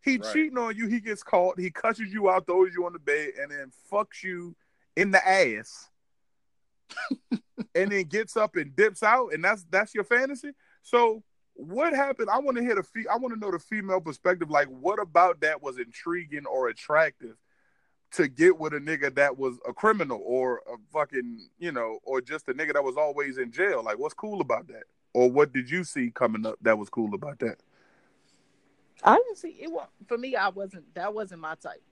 he 0.05 0.19
Right. 0.19 0.33
cheating 0.33 0.59
on 0.59 0.77
you, 0.77 0.87
he 0.87 1.01
gets 1.01 1.23
caught, 1.23 1.59
he 1.59 1.71
cusses 1.71 2.13
you 2.13 2.29
out, 2.29 2.47
throws 2.47 2.75
you 2.75 2.85
on 2.85 2.93
the 2.93 2.99
bed, 2.99 3.33
and 3.41 3.51
then 3.51 3.73
fucks 3.91 4.23
you 4.23 4.55
in 4.97 5.11
the 5.11 5.27
ass. 5.27 5.89
and 7.75 7.91
then 7.91 8.05
gets 8.05 8.37
up 8.37 8.57
and 8.57 8.77
dips 8.77 9.03
out, 9.03 9.33
and 9.33 9.43
that's 9.43 9.65
that's 9.71 9.95
your 9.95 10.05
fantasy. 10.05 10.51
So 10.83 11.23
what 11.55 11.95
happened? 11.95 12.29
I 12.31 12.39
want 12.39 12.57
to 12.59 12.63
hear 12.63 12.75
the 12.75 12.83
fe- 12.83 13.07
I 13.11 13.17
want 13.17 13.33
to 13.33 13.41
know 13.41 13.51
the 13.51 13.59
female 13.59 14.01
perspective. 14.01 14.51
Like, 14.51 14.69
what 14.69 15.01
about 15.01 15.41
that 15.41 15.63
was 15.63 15.79
intriguing 15.79 16.47
or 16.47 16.69
attractive 16.69 17.37
to 18.13 18.29
get 18.29 18.59
with 18.59 18.75
a 18.75 18.79
nigga 18.79 19.15
that 19.15 19.39
was 19.39 19.59
a 19.67 19.73
criminal 19.73 20.21
or 20.25 20.59
a 20.73 20.77
fucking, 20.93 21.49
you 21.59 21.73
know, 21.73 21.99
or 22.03 22.21
just 22.21 22.49
a 22.49 22.55
nigga 22.55 22.75
that 22.75 22.85
was 22.85 22.97
always 22.97 23.39
in 23.39 23.51
jail? 23.51 23.83
Like, 23.83 23.99
what's 23.99 24.15
cool 24.15 24.41
about 24.41 24.67
that? 24.69 24.85
Or 25.15 25.31
what 25.31 25.53
did 25.53 25.71
you 25.71 25.85
see 25.85 26.11
coming 26.11 26.45
up 26.45 26.57
that 26.63 26.77
was 26.77 26.91
cool 26.91 27.15
about 27.15 27.39
that? 27.39 27.59
I 29.05 29.17
didn't 29.17 29.37
see 29.37 29.51
it. 29.61 29.71
Was, 29.71 29.87
for 30.09 30.17
me, 30.19 30.35
I 30.35 30.49
wasn't. 30.49 30.93
That 30.95 31.13
wasn't 31.15 31.41
my 31.43 31.55
type. 31.57 31.83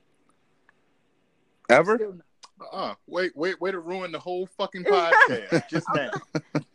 Ever? 1.68 1.96
Still 1.96 2.14
not. 2.14 2.24
Uh-uh. 2.72 2.94
Wait, 3.06 3.36
wait, 3.36 3.60
way 3.60 3.70
to 3.72 3.80
ruin 3.80 4.12
the 4.12 4.18
whole 4.18 4.46
fucking 4.46 4.84
podcast 4.90 5.68
just 5.68 5.86
now. 5.94 6.10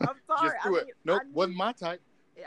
I'm 0.02 0.16
sorry. 0.28 0.52
Just 0.52 0.56
I 0.66 0.70
do 0.70 0.76
it. 0.78 0.86
mean, 0.86 0.94
Nope, 1.06 1.22
knew- 1.26 1.34
wasn't 1.34 1.56
my 1.58 1.72
type. 1.72 2.02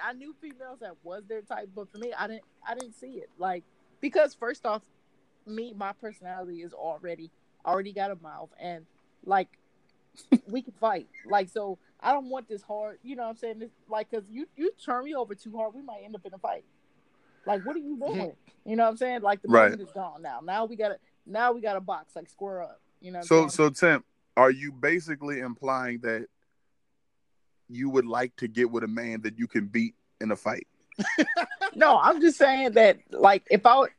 I 0.05 0.13
knew 0.13 0.35
females 0.41 0.79
that 0.81 0.95
was 1.03 1.25
their 1.29 1.43
type, 1.43 1.69
but 1.75 1.91
for 1.91 1.99
me, 1.99 2.13
I 2.17 2.29
didn't. 2.29 2.45
I 2.67 2.75
didn't 2.75 2.95
see 2.95 3.15
it. 3.15 3.29
Like 3.39 3.65
because 4.01 4.35
first 4.35 4.65
off, 4.65 4.83
me, 5.47 5.75
my 5.77 5.93
personality 5.93 6.63
is 6.63 6.73
already 6.73 7.31
already 7.67 7.93
got 7.93 8.13
a 8.13 8.17
mouth, 8.23 8.51
and 8.61 8.87
like 9.25 9.49
we 10.49 10.63
can 10.63 10.75
fight. 10.75 11.09
Like 11.27 11.49
so, 11.49 11.79
I 12.01 12.13
don't 12.13 12.27
want 12.31 12.49
this 12.49 12.63
hard. 12.63 12.99
You 13.03 13.17
know 13.17 13.25
what 13.25 13.31
I'm 13.31 13.37
saying? 13.37 13.59
This, 13.59 13.71
like 13.89 14.11
because 14.11 14.25
you 14.31 14.47
you 14.57 14.71
turn 14.85 15.03
me 15.05 15.15
over 15.17 15.35
too 15.35 15.57
hard, 15.57 15.75
we 15.75 15.83
might 15.83 16.03
end 16.05 16.15
up 16.15 16.25
in 16.25 16.35
a 16.35 16.39
fight. 16.39 16.65
Like 17.47 17.65
what 17.65 17.77
are 17.77 17.81
you 17.81 17.99
doing? 17.99 18.33
you 18.65 18.77
know 18.77 18.85
what 18.85 18.91
I'm 18.91 18.97
saying? 18.97 19.23
Like 19.23 19.43
the 19.43 19.49
Right. 19.49 19.73
is 19.73 19.91
gone 19.93 20.23
now. 20.23 20.41
Now 20.43 20.65
we 20.65 20.77
got 20.77 20.89
to 20.89 20.99
now 21.27 21.53
we 21.53 21.61
got 21.61 21.77
a 21.77 21.81
box 21.81 22.17
like 22.17 22.29
square 22.29 22.63
up. 22.63 22.81
You 23.01 23.13
know. 23.13 23.23
So, 23.23 23.49
so 23.49 23.71
Tim, 23.71 24.05
are 24.37 24.51
you 24.51 24.73
basically 24.73 25.41
implying 25.41 26.01
that 26.01 26.27
you 27.69 27.89
would 27.91 28.07
like 28.07 28.35
to 28.37 28.49
get 28.49 28.71
with 28.71 28.85
a 28.85 28.89
man 28.89 29.23
that 29.23 29.39
you 29.39 29.47
can 29.47 29.67
beat 29.67 29.95
in 30.21 30.31
a 30.31 30.37
fight? 30.37 30.67
No, 31.75 31.99
I'm 31.99 32.21
just 32.21 32.37
saying 32.37 32.73
that 32.73 32.99
like 33.13 33.45
if 33.51 33.65
I 33.65 33.77
was 33.79 33.91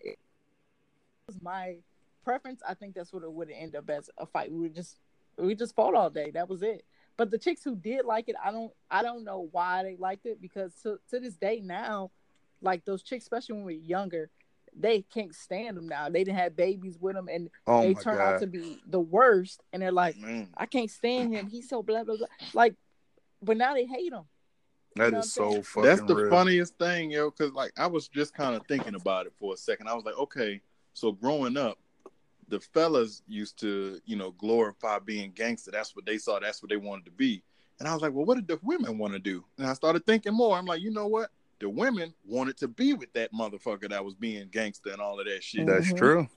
my 1.41 1.77
preference, 2.23 2.61
I 2.67 2.73
think 2.73 2.95
that's 2.95 3.13
what 3.13 3.23
it 3.23 3.31
would 3.31 3.49
end 3.49 3.75
up 3.75 3.89
as 3.89 4.09
a 4.17 4.25
fight. 4.25 4.51
We 4.51 4.59
would 4.59 4.75
just 4.75 4.97
we 5.37 5.55
just 5.55 5.75
fought 5.75 5.95
all 5.95 6.09
day. 6.09 6.31
That 6.31 6.49
was 6.49 6.61
it. 6.63 6.83
But 7.17 7.31
the 7.31 7.37
chicks 7.37 7.63
who 7.63 7.75
did 7.75 8.05
like 8.05 8.29
it, 8.29 8.35
I 8.43 8.51
don't 8.51 8.71
I 8.89 9.03
don't 9.03 9.23
know 9.23 9.47
why 9.51 9.83
they 9.83 9.95
liked 9.95 10.25
it 10.25 10.41
because 10.41 10.73
to 10.83 10.99
to 11.09 11.19
this 11.19 11.35
day 11.35 11.61
now, 11.63 12.11
like 12.61 12.85
those 12.85 13.03
chicks, 13.03 13.25
especially 13.25 13.55
when 13.55 13.63
we 13.65 13.75
were 13.75 13.81
younger, 13.83 14.29
they 14.75 15.01
can't 15.13 15.35
stand 15.35 15.75
them 15.77 15.87
now. 15.87 16.09
They 16.09 16.23
didn't 16.23 16.37
have 16.37 16.55
babies 16.55 16.97
with 16.99 17.15
them, 17.15 17.27
and 17.27 17.49
Oh 17.67 17.81
they 17.81 17.93
turn 17.93 18.17
god! 18.17 18.35
out 18.35 18.39
to 18.41 18.47
be 18.47 18.79
the 18.87 18.99
worst. 18.99 19.61
And 19.73 19.81
they're 19.81 19.91
like, 19.91 20.17
Man. 20.17 20.49
I 20.55 20.65
can't 20.65 20.89
stand 20.89 21.33
him. 21.33 21.47
He's 21.47 21.67
so 21.67 21.83
blah 21.83 22.03
blah 22.03 22.17
blah. 22.17 22.27
Like, 22.53 22.75
but 23.41 23.57
now 23.57 23.73
they 23.73 23.85
hate 23.85 24.13
him. 24.13 24.23
that 24.95 25.11
know 25.11 25.19
is 25.19 25.33
so 25.33 25.51
saying? 25.51 25.63
fucking. 25.63 25.89
That's 25.89 26.01
the 26.03 26.15
real. 26.15 26.29
funniest 26.29 26.77
thing, 26.77 27.11
yo, 27.11 27.29
because 27.31 27.51
like 27.53 27.73
I 27.77 27.87
was 27.87 28.07
just 28.07 28.33
kind 28.33 28.55
of 28.55 28.65
thinking 28.67 28.95
about 28.95 29.25
it 29.25 29.33
for 29.39 29.53
a 29.53 29.57
second. 29.57 29.87
I 29.87 29.93
was 29.93 30.05
like, 30.05 30.17
okay, 30.17 30.61
so 30.93 31.11
growing 31.11 31.57
up, 31.57 31.77
the 32.47 32.59
fellas 32.59 33.23
used 33.27 33.57
to, 33.59 33.99
you 34.05 34.15
know, 34.15 34.31
glorify 34.31 34.99
being 34.99 35.31
gangster. 35.31 35.71
That's 35.71 35.95
what 35.95 36.05
they 36.05 36.17
saw. 36.17 36.39
That's 36.39 36.61
what 36.61 36.69
they 36.69 36.77
wanted 36.77 37.05
to 37.05 37.11
be. 37.11 37.43
And 37.79 37.87
I 37.87 37.93
was 37.93 38.01
like, 38.01 38.13
well, 38.13 38.25
what 38.25 38.35
did 38.35 38.47
the 38.47 38.59
women 38.61 38.97
want 38.97 39.13
to 39.13 39.19
do? 39.19 39.43
And 39.57 39.65
I 39.67 39.73
started 39.73 40.05
thinking 40.05 40.33
more. 40.33 40.55
I'm 40.57 40.65
like, 40.65 40.81
you 40.81 40.91
know 40.91 41.07
what? 41.07 41.29
The 41.61 41.69
women 41.69 42.13
wanted 42.25 42.57
to 42.57 42.67
be 42.67 42.93
with 42.93 43.13
that 43.13 43.31
motherfucker 43.31 43.87
that 43.89 44.03
was 44.03 44.15
being 44.15 44.49
gangster 44.49 44.91
and 44.91 44.99
all 45.01 45.19
of 45.19 45.27
that 45.27 45.43
shit. 45.43 45.67
That's 45.67 45.93
Mhm. 45.93 45.97
true. 45.97 46.27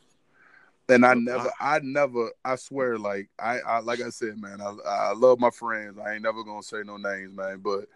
And 0.91 1.07
I 1.07 1.15
never, 1.15 1.51
I 1.59 1.79
never, 1.83 2.31
I 2.45 2.57
swear, 2.57 2.99
like 2.99 3.31
I, 3.39 3.59
I 3.61 3.79
like 3.81 4.03
I 4.03 4.11
said, 4.11 4.39
man, 4.39 4.61
I, 4.61 4.75
I 4.87 5.13
love 5.15 5.41
my 5.41 5.49
friends. 5.49 5.99
I 5.99 6.13
ain't 6.13 6.23
never 6.23 6.45
gonna 6.45 6.63
say 6.63 6.83
no 6.85 6.99
names, 6.99 7.35
man. 7.35 7.61
But 7.61 7.87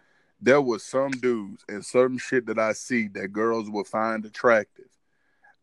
there 0.41 0.59
was 0.59 0.83
some 0.83 1.11
dudes 1.11 1.63
and 1.69 1.85
certain 1.85 2.17
shit 2.17 2.47
that 2.47 2.57
I 2.57 2.73
see 2.73 3.07
that 3.09 3.27
girls 3.27 3.69
would 3.69 3.85
find 3.85 4.25
attractive, 4.25 4.89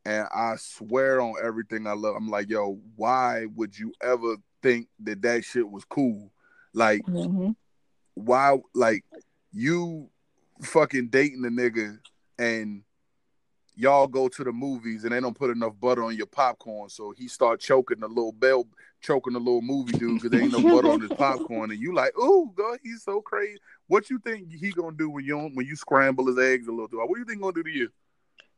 and 0.05 0.29
I 0.33 0.55
swear 0.57 1.21
on 1.21 1.35
everything 1.43 1.89
I 1.89 1.95
love. 1.95 2.15
I'm 2.15 2.31
like, 2.31 2.49
yo, 2.49 2.79
why 2.95 3.47
would 3.57 3.77
you 3.77 3.93
ever 4.01 4.37
think 4.63 4.87
that 5.01 5.21
that 5.23 5.45
shit 5.45 5.69
was 5.69 5.85
cool? 5.85 6.31
Like, 6.75 7.03
Mm-hmm. 7.07 7.51
why 8.15 8.57
like 8.73 9.05
you 9.53 10.11
fucking 10.63 11.09
dating 11.09 11.45
a 11.45 11.49
nigga 11.49 11.99
and 12.39 12.83
y'all 13.75 14.07
go 14.07 14.29
to 14.29 14.43
the 14.43 14.53
movies 14.53 15.05
and 15.05 15.13
they 15.13 15.21
don't 15.21 15.37
put 15.37 15.51
enough 15.51 15.75
butter 15.81 16.03
on 16.03 16.17
your 16.17 16.27
popcorn 16.27 16.89
so 16.89 17.13
he 17.17 17.29
start 17.29 17.61
choking 17.61 18.01
the 18.01 18.09
little 18.09 18.33
bell 18.33 18.67
choking 19.03 19.35
the 19.35 19.39
little 19.39 19.61
movie 19.61 19.93
dude 19.93 20.15
because 20.15 20.31
there 20.31 20.41
ain't 20.41 20.53
no 20.53 20.63
butter 20.75 20.91
on 20.91 21.01
his 21.01 21.13
popcorn 21.13 21.71
and 21.71 21.81
you 21.81 21.95
like 21.95 22.13
oh 22.17 22.47
god 22.57 22.79
he's 22.83 23.03
so 23.03 23.21
crazy 23.21 23.59
what 23.87 24.09
you 24.09 24.19
think 24.19 24.51
he 24.53 24.71
gonna 24.71 24.97
do 24.97 25.11
when 25.11 25.25
you 25.25 25.39
when 25.55 25.67
you 25.67 25.77
scramble 25.77 26.27
his 26.27 26.39
eggs 26.39 26.67
a 26.67 26.71
little 26.71 26.89
too 26.89 26.97
what 26.99 27.13
do 27.13 27.19
you 27.19 27.25
think 27.27 27.41
gonna 27.41 27.53
do 27.53 27.63
to 27.63 27.71
you 27.71 27.91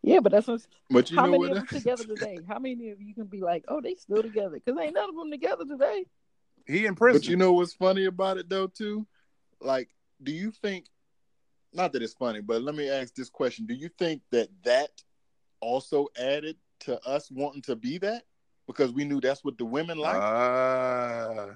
Yeah, 0.03 0.21
but 0.21 0.31
that's 0.31 0.47
what. 0.47 0.65
But 0.91 1.11
you 1.11 1.17
How 1.19 1.25
know 1.27 1.33
many 1.33 1.49
what? 1.49 1.51
of 1.51 1.57
them 1.57 1.67
together 1.67 2.05
today? 2.05 2.39
How 2.47 2.61
many 2.61 2.91
of 2.91 3.01
you 3.01 3.15
can 3.15 3.25
be 3.27 3.41
like, 3.41 3.65
oh, 3.67 3.81
they 3.81 3.97
still 3.97 4.23
together? 4.23 4.61
Because 4.65 4.81
ain't 4.81 4.95
none 4.95 5.09
of 5.09 5.17
them 5.17 5.31
together 5.31 5.65
today. 5.65 6.05
he 6.67 6.87
in 6.87 6.95
prison 6.95 7.21
But 7.21 7.29
you 7.29 7.37
know 7.37 7.53
what's 7.55 7.75
funny 7.75 8.05
about 8.05 8.39
it 8.39 8.49
though 8.49 8.69
too? 8.69 9.07
Like, 9.61 9.89
do 10.23 10.31
you 10.31 10.53
think? 10.53 10.87
Not 11.73 11.93
that 11.93 12.03
it's 12.03 12.15
funny, 12.15 12.41
but 12.41 12.63
let 12.63 12.75
me 12.75 12.89
ask 12.89 13.15
this 13.15 13.29
question: 13.31 13.67
Do 13.67 13.75
you 13.75 13.89
think 13.99 14.23
that 14.31 14.49
that 14.65 14.91
also 15.61 16.09
added 16.19 16.57
to 16.81 17.01
us 17.07 17.31
wanting 17.31 17.63
to 17.63 17.77
be 17.77 17.99
that 17.99 18.23
because 18.67 18.93
we 18.93 19.05
knew 19.05 19.21
that's 19.21 19.45
what 19.45 19.59
the 19.59 19.65
women 19.65 19.99
like? 19.99 20.17
Uh, 20.17 21.47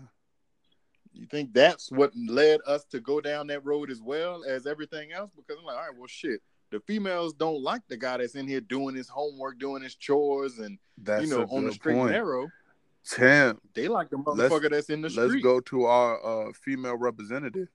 you 1.15 1.27
think 1.27 1.53
that's 1.53 1.91
what 1.91 2.11
led 2.17 2.61
us 2.67 2.85
to 2.87 3.01
go 3.01 3.21
down 3.21 3.47
that 3.49 3.65
road 3.65 3.91
as 3.91 4.01
well 4.01 4.45
as 4.49 4.67
everything 4.67 5.13
else? 5.13 5.31
Because 5.37 5.57
I'm 5.59 5.65
like, 5.67 5.77
all 5.77 5.83
right, 5.83 5.97
well, 5.99 6.07
shit. 6.07 6.41
The 6.71 6.81
females 6.81 7.35
don't 7.35 7.63
like 7.63 7.83
the 7.89 7.99
guy 7.99 8.17
that's 8.17 8.35
in 8.35 8.49
here 8.49 8.63
doing 8.63 8.95
his 8.95 9.07
homework, 9.09 9.59
doing 9.59 9.83
his 9.83 9.95
chores, 9.95 10.59
and 10.59 10.79
that's 10.97 11.23
you 11.25 11.29
know, 11.29 11.45
on 11.51 11.65
the 11.67 11.73
straight 11.73 11.95
point. 11.97 12.09
and 12.09 12.13
narrow. 12.17 12.49
Tim, 13.05 13.61
They 13.75 13.89
like 13.89 14.09
the 14.11 14.17
Let's- 14.17 14.53
motherfucker 14.53 14.71
that's 14.71 14.89
in 14.89 15.03
the 15.03 15.11
street. 15.11 15.23
let's 15.33 15.43
go 15.43 15.61
to 15.61 15.85
our 15.85 16.49
uh, 16.49 16.53
female 16.55 16.97
representative. 16.97 17.69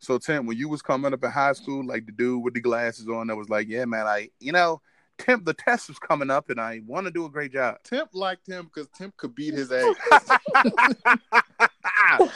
So 0.00 0.18
Tim, 0.18 0.46
when 0.46 0.56
you 0.56 0.68
was 0.68 0.82
coming 0.82 1.12
up 1.12 1.22
in 1.22 1.30
high 1.30 1.52
school, 1.52 1.84
like 1.84 2.06
the 2.06 2.12
dude 2.12 2.42
with 2.42 2.54
the 2.54 2.60
glasses 2.60 3.06
on 3.08 3.26
that 3.28 3.36
was 3.36 3.48
like, 3.50 3.68
"Yeah, 3.68 3.84
man, 3.84 4.06
I, 4.06 4.30
you 4.40 4.50
know, 4.52 4.80
Tim, 5.18 5.44
the 5.44 5.52
test 5.54 5.88
was 5.88 5.98
coming 5.98 6.30
up, 6.30 6.48
and 6.50 6.58
I 6.58 6.80
want 6.86 7.06
to 7.06 7.10
do 7.12 7.26
a 7.26 7.30
great 7.30 7.52
job." 7.52 7.76
Temp 7.84 8.08
liked 8.14 8.46
him 8.46 8.64
because 8.72 8.88
Temp 8.96 9.14
could 9.18 9.34
beat 9.34 9.52
his 9.54 9.70
ass. 9.70 9.94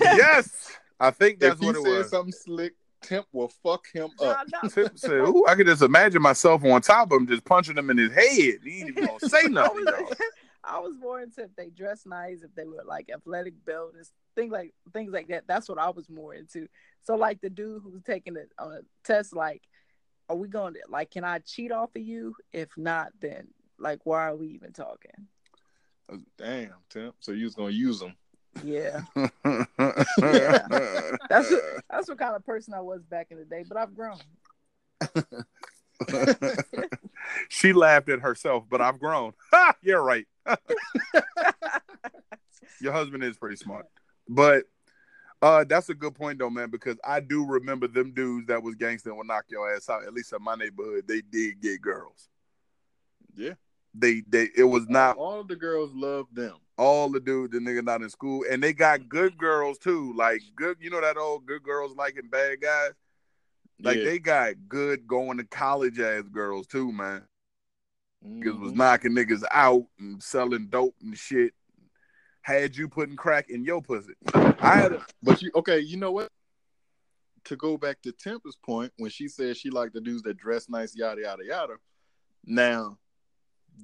yes, 0.00 0.72
I 1.00 1.10
think 1.10 1.40
that's 1.40 1.54
if 1.54 1.60
he 1.60 1.66
what 1.66 1.76
it 1.76 1.82
said 1.82 1.98
was. 1.98 2.10
something 2.10 2.32
slick, 2.32 2.74
Temp 3.02 3.26
will 3.32 3.48
fuck 3.48 3.84
him 3.92 4.10
Nah, 4.20 4.26
up. 4.28 4.46
nah. 4.62 4.68
Tim 4.68 4.90
said, 4.96 5.10
"Ooh, 5.20 5.44
I 5.48 5.54
could 5.56 5.66
just 5.66 5.82
imagine 5.82 6.22
myself 6.22 6.64
on 6.64 6.80
top 6.82 7.10
of 7.12 7.20
him, 7.20 7.26
just 7.26 7.44
punching 7.44 7.76
him 7.76 7.90
in 7.90 7.98
his 7.98 8.12
head. 8.12 8.60
He 8.64 8.80
ain't 8.80 8.90
even 8.90 9.06
gonna 9.06 9.20
say 9.28 9.40
I 9.44 9.48
nothing, 9.48 9.84
was, 9.84 9.94
y'all." 9.98 10.12
I 10.66 10.78
was 10.80 10.96
more 10.98 11.20
into 11.20 11.42
if 11.42 11.54
they 11.56 11.70
dress 11.70 12.04
nice, 12.06 12.42
if 12.42 12.54
they 12.54 12.64
were 12.64 12.82
like 12.84 13.08
athletic 13.14 13.54
builders, 13.64 14.10
things 14.34 14.52
like 14.52 14.74
things 14.92 15.12
like 15.12 15.28
that. 15.28 15.44
That's 15.46 15.68
what 15.68 15.78
I 15.78 15.90
was 15.90 16.08
more 16.08 16.34
into. 16.34 16.68
So 17.04 17.14
like 17.14 17.40
the 17.40 17.50
dude 17.50 17.82
who's 17.82 18.02
taking 18.02 18.36
it 18.36 18.50
on 18.58 18.72
a 18.72 18.80
test, 19.04 19.34
like, 19.34 19.62
are 20.28 20.36
we 20.36 20.48
going 20.48 20.74
to 20.74 20.80
like? 20.88 21.12
Can 21.12 21.24
I 21.24 21.38
cheat 21.38 21.70
off 21.70 21.90
of 21.94 22.02
you? 22.02 22.34
If 22.52 22.70
not, 22.76 23.12
then 23.20 23.48
like, 23.78 24.00
why 24.04 24.28
are 24.28 24.36
we 24.36 24.48
even 24.48 24.72
talking? 24.72 25.28
Uh, 26.12 26.16
damn, 26.36 26.74
Temp. 26.90 27.14
So 27.20 27.32
you 27.32 27.44
was 27.44 27.54
gonna 27.54 27.70
use 27.70 28.02
him. 28.02 28.14
Yeah, 28.64 29.02
that's 31.28 31.50
what, 31.50 31.62
that's 31.90 32.08
what 32.08 32.18
kind 32.18 32.34
of 32.34 32.44
person 32.44 32.74
I 32.74 32.80
was 32.80 33.02
back 33.02 33.28
in 33.30 33.38
the 33.38 33.44
day. 33.44 33.64
But 33.68 33.76
I've 33.76 33.94
grown. 33.94 34.18
she 37.48 37.72
laughed 37.72 38.08
at 38.08 38.20
herself, 38.20 38.64
but 38.68 38.80
I've 38.80 38.98
grown. 38.98 39.32
Ha! 39.52 39.74
You're 39.82 40.02
right. 40.02 40.26
Your 42.80 42.92
husband 42.92 43.22
is 43.24 43.36
pretty 43.36 43.56
smart. 43.56 43.86
But 44.28 44.64
uh 45.42 45.64
that's 45.64 45.88
a 45.88 45.94
good 45.94 46.14
point 46.14 46.38
though, 46.38 46.50
man, 46.50 46.70
because 46.70 46.96
I 47.04 47.20
do 47.20 47.44
remember 47.46 47.86
them 47.88 48.12
dudes 48.12 48.46
that 48.48 48.62
was 48.62 48.74
gangster 48.74 49.10
and 49.10 49.18
would 49.18 49.26
knock 49.26 49.44
your 49.48 49.72
ass 49.74 49.88
out. 49.88 50.04
At 50.04 50.12
least 50.14 50.32
in 50.32 50.42
my 50.42 50.54
neighborhood, 50.56 51.04
they 51.06 51.20
did 51.22 51.60
get 51.60 51.80
girls. 51.80 52.28
Yeah. 53.34 53.54
They 53.94 54.22
they 54.28 54.48
it 54.56 54.64
was 54.64 54.86
not 54.88 55.16
all 55.16 55.40
of 55.40 55.48
the 55.48 55.56
girls 55.56 55.90
loved 55.94 56.34
them. 56.36 56.56
all 56.76 57.08
the 57.10 57.20
dudes 57.20 57.52
the 57.52 57.58
nigga 57.60 57.82
not 57.84 58.02
in 58.02 58.10
school. 58.10 58.44
And 58.50 58.62
they 58.62 58.72
got 58.72 59.08
good 59.08 59.38
girls 59.38 59.78
too. 59.78 60.12
Like 60.14 60.42
good, 60.54 60.76
you 60.80 60.90
know 60.90 61.00
that 61.00 61.16
old 61.16 61.46
good 61.46 61.62
girls 61.62 61.94
liking 61.96 62.28
bad 62.30 62.60
guys? 62.60 62.90
Like 63.80 63.98
Yeah. 63.98 64.04
they 64.04 64.18
got 64.18 64.54
good 64.68 65.06
going 65.06 65.36
to 65.38 65.44
college 65.44 65.98
ass 66.00 66.24
girls 66.30 66.66
too, 66.66 66.92
man. 66.92 67.22
Niggas 68.26 68.58
was 68.60 68.72
Mhm. 68.72 68.76
knocking 68.76 69.12
niggas 69.12 69.44
out 69.52 69.86
and 69.98 70.22
selling 70.22 70.66
dope 70.68 70.96
and 71.00 71.16
shit. 71.16 71.54
Had 72.42 72.76
you 72.76 72.88
putting 72.88 73.16
crack 73.16 73.50
in 73.50 73.64
your 73.64 73.82
pussy. 73.82 74.14
I 74.34 74.76
had 74.76 74.92
a, 74.92 75.06
But 75.22 75.42
you 75.42 75.50
okay? 75.56 75.80
You 75.80 75.96
know 75.96 76.12
what? 76.12 76.30
To 77.44 77.56
go 77.56 77.76
back 77.76 78.02
to 78.02 78.12
Tempest 78.12 78.60
point 78.62 78.92
when 78.96 79.10
she 79.10 79.28
said 79.28 79.56
she 79.56 79.70
liked 79.70 79.94
the 79.94 80.00
dudes 80.00 80.22
that 80.22 80.36
dress 80.36 80.68
nice, 80.68 80.94
yada 80.96 81.22
yada 81.22 81.44
yada. 81.44 81.74
Now, 82.44 82.98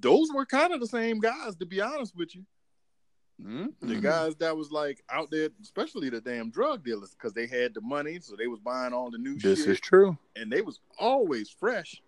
those 0.00 0.28
were 0.32 0.46
kind 0.46 0.72
of 0.72 0.80
the 0.80 0.86
same 0.86 1.18
guys, 1.20 1.56
to 1.56 1.66
be 1.66 1.80
honest 1.80 2.14
with 2.16 2.34
you. 2.34 2.44
The 3.80 3.96
guys 4.00 4.36
that 4.36 4.56
was 4.56 4.70
like 4.70 5.02
out 5.10 5.30
there, 5.32 5.48
especially 5.60 6.08
the 6.10 6.20
damn 6.20 6.50
drug 6.50 6.84
dealers, 6.84 7.10
because 7.10 7.32
they 7.32 7.46
had 7.48 7.74
the 7.74 7.80
money, 7.80 8.20
so 8.20 8.36
they 8.36 8.46
was 8.46 8.60
buying 8.60 8.92
all 8.92 9.10
the 9.10 9.18
new 9.18 9.36
This 9.36 9.60
shit, 9.60 9.68
is 9.68 9.80
true. 9.80 10.16
and 10.36 10.50
they 10.52 10.60
was 10.62 10.78
always 10.98 11.50
fresh. 11.50 12.00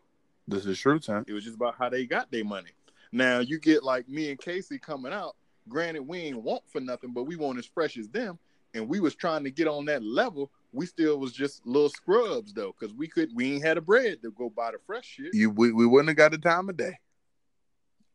This 0.46 0.66
is 0.66 0.78
true, 0.78 0.98
Tim. 0.98 1.24
It 1.26 1.32
was 1.32 1.44
just 1.44 1.56
about 1.56 1.76
how 1.78 1.88
they 1.88 2.06
got 2.06 2.30
their 2.30 2.44
money. 2.44 2.70
Now 3.12 3.38
you 3.38 3.58
get 3.58 3.82
like 3.82 4.08
me 4.08 4.30
and 4.30 4.38
Casey 4.38 4.78
coming 4.78 5.12
out. 5.12 5.36
Granted, 5.68 6.02
we 6.06 6.18
ain't 6.18 6.42
want 6.42 6.62
for 6.68 6.80
nothing, 6.80 7.12
but 7.12 7.24
we 7.24 7.36
want 7.36 7.58
as 7.58 7.66
fresh 7.66 7.96
as 7.96 8.08
them, 8.08 8.38
and 8.74 8.88
we 8.88 9.00
was 9.00 9.14
trying 9.14 9.44
to 9.44 9.50
get 9.50 9.66
on 9.66 9.86
that 9.86 10.02
level. 10.02 10.50
We 10.72 10.84
still 10.84 11.18
was 11.18 11.32
just 11.32 11.66
little 11.66 11.88
scrubs 11.88 12.52
though, 12.52 12.74
because 12.78 12.94
we 12.94 13.08
could 13.08 13.30
we 13.34 13.54
ain't 13.54 13.64
had 13.64 13.78
a 13.78 13.80
bread 13.80 14.20
to 14.22 14.32
go 14.32 14.50
buy 14.50 14.72
the 14.72 14.78
fresh 14.84 15.06
shit. 15.06 15.32
You 15.32 15.50
we, 15.50 15.72
we 15.72 15.86
wouldn't 15.86 16.08
have 16.08 16.16
got 16.16 16.32
the 16.32 16.38
time 16.38 16.68
of 16.68 16.76
day. 16.76 16.98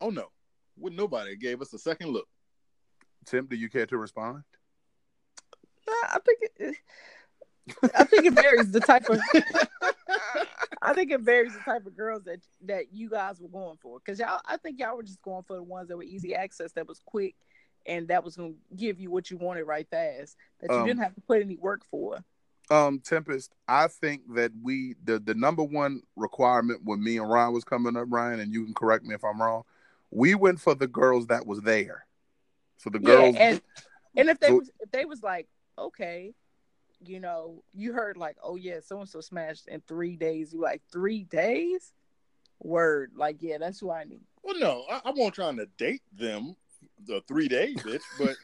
Oh 0.02 0.10
no, 0.10 0.28
would 0.78 0.94
nobody 0.94 1.36
gave 1.36 1.62
us 1.62 1.74
a 1.74 1.80
second 1.80 2.10
look. 2.12 2.28
Tim, 3.26 3.48
do 3.48 3.56
you 3.56 3.70
care 3.70 3.86
to 3.86 3.98
respond? 3.98 4.44
Nah, 5.88 5.94
I 6.04 6.20
think 6.26 6.40
it, 6.60 6.76
I 7.96 8.04
think 8.04 8.26
it 8.26 8.34
varies 8.34 8.72
the 8.72 8.80
type 8.80 9.10
of. 9.10 9.20
I 10.82 10.94
think 10.94 11.12
it 11.12 11.22
varies 11.22 11.54
the 11.54 11.60
type 11.60 11.86
of 11.86 11.96
girls 11.96 12.24
that 12.24 12.40
that 12.66 12.94
you 12.94 13.10
guys 13.10 13.40
were 13.40 13.50
going 13.50 13.78
for. 13.82 14.00
Because 14.00 14.20
y'all, 14.20 14.40
I 14.46 14.58
think 14.58 14.80
y'all 14.80 14.96
were 14.96 15.04
just 15.04 15.22
going 15.22 15.44
for 15.44 15.56
the 15.56 15.64
ones 15.64 15.90
that 15.90 15.98
were 15.98 16.04
easy 16.04 16.36
access, 16.36 16.72
that 16.74 16.88
was 16.88 17.02
quick, 17.06 17.36
and 17.86 18.08
that 18.08 18.24
was 18.24 18.36
going 18.38 18.54
to 18.54 18.76
give 18.76 19.00
you 19.00 19.12
what 19.12 19.30
you 19.30 19.38
wanted 19.38 19.64
right 19.64 19.88
fast. 19.90 20.36
That 20.62 20.72
you 20.72 20.78
Um, 20.78 20.86
didn't 20.88 21.00
have 21.04 21.16
to 21.16 21.22
put 21.22 21.42
any 21.42 21.58
work 21.58 21.82
for. 21.90 22.24
Um, 22.72 23.00
Tempest, 23.00 23.52
I 23.68 23.88
think 23.88 24.22
that 24.36 24.52
we 24.62 24.96
the 25.04 25.20
the 25.20 25.34
number 25.34 25.64
one 25.64 26.02
requirement 26.16 26.82
when 26.84 27.04
me 27.04 27.18
and 27.18 27.30
Ryan 27.30 27.54
was 27.54 27.64
coming 27.64 27.98
up, 27.98 28.06
Ryan, 28.10 28.40
and 28.40 28.54
you 28.54 28.64
can 28.64 28.74
correct 28.74 29.04
me 29.06 29.16
if 29.16 29.24
I'm 29.24 29.42
wrong. 29.42 29.64
We 30.12 30.36
went 30.36 30.60
for 30.60 30.76
the 30.76 30.88
girls 30.88 31.28
that 31.28 31.46
was 31.46 31.62
there. 31.62 32.06
So 32.78 32.90
the 32.90 33.00
girls 33.00 33.36
Yeah, 33.36 33.42
and 33.42 33.62
and 34.16 34.30
if 34.30 34.40
they 34.40 34.48
So- 34.48 34.58
was 34.60 34.72
if 34.80 34.92
they 34.92 35.06
was 35.06 35.22
like, 35.24 35.48
okay, 35.78 36.34
you 37.06 37.20
know, 37.20 37.64
you 37.74 37.94
heard 37.94 38.18
like, 38.18 38.38
oh 38.44 38.56
yeah, 38.56 38.80
so 38.86 39.00
and 39.00 39.10
so 39.10 39.22
smashed 39.22 39.68
in 39.68 39.82
three 39.88 40.16
days. 40.16 40.54
You 40.54 40.62
like 40.62 40.82
three 40.92 41.24
days? 41.24 41.94
Word, 42.62 43.12
like 43.16 43.38
yeah, 43.40 43.58
that's 43.58 43.80
who 43.80 43.90
I 43.92 44.04
need. 44.04 44.22
Well, 44.44 44.60
no, 44.60 44.84
I, 44.92 45.02
I 45.06 45.12
wasn't 45.12 45.36
trying 45.36 45.58
to 45.58 45.68
date 45.78 46.02
them 46.12 46.56
the 47.06 47.22
three 47.28 47.48
days, 47.48 47.78
bitch. 47.78 48.02
But 48.18 48.36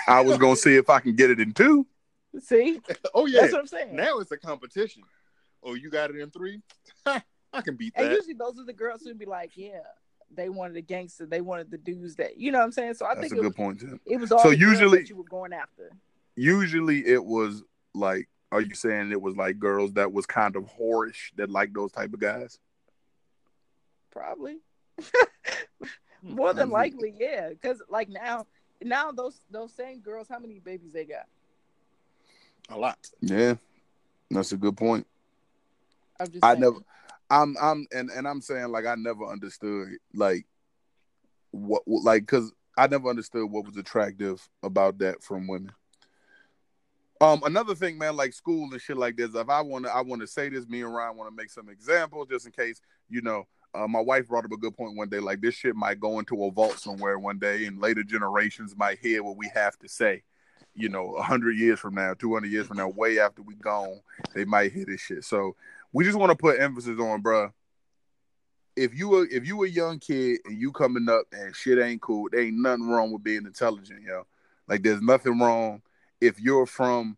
I 0.06 0.20
was 0.20 0.38
gonna 0.38 0.56
see 0.56 0.76
if 0.76 0.88
I 0.88 1.00
can 1.00 1.16
get 1.16 1.30
it 1.30 1.40
in 1.40 1.52
two. 1.52 1.86
See, 2.38 2.80
oh 3.14 3.26
yeah, 3.26 3.40
that's 3.42 3.52
what 3.52 3.60
I'm 3.60 3.66
saying. 3.66 3.96
now 3.96 4.18
it's 4.18 4.30
a 4.30 4.36
competition. 4.38 5.02
Oh, 5.64 5.74
you 5.74 5.90
got 5.90 6.10
it 6.10 6.16
in 6.16 6.30
three? 6.30 6.60
I 7.06 7.60
can 7.62 7.76
beat 7.76 7.94
that. 7.96 8.04
And 8.04 8.14
usually 8.14 8.34
those 8.34 8.58
are 8.58 8.64
the 8.64 8.72
girls 8.72 9.02
who'd 9.02 9.18
be 9.18 9.26
like, 9.26 9.50
yeah, 9.56 9.80
they 10.34 10.48
wanted 10.48 10.74
the 10.74 10.82
gangster, 10.82 11.26
they 11.26 11.40
wanted 11.40 11.70
the 11.70 11.78
dudes 11.78 12.16
that 12.16 12.38
you 12.38 12.52
know 12.52 12.58
what 12.58 12.64
I'm 12.64 12.72
saying. 12.72 12.94
So 12.94 13.06
I 13.06 13.14
That's 13.14 13.28
think 13.28 13.32
a 13.32 13.36
it 13.36 13.38
good 13.42 13.46
was, 13.48 13.54
point, 13.56 13.80
Tim. 13.80 14.00
it 14.06 14.16
was 14.18 14.30
all 14.32 14.38
So 14.38 14.50
the 14.50 14.56
girls 14.56 14.72
usually- 14.72 14.98
that 15.00 15.08
you 15.08 15.16
were 15.16 15.24
going 15.24 15.52
after. 15.52 15.90
Usually 16.34 17.04
it 17.06 17.22
was 17.22 17.62
like 17.94 18.28
are 18.50 18.60
you 18.60 18.74
saying 18.74 19.12
it 19.12 19.20
was 19.20 19.36
like 19.36 19.58
girls 19.58 19.94
that 19.94 20.12
was 20.12 20.26
kind 20.26 20.56
of 20.56 20.68
whorish 20.78 21.32
that 21.36 21.50
like 21.50 21.72
those 21.72 21.90
type 21.92 22.12
of 22.12 22.20
guys? 22.20 22.58
Probably. 24.10 24.58
Hmm, 26.24 26.34
More 26.36 26.54
than 26.54 26.70
likely, 26.70 27.12
yeah. 27.18 27.48
Because 27.48 27.82
like 27.88 28.08
now, 28.08 28.46
now 28.80 29.10
those 29.10 29.40
those 29.50 29.72
same 29.72 29.98
girls, 29.98 30.28
how 30.28 30.38
many 30.38 30.60
babies 30.60 30.92
they 30.92 31.04
got? 31.04 31.26
a 32.68 32.78
lot. 32.78 32.96
Yeah. 33.20 33.54
That's 34.30 34.52
a 34.52 34.56
good 34.56 34.76
point. 34.76 35.06
I'm 36.20 36.30
just 36.30 36.44
I 36.44 36.52
saying. 36.52 36.60
never 36.60 36.76
I'm 37.28 37.56
I'm 37.60 37.86
and 37.92 38.08
and 38.10 38.28
I'm 38.28 38.40
saying 38.40 38.68
like 38.68 38.86
I 38.86 38.94
never 38.94 39.26
understood 39.26 39.88
like 40.14 40.46
what 41.50 41.82
like 41.86 42.26
cuz 42.26 42.52
I 42.78 42.86
never 42.86 43.08
understood 43.08 43.50
what 43.50 43.66
was 43.66 43.76
attractive 43.76 44.48
about 44.62 44.98
that 44.98 45.22
from 45.22 45.46
women. 45.48 45.72
Um 47.22 47.40
another 47.44 47.74
thing 47.74 47.96
man 47.96 48.16
like 48.16 48.34
school 48.34 48.68
and 48.72 48.80
shit 48.80 48.96
like 48.96 49.16
this 49.16 49.34
if 49.34 49.48
I 49.48 49.60
want 49.60 49.86
to 49.86 49.90
I 49.90 50.02
want 50.02 50.20
to 50.20 50.26
say 50.26 50.48
this 50.48 50.68
me 50.68 50.82
and 50.82 50.94
Ryan 50.94 51.16
want 51.16 51.30
to 51.30 51.36
make 51.36 51.50
some 51.50 51.68
examples 51.68 52.28
just 52.28 52.46
in 52.46 52.52
case 52.52 52.82
you 53.08 53.22
know 53.22 53.46
uh, 53.74 53.86
my 53.86 54.00
wife 54.00 54.28
brought 54.28 54.44
up 54.44 54.52
a 54.52 54.56
good 54.56 54.76
point 54.76 54.96
one 54.96 55.08
day 55.08 55.20
like 55.20 55.40
this 55.40 55.54
shit 55.54 55.74
might 55.74 56.00
go 56.00 56.18
into 56.18 56.44
a 56.44 56.50
vault 56.50 56.78
somewhere 56.78 57.18
one 57.18 57.38
day 57.38 57.64
and 57.64 57.80
later 57.80 58.02
generations 58.02 58.74
might 58.76 58.98
hear 58.98 59.22
what 59.22 59.36
we 59.36 59.50
have 59.54 59.78
to 59.78 59.88
say 59.88 60.22
you 60.74 60.88
know 60.88 61.06
100 61.06 61.56
years 61.56 61.78
from 61.78 61.94
now 61.94 62.12
200 62.12 62.50
years 62.50 62.66
from 62.66 62.76
now 62.76 62.88
way 62.88 63.18
after 63.18 63.40
we 63.40 63.54
gone 63.54 64.00
they 64.34 64.44
might 64.44 64.72
hear 64.72 64.84
this 64.84 65.00
shit 65.00 65.24
so 65.24 65.54
we 65.92 66.04
just 66.04 66.18
want 66.18 66.30
to 66.30 66.36
put 66.36 66.60
emphasis 66.60 66.98
on, 66.98 67.22
bruh. 67.22 67.52
If 68.74 68.94
you 68.94 69.18
a 69.18 69.22
if 69.24 69.46
you 69.46 69.62
a 69.64 69.68
young 69.68 69.98
kid 69.98 70.40
and 70.46 70.58
you 70.58 70.72
coming 70.72 71.06
up 71.08 71.26
and 71.32 71.54
shit 71.54 71.78
ain't 71.78 72.00
cool, 72.00 72.28
there 72.32 72.40
ain't 72.40 72.56
nothing 72.56 72.88
wrong 72.88 73.12
with 73.12 73.22
being 73.22 73.44
intelligent, 73.44 74.02
yo. 74.02 74.26
Like 74.66 74.82
there's 74.82 75.02
nothing 75.02 75.38
wrong 75.38 75.82
if 76.22 76.40
you're 76.40 76.66
from 76.66 77.16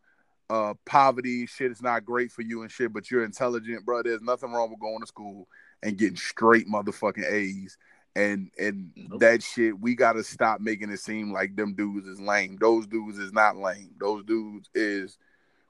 uh 0.50 0.74
poverty, 0.84 1.46
shit 1.46 1.70
is 1.72 1.82
not 1.82 2.04
great 2.04 2.30
for 2.32 2.42
you 2.42 2.62
and 2.62 2.70
shit, 2.70 2.92
but 2.92 3.10
you're 3.10 3.24
intelligent, 3.24 3.84
bro. 3.84 4.02
There's 4.02 4.20
nothing 4.22 4.52
wrong 4.52 4.70
with 4.70 4.80
going 4.80 5.00
to 5.00 5.06
school 5.06 5.48
and 5.82 5.96
getting 5.96 6.16
straight 6.16 6.66
motherfucking 6.68 7.30
A's. 7.30 7.76
And 8.16 8.50
and 8.58 8.92
Nope. 8.96 9.20
that 9.20 9.42
shit, 9.42 9.78
we 9.80 9.94
gotta 9.96 10.22
stop 10.22 10.60
making 10.60 10.90
it 10.90 11.00
seem 11.00 11.32
like 11.32 11.56
them 11.56 11.74
dudes 11.74 12.06
is 12.06 12.20
lame. 12.20 12.58
Those 12.60 12.86
dudes 12.86 13.18
is 13.18 13.32
not 13.32 13.56
lame. 13.56 13.90
Those 13.98 14.24
dudes 14.24 14.68
is 14.74 15.18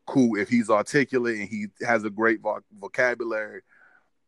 cool 0.06 0.36
if 0.38 0.48
he's 0.50 0.68
articulate 0.68 1.38
and 1.40 1.48
he 1.48 1.66
has 1.86 2.04
a 2.04 2.10
great 2.10 2.42
voc- 2.42 2.60
vocabulary 2.78 3.62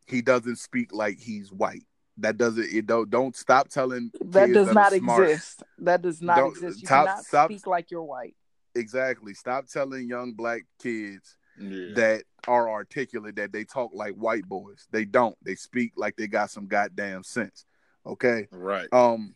he 0.06 0.22
doesn't 0.22 0.56
speak 0.56 0.90
like 0.94 1.18
he's 1.18 1.52
white 1.52 1.82
That 2.16 2.38
doesn't 2.38 2.64
it 2.72 2.86
don't 2.86 3.10
don't 3.10 3.36
stop 3.36 3.68
telling 3.68 4.10
That 4.24 4.46
kids 4.46 4.54
does 4.54 4.68
are 4.68 4.72
not 4.74 4.92
smart. 4.94 5.28
exist. 5.28 5.62
That 5.78 6.00
does 6.00 6.22
not 6.22 6.36
Don't- 6.38 6.50
exist. 6.52 6.80
You 6.80 6.88
top- 6.88 7.06
cannot 7.08 7.24
stop- 7.24 7.50
speak 7.50 7.66
like 7.66 7.90
you're 7.90 8.02
white. 8.02 8.34
Exactly. 8.76 9.34
Stop 9.34 9.66
telling 9.66 10.08
young 10.08 10.32
black 10.32 10.62
kids 10.80 11.36
Yeah. 11.58 11.94
that 11.94 12.24
are 12.46 12.70
articulate 12.70 13.36
that 13.36 13.52
they 13.52 13.64
talk 13.64 13.90
like 13.94 14.14
white 14.14 14.46
boys. 14.48 14.86
They 14.90 15.04
don't. 15.04 15.36
They 15.42 15.54
speak 15.56 15.92
like 15.96 16.16
they 16.16 16.26
got 16.28 16.50
some 16.50 16.66
goddamn 16.66 17.24
sense. 17.24 17.64
Okay. 18.04 18.46
right. 18.52 18.88
Um 18.92 19.34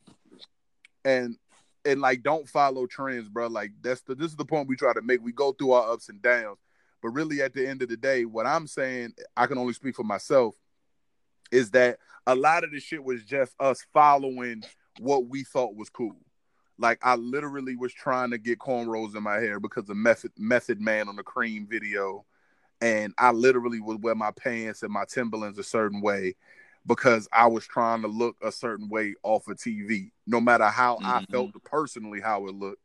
and 1.04 1.36
and 1.84 2.00
like 2.00 2.22
don't 2.22 2.48
follow 2.48 2.86
trends, 2.86 3.28
bro. 3.28 3.46
Like 3.48 3.72
that's 3.80 4.02
the 4.02 4.14
this 4.14 4.30
is 4.30 4.36
the 4.36 4.44
point 4.44 4.68
we 4.68 4.76
try 4.76 4.92
to 4.92 5.02
make. 5.02 5.22
We 5.22 5.32
go 5.32 5.52
through 5.52 5.72
our 5.72 5.92
ups 5.92 6.08
and 6.08 6.20
downs. 6.22 6.58
But 7.02 7.10
really 7.10 7.40
at 7.40 7.54
the 7.54 7.66
end 7.66 7.80
of 7.82 7.88
the 7.88 7.96
day, 7.96 8.26
what 8.26 8.46
I'm 8.46 8.66
saying, 8.66 9.14
I 9.34 9.46
can 9.46 9.56
only 9.56 9.72
speak 9.72 9.96
for 9.96 10.04
myself, 10.04 10.54
is 11.50 11.70
that 11.70 11.98
a 12.26 12.34
lot 12.34 12.62
of 12.62 12.70
the 12.72 12.78
shit 12.78 13.02
was 13.02 13.24
just 13.24 13.54
us 13.58 13.84
following 13.94 14.62
what 14.98 15.24
we 15.26 15.42
thought 15.42 15.74
was 15.74 15.88
cool. 15.88 16.16
Like 16.80 16.98
I 17.02 17.14
literally 17.16 17.76
was 17.76 17.92
trying 17.92 18.30
to 18.30 18.38
get 18.38 18.58
cornrows 18.58 19.14
in 19.14 19.22
my 19.22 19.36
hair 19.36 19.60
because 19.60 19.88
of 19.90 19.96
Method 19.96 20.32
Method 20.38 20.80
Man 20.80 21.08
on 21.08 21.16
the 21.16 21.22
Cream 21.22 21.66
video, 21.68 22.24
and 22.80 23.12
I 23.18 23.32
literally 23.32 23.80
would 23.80 24.02
wear 24.02 24.14
my 24.14 24.30
pants 24.30 24.82
and 24.82 24.92
my 24.92 25.04
Timberlands 25.06 25.58
a 25.58 25.62
certain 25.62 26.00
way 26.00 26.36
because 26.86 27.28
I 27.32 27.46
was 27.46 27.66
trying 27.66 28.00
to 28.02 28.08
look 28.08 28.36
a 28.42 28.50
certain 28.50 28.88
way 28.88 29.14
off 29.22 29.46
of 29.48 29.58
TV. 29.58 30.10
No 30.26 30.40
matter 30.40 30.64
how 30.64 30.98
I 31.04 31.20
Mhm. 31.20 31.30
felt 31.30 31.64
personally 31.64 32.20
how 32.20 32.46
it 32.46 32.54
looked, 32.54 32.82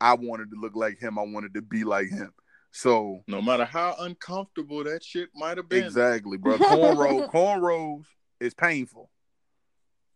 I 0.00 0.14
wanted 0.14 0.50
to 0.50 0.56
look 0.56 0.76
like 0.76 0.98
him. 0.98 1.18
I 1.18 1.22
wanted 1.22 1.54
to 1.54 1.62
be 1.62 1.82
like 1.82 2.10
him. 2.10 2.32
So 2.70 3.24
No 3.26 3.42
matter 3.42 3.64
how 3.64 3.96
uncomfortable 3.98 4.84
that 4.84 5.02
shit 5.02 5.30
might 5.34 5.56
have 5.56 5.68
been, 5.68 5.84
exactly, 5.84 6.36
bro. 6.36 6.58
Cornrow, 6.58 7.28
cornrows 7.28 8.04
is 8.38 8.54
painful. 8.54 9.10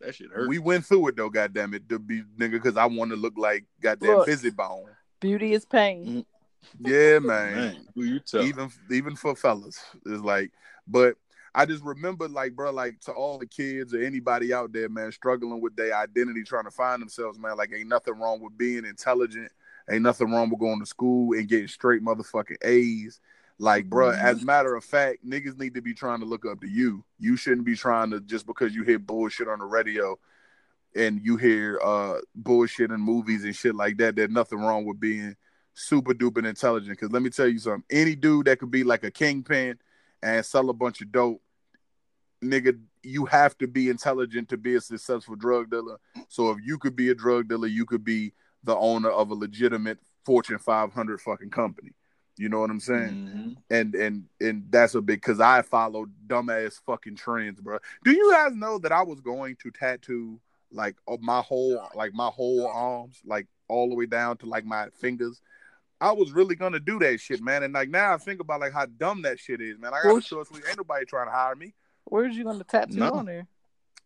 That 0.01 0.15
shit 0.15 0.31
hurt. 0.31 0.49
We 0.49 0.59
went 0.59 0.87
through 0.87 1.09
it 1.09 1.17
though, 1.17 1.31
goddamn 1.31 1.75
it, 1.75 1.89
to 1.89 1.99
be 1.99 2.23
nigga, 2.39 2.53
because 2.53 2.77
I 2.77 2.87
want 2.87 3.11
to 3.11 3.17
look 3.17 3.35
like 3.37 3.65
goddamn 3.81 4.19
Look. 4.19 4.29
Bizzy 4.29 4.55
Bone. 4.55 4.87
Beauty 5.21 5.53
is 5.53 5.65
pain. 5.65 6.07
Mm. 6.07 6.25
Yeah, 6.81 7.19
man. 7.21 7.55
Man, 7.55 7.87
who 7.95 8.05
you 8.05 8.21
tell? 8.21 8.43
even 8.43 8.71
even 8.91 9.17
for 9.17 9.35
fellas 9.35 9.83
it's 10.07 10.23
like 10.23 10.53
but 10.87 11.15
i 11.55 11.65
just 11.65 11.83
remember 11.83 12.29
like 12.29 12.55
bro 12.55 12.71
like 12.71 13.01
to 13.01 13.13
all 13.13 13.39
the 13.39 13.47
kids 13.47 13.95
or 13.95 14.03
anybody 14.03 14.53
out 14.53 14.73
there 14.73 14.89
man 14.89 15.11
struggling 15.11 15.61
with 15.61 15.75
their 15.77 15.97
identity 15.97 16.43
trying 16.43 16.65
to 16.65 16.71
find 16.71 17.01
themselves 17.01 17.39
man 17.39 17.57
like 17.57 17.73
ain't 17.75 17.89
nothing 17.89 18.15
wrong 18.19 18.41
with 18.41 18.57
being 18.59 18.85
intelligent 18.85 19.51
ain't 19.91 20.03
nothing 20.03 20.31
wrong 20.31 20.51
with 20.51 20.61
going 20.61 20.79
to 20.79 20.87
school 20.87 21.33
and 21.33 21.49
getting 21.49 21.69
straight 21.69 22.03
motherfucking 22.03 22.57
a's 22.63 23.21
like 23.59 23.89
bro 23.91 24.11
as 24.11 24.43
a 24.43 24.45
matter 24.45 24.77
of 24.77 24.85
fact 24.85 25.27
niggas 25.27 25.59
need 25.59 25.75
to 25.75 25.83
be 25.83 25.93
trying 25.93 26.21
to 26.21 26.27
look 26.27 26.47
up 26.47 26.61
to 26.61 26.69
you 26.69 27.05
you 27.19 27.37
shouldn't 27.37 27.67
be 27.67 27.75
trying 27.75 28.11
to 28.11 28.21
just 28.21 28.47
because 28.47 28.75
you 28.75 28.85
hear 28.85 28.99
bullshit 28.99 29.49
on 29.49 29.59
the 29.59 29.65
radio 29.65 30.17
and 30.95 31.21
you 31.25 31.37
hear 31.37 31.81
uh 31.83 32.19
bullshit 32.37 32.91
in 32.93 33.01
movies 33.01 33.43
and 33.45 33.57
shit 33.57 33.75
like 33.75 33.97
that 33.97 34.15
there's 34.15 34.31
nothing 34.31 34.61
wrong 34.61 34.85
with 34.85 35.01
being 35.01 35.35
super 35.79 36.13
duper 36.13 36.47
intelligent. 36.47 36.99
Because 36.99 37.13
let 37.13 37.23
me 37.23 37.31
tell 37.31 37.49
you 37.49 37.59
something: 37.59 37.85
any 37.91 38.15
dude 38.15 38.47
that 38.47 38.59
could 38.59 38.71
be 38.71 38.85
like 38.85 39.05
a 39.05 39.11
kingpin 39.11 39.79
and 40.23 40.45
sell 40.45 40.69
a 40.71 40.75
bunch 40.75 41.01
of 41.01 41.13
dope, 41.13 41.41
nigga, 42.43 42.79
you 43.03 43.25
have 43.27 43.57
to 43.59 43.69
be 43.69 43.89
intelligent 43.89 44.49
to 44.49 44.57
be 44.57 44.75
a 44.75 44.81
successful 44.81 45.37
drug 45.37 45.71
dealer. 45.71 45.99
So 46.29 46.51
if 46.51 46.59
you 46.63 46.79
could 46.79 46.97
be 46.97 47.11
a 47.11 47.15
drug 47.15 47.49
dealer, 47.49 47.69
you 47.69 47.87
could 47.87 48.05
be 48.05 48.33
the 48.65 48.77
owner 48.77 49.11
of 49.11 49.31
a 49.31 49.35
legitimate 49.35 49.99
Fortune 50.25 50.59
500 50.59 51.21
fucking 51.21 51.51
company. 51.51 51.93
You 52.39 52.49
know 52.49 52.61
what 52.61 52.71
I'm 52.71 52.81
saying? 52.81 53.15
Mhm. 53.15 53.57
and 53.71 53.95
and 53.95 54.25
and 54.41 54.65
that's 54.71 54.95
a 54.95 55.01
big 55.03 55.21
because 55.21 55.41
I 55.41 55.63
follow 55.63 56.07
dumbass 56.27 56.81
fucking 56.87 57.17
trends, 57.17 57.61
bro. 57.61 57.79
Do 58.05 58.13
you 58.13 58.31
guys 58.33 58.55
know 58.55 58.79
that 58.79 58.93
I 58.93 59.03
was 59.03 59.21
going 59.21 59.57
to 59.63 59.71
tattoo 59.71 60.41
like 60.71 60.97
my 61.21 61.41
whole 61.41 61.81
like 61.95 62.15
my 62.15 62.29
whole 62.29 62.67
arms, 62.69 63.21
like 63.25 63.47
all 63.69 63.89
the 63.89 63.95
way 63.95 64.07
down 64.07 64.37
to 64.39 64.47
like 64.47 64.65
my 64.65 64.89
fingers? 64.91 65.41
I 66.01 66.13
was 66.13 66.31
really 66.31 66.55
gonna 66.55 66.79
do 66.79 66.99
that 67.01 67.19
shit, 67.19 67.43
man. 67.43 67.65
And 67.65 67.75
like 67.75 67.89
now 67.89 68.15
I 68.15 68.19
think 68.19 68.41
about 68.41 68.61
like 68.61 68.73
how 68.73 68.87
dumb 68.87 69.23
that 69.23 69.41
shit 69.41 69.61
is, 69.61 69.79
man. 69.79 69.93
I 69.93 70.03
got 70.03 70.11
a 70.11 70.13
Well, 70.13 70.21
short 70.21 70.47
sleeve. 70.47 70.63
Ain't 70.69 70.77
nobody 70.79 71.05
trying 71.05 71.27
to 71.27 71.33
hire 71.33 71.57
me. 71.57 71.75
Where's 72.05 72.37
you 72.37 72.45
gonna 72.45 72.63
tattoo 72.65 72.95
No. 72.99 73.11
on 73.15 73.27
there? 73.27 73.47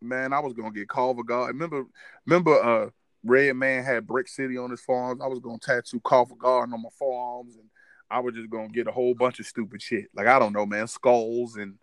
Man, 0.01 0.33
I 0.33 0.41
was 0.41 0.55
gonna 0.55 0.73
get 0.73 0.89
Culver 0.89 1.23
Guard. 1.23 1.49
Remember, 1.49 1.85
remember, 2.27 2.55
uh, 2.55 2.91
Redman 3.25 3.85
had 3.85 4.07
Brick 4.07 4.27
City 4.27 4.57
on 4.59 4.71
his 4.71 4.81
forearms. 4.81 5.21
I 5.21 5.27
was 5.29 5.39
gonna 5.39 5.59
tattoo 5.59 6.01
Culver 6.01 6.35
Garden 6.35 6.75
on 6.75 6.83
my 6.83 6.89
forearms, 6.99 7.55
and 7.57 7.69
I 8.13 8.21
was 8.21 8.35
just 8.35 8.51
gonna 8.51 8.69
get 8.69 8.87
a 8.87 8.93
whole 8.93 9.15
bunch 9.15 9.41
of 9.41 9.47
stupid 9.47 9.81
shit. 9.83 10.07
Like 10.15 10.27
I 10.27 10.39
don't 10.39 10.53
know, 10.53 10.67
man, 10.67 10.87
skulls 10.87 11.57
and 11.57 11.79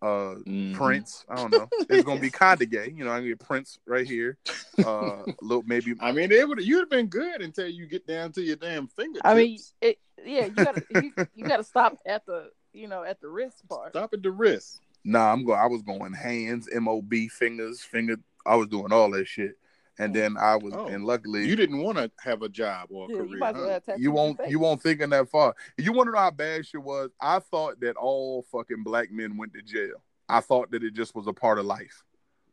uh 0.00 0.36
Mhm. 0.46 0.74
Prince. 0.74 1.24
I 1.28 1.34
don't 1.36 1.50
know. 1.50 1.68
It's 1.90 2.04
gonna 2.04 2.20
be 2.20 2.30
kinda 2.30 2.66
gay. 2.66 2.92
You 2.96 3.04
know, 3.04 3.10
I 3.10 3.18
can 3.18 3.28
get 3.28 3.40
Prince 3.40 3.78
right 3.86 4.06
here. 4.06 4.38
Uh, 4.78 5.24
a 5.24 5.24
little 5.42 5.64
maybe. 5.66 5.94
I 6.00 6.12
mean, 6.12 6.30
it 6.30 6.48
would 6.48 6.64
you'd 6.64 6.80
have 6.80 6.90
been 6.90 7.06
good 7.08 7.42
until 7.42 7.66
you 7.68 7.86
get 7.86 8.06
down 8.06 8.32
to 8.32 8.42
your 8.42 8.56
damn 8.56 8.86
fingertips. 8.86 9.22
I 9.24 9.34
mean, 9.34 9.58
it, 9.80 9.98
yeah, 10.24 10.46
you 10.46 10.54
gotta 10.54 10.84
you, 10.90 11.12
you 11.34 11.44
gotta 11.48 11.64
stop 11.64 11.98
at 12.06 12.24
the 12.26 12.50
you 12.72 12.86
know 12.88 13.02
at 13.02 13.20
the 13.20 13.28
wrist 13.28 13.68
part. 13.68 13.90
stop 13.92 14.14
at 14.14 14.22
the 14.22 14.30
wrist. 14.30 14.80
Nah, 15.04 15.32
I'm 15.32 15.44
going. 15.44 15.58
I 15.58 15.66
was 15.66 15.82
going 15.82 16.12
hands, 16.12 16.68
mob, 16.72 17.12
fingers, 17.30 17.80
finger. 17.80 18.16
I 18.46 18.54
was 18.56 18.68
doing 18.68 18.92
all 18.92 19.10
that 19.10 19.26
shit, 19.26 19.58
and 19.98 20.14
then 20.14 20.36
I 20.36 20.56
was, 20.56 20.72
Oh. 20.74 20.86
and 20.86 21.04
luckily, 21.04 21.44
You 21.46 21.56
didn't 21.56 21.78
want 21.82 21.98
to 21.98 22.10
have 22.20 22.42
a 22.42 22.48
job 22.48 22.88
or 22.90 23.06
a 23.06 23.12
Yeah, 23.12 23.18
career. 23.18 23.30
you 23.30 23.38
might 23.38 23.56
as 23.56 23.62
well 23.62 23.82
huh? 23.86 23.94
you 23.98 24.10
won't 24.12 24.40
you 24.48 24.58
won't 24.58 24.82
thinking 24.82 25.10
that 25.10 25.28
far. 25.28 25.54
You 25.76 25.92
want 25.92 26.08
to 26.08 26.12
know 26.12 26.18
how 26.18 26.30
bad 26.30 26.66
shit 26.66 26.82
was? 26.82 27.10
I 27.20 27.38
thought 27.40 27.80
that 27.80 27.96
all 27.96 28.42
fucking 28.52 28.82
black 28.82 29.10
men 29.10 29.36
went 29.36 29.54
to 29.54 29.62
jail. 29.62 30.02
I 30.28 30.40
thought 30.40 30.70
that 30.72 30.82
it 30.84 30.94
just 30.94 31.14
was 31.14 31.26
a 31.26 31.32
part 31.32 31.58
of 31.58 31.64
life. 31.66 32.02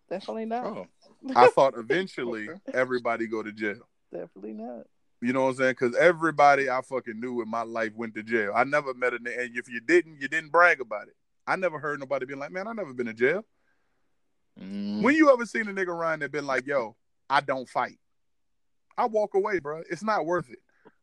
Definitely 0.10 0.46
not. 0.46 0.66
Oh, 0.66 0.88
I 1.36 1.48
thought 1.50 1.74
eventually 1.78 2.50
Okay. 2.50 2.72
everybody 2.74 3.28
go 3.28 3.42
to 3.44 3.52
jail. 3.52 3.88
Definitely 4.12 4.54
not. 4.54 4.86
You 5.22 5.34
know 5.34 5.44
what 5.44 5.50
I'm 5.52 5.56
saying? 5.56 5.72
Because 5.80 5.96
everybody 5.96 6.70
I 6.70 6.82
fucking 6.82 7.20
knew 7.20 7.42
in 7.42 7.50
my 7.50 7.64
life 7.64 7.94
went 7.96 8.14
to 8.16 8.24
jail. 8.24 8.52
I 8.56 8.64
never 8.64 8.94
met 8.94 9.14
a 9.14 9.18
nigga, 9.18 9.46
and 9.46 9.58
if 9.58 9.68
you 9.70 9.80
didn't, 9.82 10.22
you 10.22 10.28
didn't 10.28 10.52
brag 10.52 10.82
about 10.82 11.08
it. 11.08 11.16
I 11.48 11.56
never 11.56 11.80
heard 11.80 12.00
nobody 12.00 12.26
being 12.26 12.40
like, 12.40 12.52
"Man, 12.52 12.68
I 12.68 12.74
never 12.74 12.94
been 12.94 13.08
to 13.08 13.14
jail." 13.14 13.44
Mm. 14.60 15.02
When 15.02 15.16
you 15.16 15.32
ever 15.32 15.46
seen 15.46 15.68
a 15.68 15.74
nigga 15.74 15.98
run 15.98 16.20
that 16.20 16.32
been 16.32 16.46
like, 16.46 16.66
"Yo, 16.68 16.96
I 17.30 17.42
don't 17.42 17.68
fight," 17.70 18.00
I 18.98 19.06
walk 19.06 19.34
away, 19.34 19.60
bro. 19.60 19.82
It's 19.90 20.04
not 20.04 20.26
worth 20.26 20.50
it. 20.50 20.60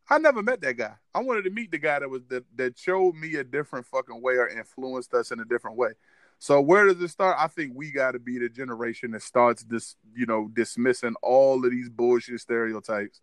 I 0.09 0.17
never 0.17 0.43
met 0.43 0.59
that 0.61 0.75
guy. 0.77 0.95
I 1.15 1.21
wanted 1.21 1.43
to 1.43 1.49
meet 1.49 1.71
the 1.71 1.77
guy 1.77 1.99
that 1.99 2.09
was 2.09 2.23
that 2.29 2.43
that 2.55 2.77
showed 2.77 3.15
me 3.15 3.35
a 3.35 3.43
different 3.43 3.85
fucking 3.85 4.21
way 4.21 4.33
or 4.35 4.47
influenced 4.47 5.13
us 5.13 5.31
in 5.31 5.39
a 5.39 5.45
different 5.45 5.77
way. 5.77 5.91
So 6.39 6.59
where 6.59 6.85
does 6.85 7.01
it 7.01 7.07
start? 7.07 7.37
I 7.39 7.47
think 7.47 7.71
we 7.73 7.89
got 7.91 8.11
to 8.11 8.19
be 8.19 8.37
the 8.37 8.49
generation 8.49 9.11
that 9.11 9.21
starts 9.21 9.63
this, 9.63 9.95
you 10.13 10.25
know, 10.25 10.49
dismissing 10.53 11.15
all 11.21 11.63
of 11.63 11.71
these 11.71 11.87
bullshit 11.89 12.41
stereotypes 12.41 13.21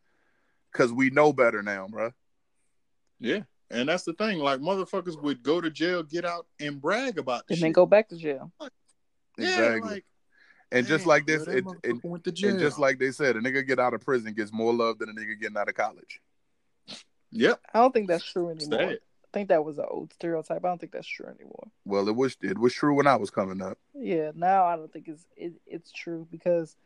because 0.72 0.90
we 0.90 1.10
know 1.10 1.30
better 1.32 1.62
now, 1.62 1.86
bro. 1.86 2.12
yeah, 3.18 3.40
and 3.70 3.90
that's 3.90 4.04
the 4.04 4.14
thing. 4.14 4.38
Like 4.38 4.60
motherfuckers 4.60 5.20
would 5.22 5.42
go 5.42 5.60
to 5.60 5.70
jail, 5.70 6.02
get 6.02 6.24
out, 6.24 6.46
and 6.60 6.80
brag 6.80 7.18
about 7.18 7.46
the 7.46 7.52
And 7.52 7.58
shit. 7.58 7.64
then 7.66 7.72
go 7.72 7.84
back 7.84 8.08
to 8.08 8.16
jail. 8.16 8.52
Yeah, 9.36 9.48
Exactly. 9.48 9.90
like, 9.90 10.04
and 10.72 10.86
just 10.86 11.06
like 11.06 11.26
this, 11.26 11.46
it, 11.46 11.64
it, 11.82 12.04
went 12.04 12.24
to 12.24 12.32
jail. 12.32 12.50
and 12.50 12.60
just 12.60 12.78
like 12.78 12.98
they 12.98 13.10
said, 13.10 13.36
a 13.36 13.40
nigga 13.40 13.66
get 13.66 13.78
out 13.78 13.94
of 13.94 14.00
prison 14.00 14.32
gets 14.32 14.52
more 14.52 14.72
love 14.72 14.98
than 14.98 15.08
a 15.08 15.12
nigga 15.12 15.38
getting 15.40 15.56
out 15.56 15.68
of 15.68 15.74
college. 15.74 16.20
yep, 17.30 17.60
I 17.74 17.80
don't 17.80 17.92
think 17.92 18.08
that's 18.08 18.24
true 18.24 18.50
anymore. 18.50 18.78
sad. 18.78 18.98
I 19.32 19.32
think 19.32 19.48
that 19.50 19.64
was 19.64 19.78
an 19.78 19.84
old 19.88 20.12
stereotype. 20.12 20.64
I 20.64 20.68
don't 20.68 20.80
think 20.80 20.92
that's 20.92 21.06
true 21.06 21.26
anymore. 21.26 21.68
Well, 21.84 22.08
it 22.08 22.16
was 22.16 22.36
it 22.42 22.58
was 22.58 22.74
true 22.74 22.94
when 22.94 23.06
I 23.06 23.16
was 23.16 23.30
coming 23.30 23.62
up. 23.62 23.78
Yeah, 23.94 24.32
now 24.34 24.64
I 24.64 24.76
don't 24.76 24.92
think 24.92 25.06
it's 25.08 25.24
it, 25.36 25.52
it's 25.66 25.92
true 25.92 26.26
because 26.30 26.76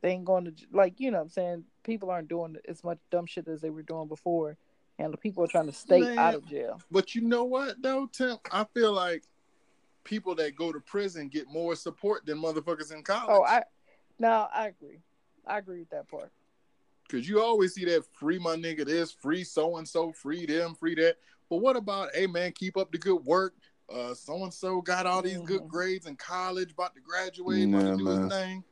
they 0.00 0.10
ain't 0.10 0.24
going 0.24 0.44
to 0.44 0.52
like 0.72 1.00
you 1.00 1.10
know 1.10 1.18
what 1.18 1.24
I'm 1.24 1.30
saying 1.30 1.64
people 1.82 2.10
aren't 2.10 2.28
doing 2.28 2.56
as 2.68 2.84
much 2.84 2.98
dumb 3.10 3.26
shit 3.26 3.48
as 3.48 3.60
they 3.60 3.70
were 3.70 3.82
doing 3.82 4.06
before, 4.06 4.56
and 4.98 5.12
the 5.12 5.18
people 5.18 5.42
are 5.42 5.48
trying 5.48 5.66
to 5.66 5.72
stay 5.72 6.00
Man. 6.00 6.18
out 6.18 6.34
of 6.34 6.46
jail. 6.46 6.80
But 6.90 7.16
you 7.16 7.22
know 7.22 7.44
what 7.44 7.82
though, 7.82 8.06
Tim? 8.12 8.38
I 8.52 8.64
feel 8.74 8.92
like 8.92 9.24
people 10.08 10.34
that 10.34 10.56
go 10.56 10.72
to 10.72 10.80
prison 10.80 11.28
get 11.28 11.46
more 11.48 11.76
support 11.76 12.24
than 12.24 12.38
motherfuckers 12.38 12.92
in 12.92 13.02
college. 13.02 13.26
Oh, 13.28 13.44
I 13.44 13.62
no, 14.18 14.48
I 14.52 14.68
agree. 14.68 15.00
I 15.46 15.58
agree 15.58 15.80
with 15.80 15.90
that 15.90 16.08
part. 16.08 16.32
Cause 17.10 17.28
you 17.28 17.40
always 17.40 17.74
see 17.74 17.84
that 17.86 18.04
free 18.12 18.38
my 18.38 18.56
nigga 18.56 18.84
this, 18.84 19.12
free 19.12 19.44
so 19.44 19.76
and 19.76 19.86
so, 19.88 20.12
free 20.12 20.44
them, 20.46 20.74
free 20.74 20.94
that. 20.96 21.16
But 21.48 21.58
what 21.58 21.76
about, 21.76 22.10
hey 22.14 22.26
man, 22.26 22.52
keep 22.52 22.76
up 22.76 22.90
the 22.90 22.98
good 22.98 23.24
work. 23.24 23.54
Uh 23.90 24.14
so 24.14 24.42
and 24.44 24.52
so 24.52 24.80
got 24.80 25.06
all 25.06 25.22
these 25.22 25.40
good 25.40 25.62
Mhm. 25.62 25.68
grades 25.68 26.06
in 26.06 26.16
college, 26.16 26.72
about 26.72 26.94
to 26.94 27.00
graduate, 27.00 27.68
about 27.68 27.84
Nah, 27.84 27.90
to 27.92 27.96
do 27.98 28.04
man. 28.04 28.24
his 28.24 28.34
thing. 28.34 28.64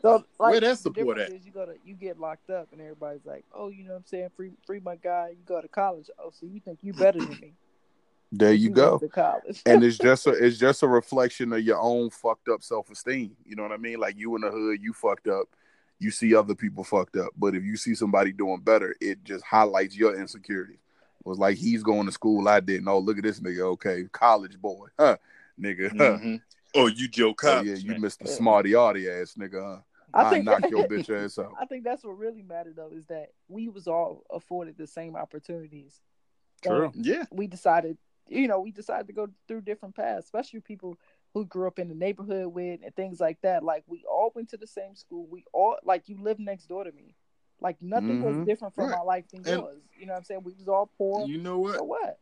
So 0.00 0.24
like 0.38 0.50
Where 0.52 0.60
that 0.60 0.78
support 0.78 1.16
difference 1.16 1.30
at? 1.34 1.40
is 1.40 1.46
you 1.46 1.52
go 1.52 1.66
to 1.66 1.74
you 1.84 1.94
get 1.94 2.18
locked 2.20 2.50
up 2.50 2.68
and 2.72 2.80
everybody's 2.80 3.24
like, 3.24 3.44
oh, 3.54 3.68
you 3.68 3.84
know 3.84 3.92
what 3.92 3.98
I'm 3.98 4.06
saying, 4.06 4.28
free 4.36 4.52
free 4.66 4.80
my 4.80 4.96
guy. 4.96 5.30
You 5.30 5.44
go 5.44 5.60
to 5.60 5.68
college. 5.68 6.10
Oh, 6.18 6.30
so 6.30 6.44
you 6.46 6.60
think 6.60 6.78
you 6.82 6.92
better 6.92 7.20
than 7.20 7.38
me? 7.40 7.54
There 8.38 8.52
you 8.52 8.70
go. 8.70 9.00
and 9.66 9.82
it's 9.84 9.98
just 10.08 10.26
a 10.26 10.30
it's 10.32 10.58
just 10.58 10.82
a 10.82 10.88
reflection 10.88 11.52
of 11.52 11.60
your 11.62 11.78
own 11.80 12.10
fucked 12.10 12.48
up 12.48 12.62
self 12.62 12.90
esteem. 12.90 13.36
You 13.44 13.56
know 13.56 13.62
what 13.62 13.72
I 13.72 13.76
mean? 13.76 13.98
Like 13.98 14.16
you 14.16 14.34
in 14.36 14.42
the 14.42 14.50
hood, 14.50 14.82
you 14.82 14.92
fucked 14.92 15.28
up. 15.28 15.46
You 15.98 16.10
see 16.10 16.34
other 16.34 16.54
people 16.54 16.84
fucked 16.84 17.16
up, 17.16 17.30
but 17.38 17.54
if 17.54 17.64
you 17.64 17.76
see 17.78 17.94
somebody 17.94 18.30
doing 18.30 18.60
better, 18.60 18.94
it 19.00 19.24
just 19.24 19.42
highlights 19.44 19.96
your 19.96 20.14
insecurities. 20.20 20.76
It 21.20 21.26
was 21.26 21.38
like 21.38 21.56
he's 21.56 21.82
going 21.82 22.04
to 22.04 22.12
school, 22.12 22.46
I 22.48 22.60
didn't. 22.60 22.86
Oh, 22.86 22.98
look 22.98 23.16
at 23.16 23.24
this 23.24 23.40
nigga. 23.40 23.60
Okay, 23.60 24.04
college 24.12 24.58
boy, 24.60 24.88
huh? 24.98 25.16
Nigga, 25.58 25.88
huh? 25.96 26.18
Mhm. 26.18 26.42
Oh, 26.74 26.88
you 26.88 27.08
Joe 27.08 27.34
Oh 27.42 27.62
yeah, 27.62 27.76
you 27.76 27.92
man. 27.92 28.02
missed 28.02 28.20
the 28.20 28.28
Yeah. 28.28 28.34
smarty 28.34 28.74
arty 28.74 29.08
ass 29.08 29.36
nigga. 29.38 29.76
Huh? 29.76 29.80
I 30.12 30.26
I 30.26 30.30
think 30.30 30.44
knock 30.44 30.70
your 30.70 30.84
bitch 30.88 31.08
ass 31.08 31.38
out. 31.38 31.54
I 31.58 31.64
think 31.64 31.82
that's 31.84 32.04
what 32.04 32.18
really 32.18 32.42
mattered 32.42 32.76
though 32.76 32.90
is 32.94 33.06
that 33.06 33.30
we 33.48 33.68
was 33.68 33.88
all 33.88 34.22
afforded 34.30 34.76
the 34.76 34.86
same 34.86 35.16
opportunities. 35.16 36.02
True. 36.62 36.92
And 36.94 37.06
Yeah. 37.06 37.24
we 37.32 37.46
decided, 37.46 37.96
you 38.28 38.48
know, 38.48 38.60
we 38.60 38.70
decided 38.72 39.06
to 39.06 39.12
go 39.12 39.28
through 39.46 39.60
different 39.62 39.94
paths, 39.94 40.24
especially 40.24 40.60
people 40.60 40.98
who 41.34 41.44
grew 41.44 41.66
up 41.66 41.78
in 41.78 41.88
the 41.88 41.94
neighborhood 41.94 42.46
with 42.46 42.80
and 42.82 42.94
things 42.96 43.20
like 43.20 43.40
that. 43.42 43.62
Like 43.62 43.84
we 43.86 44.04
all 44.10 44.32
went 44.34 44.48
to 44.50 44.56
the 44.56 44.66
same 44.66 44.94
school. 44.96 45.26
We 45.30 45.44
all 45.52 45.76
like 45.84 46.08
you 46.08 46.20
lived 46.20 46.40
next 46.40 46.66
door 46.66 46.84
to 46.84 46.92
me. 46.92 47.14
Like 47.60 47.80
nothing 47.80 48.20
Mhm. 48.20 48.22
was 48.38 48.46
different 48.46 48.74
from 48.74 48.88
Right. 48.90 48.98
my 48.98 49.02
life 49.04 49.28
than 49.28 49.46
And- 49.46 49.62
yours. 49.62 49.82
You 49.98 50.06
know 50.06 50.12
what 50.12 50.18
I'm 50.18 50.24
saying? 50.24 50.42
We 50.44 50.54
was 50.54 50.68
all 50.68 50.90
poor. 50.98 51.26
You 51.26 51.38
know 51.38 51.58
what? 51.58 51.76
So 51.76 51.84
what? 51.84 52.18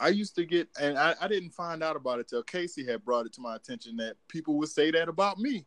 I 0.00 0.08
used 0.08 0.36
to 0.36 0.44
get, 0.44 0.68
and 0.80 0.96
I, 0.96 1.14
I 1.20 1.26
didn't 1.28 1.50
find 1.50 1.82
out 1.82 1.96
about 1.96 2.20
it 2.20 2.28
till 2.28 2.42
Casey 2.42 2.84
had 2.84 3.04
brought 3.04 3.26
it 3.26 3.32
to 3.34 3.40
my 3.40 3.56
attention 3.56 3.96
that 3.96 4.16
people 4.28 4.56
would 4.58 4.68
say 4.68 4.90
that 4.92 5.08
about 5.08 5.38
me. 5.38 5.66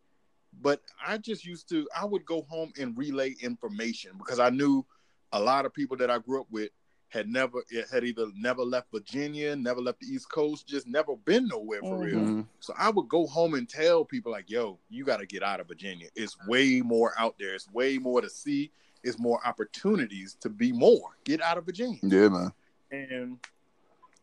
But 0.62 0.82
I 1.06 1.18
just 1.18 1.46
used 1.46 1.68
to, 1.70 1.88
I 1.98 2.06
would 2.06 2.26
go 2.26 2.42
home 2.44 2.72
and 2.80 2.98
relay 2.98 3.32
information 3.42 4.14
because 4.18 4.40
I 4.40 4.50
knew 4.50 4.86
a 5.34 5.40
lot 5.40 5.66
of 5.66 5.74
people 5.74 5.98
that 5.98 6.10
I 6.10 6.18
grew 6.20 6.42
up 6.42 6.48
with 6.50 6.72
had 7.12 7.28
never, 7.28 7.62
had 7.92 8.06
either 8.06 8.28
never 8.36 8.64
left 8.64 8.90
Virginia, 8.92 9.54
never 9.56 9.82
left 9.82 10.00
the 10.00 10.08
East 10.08 10.32
Coast, 10.32 10.66
just 10.66 10.88
never 10.88 11.16
been 11.18 11.46
nowhere 11.48 11.82
for 11.82 11.98
real. 11.98 12.20
Mhm. 12.20 12.48
So 12.62 12.74
I 12.78 12.90
would 12.90 13.10
go 13.10 13.28
home 13.28 13.54
and 13.54 13.68
tell 13.68 14.06
people 14.06 14.32
like, 14.32 14.50
"Yo, 14.50 14.80
you 14.90 15.04
got 15.04 15.18
to 15.18 15.26
get 15.26 15.44
out 15.44 15.60
of 15.60 15.68
Virginia. 15.68 16.08
It's 16.16 16.38
way 16.48 16.80
more 16.82 17.14
out 17.20 17.36
there. 17.38 17.54
It's 17.54 17.70
way 17.72 17.98
more 17.98 18.22
to 18.22 18.30
see. 18.30 18.72
It's 19.04 19.20
more 19.20 19.46
opportunities 19.46 20.36
to 20.40 20.50
be 20.50 20.72
more. 20.72 21.18
Get 21.26 21.42
out 21.42 21.58
of 21.58 21.66
Virginia." 21.66 22.00
Yeah, 22.02 22.30
man. 22.30 22.52
and 22.92 23.38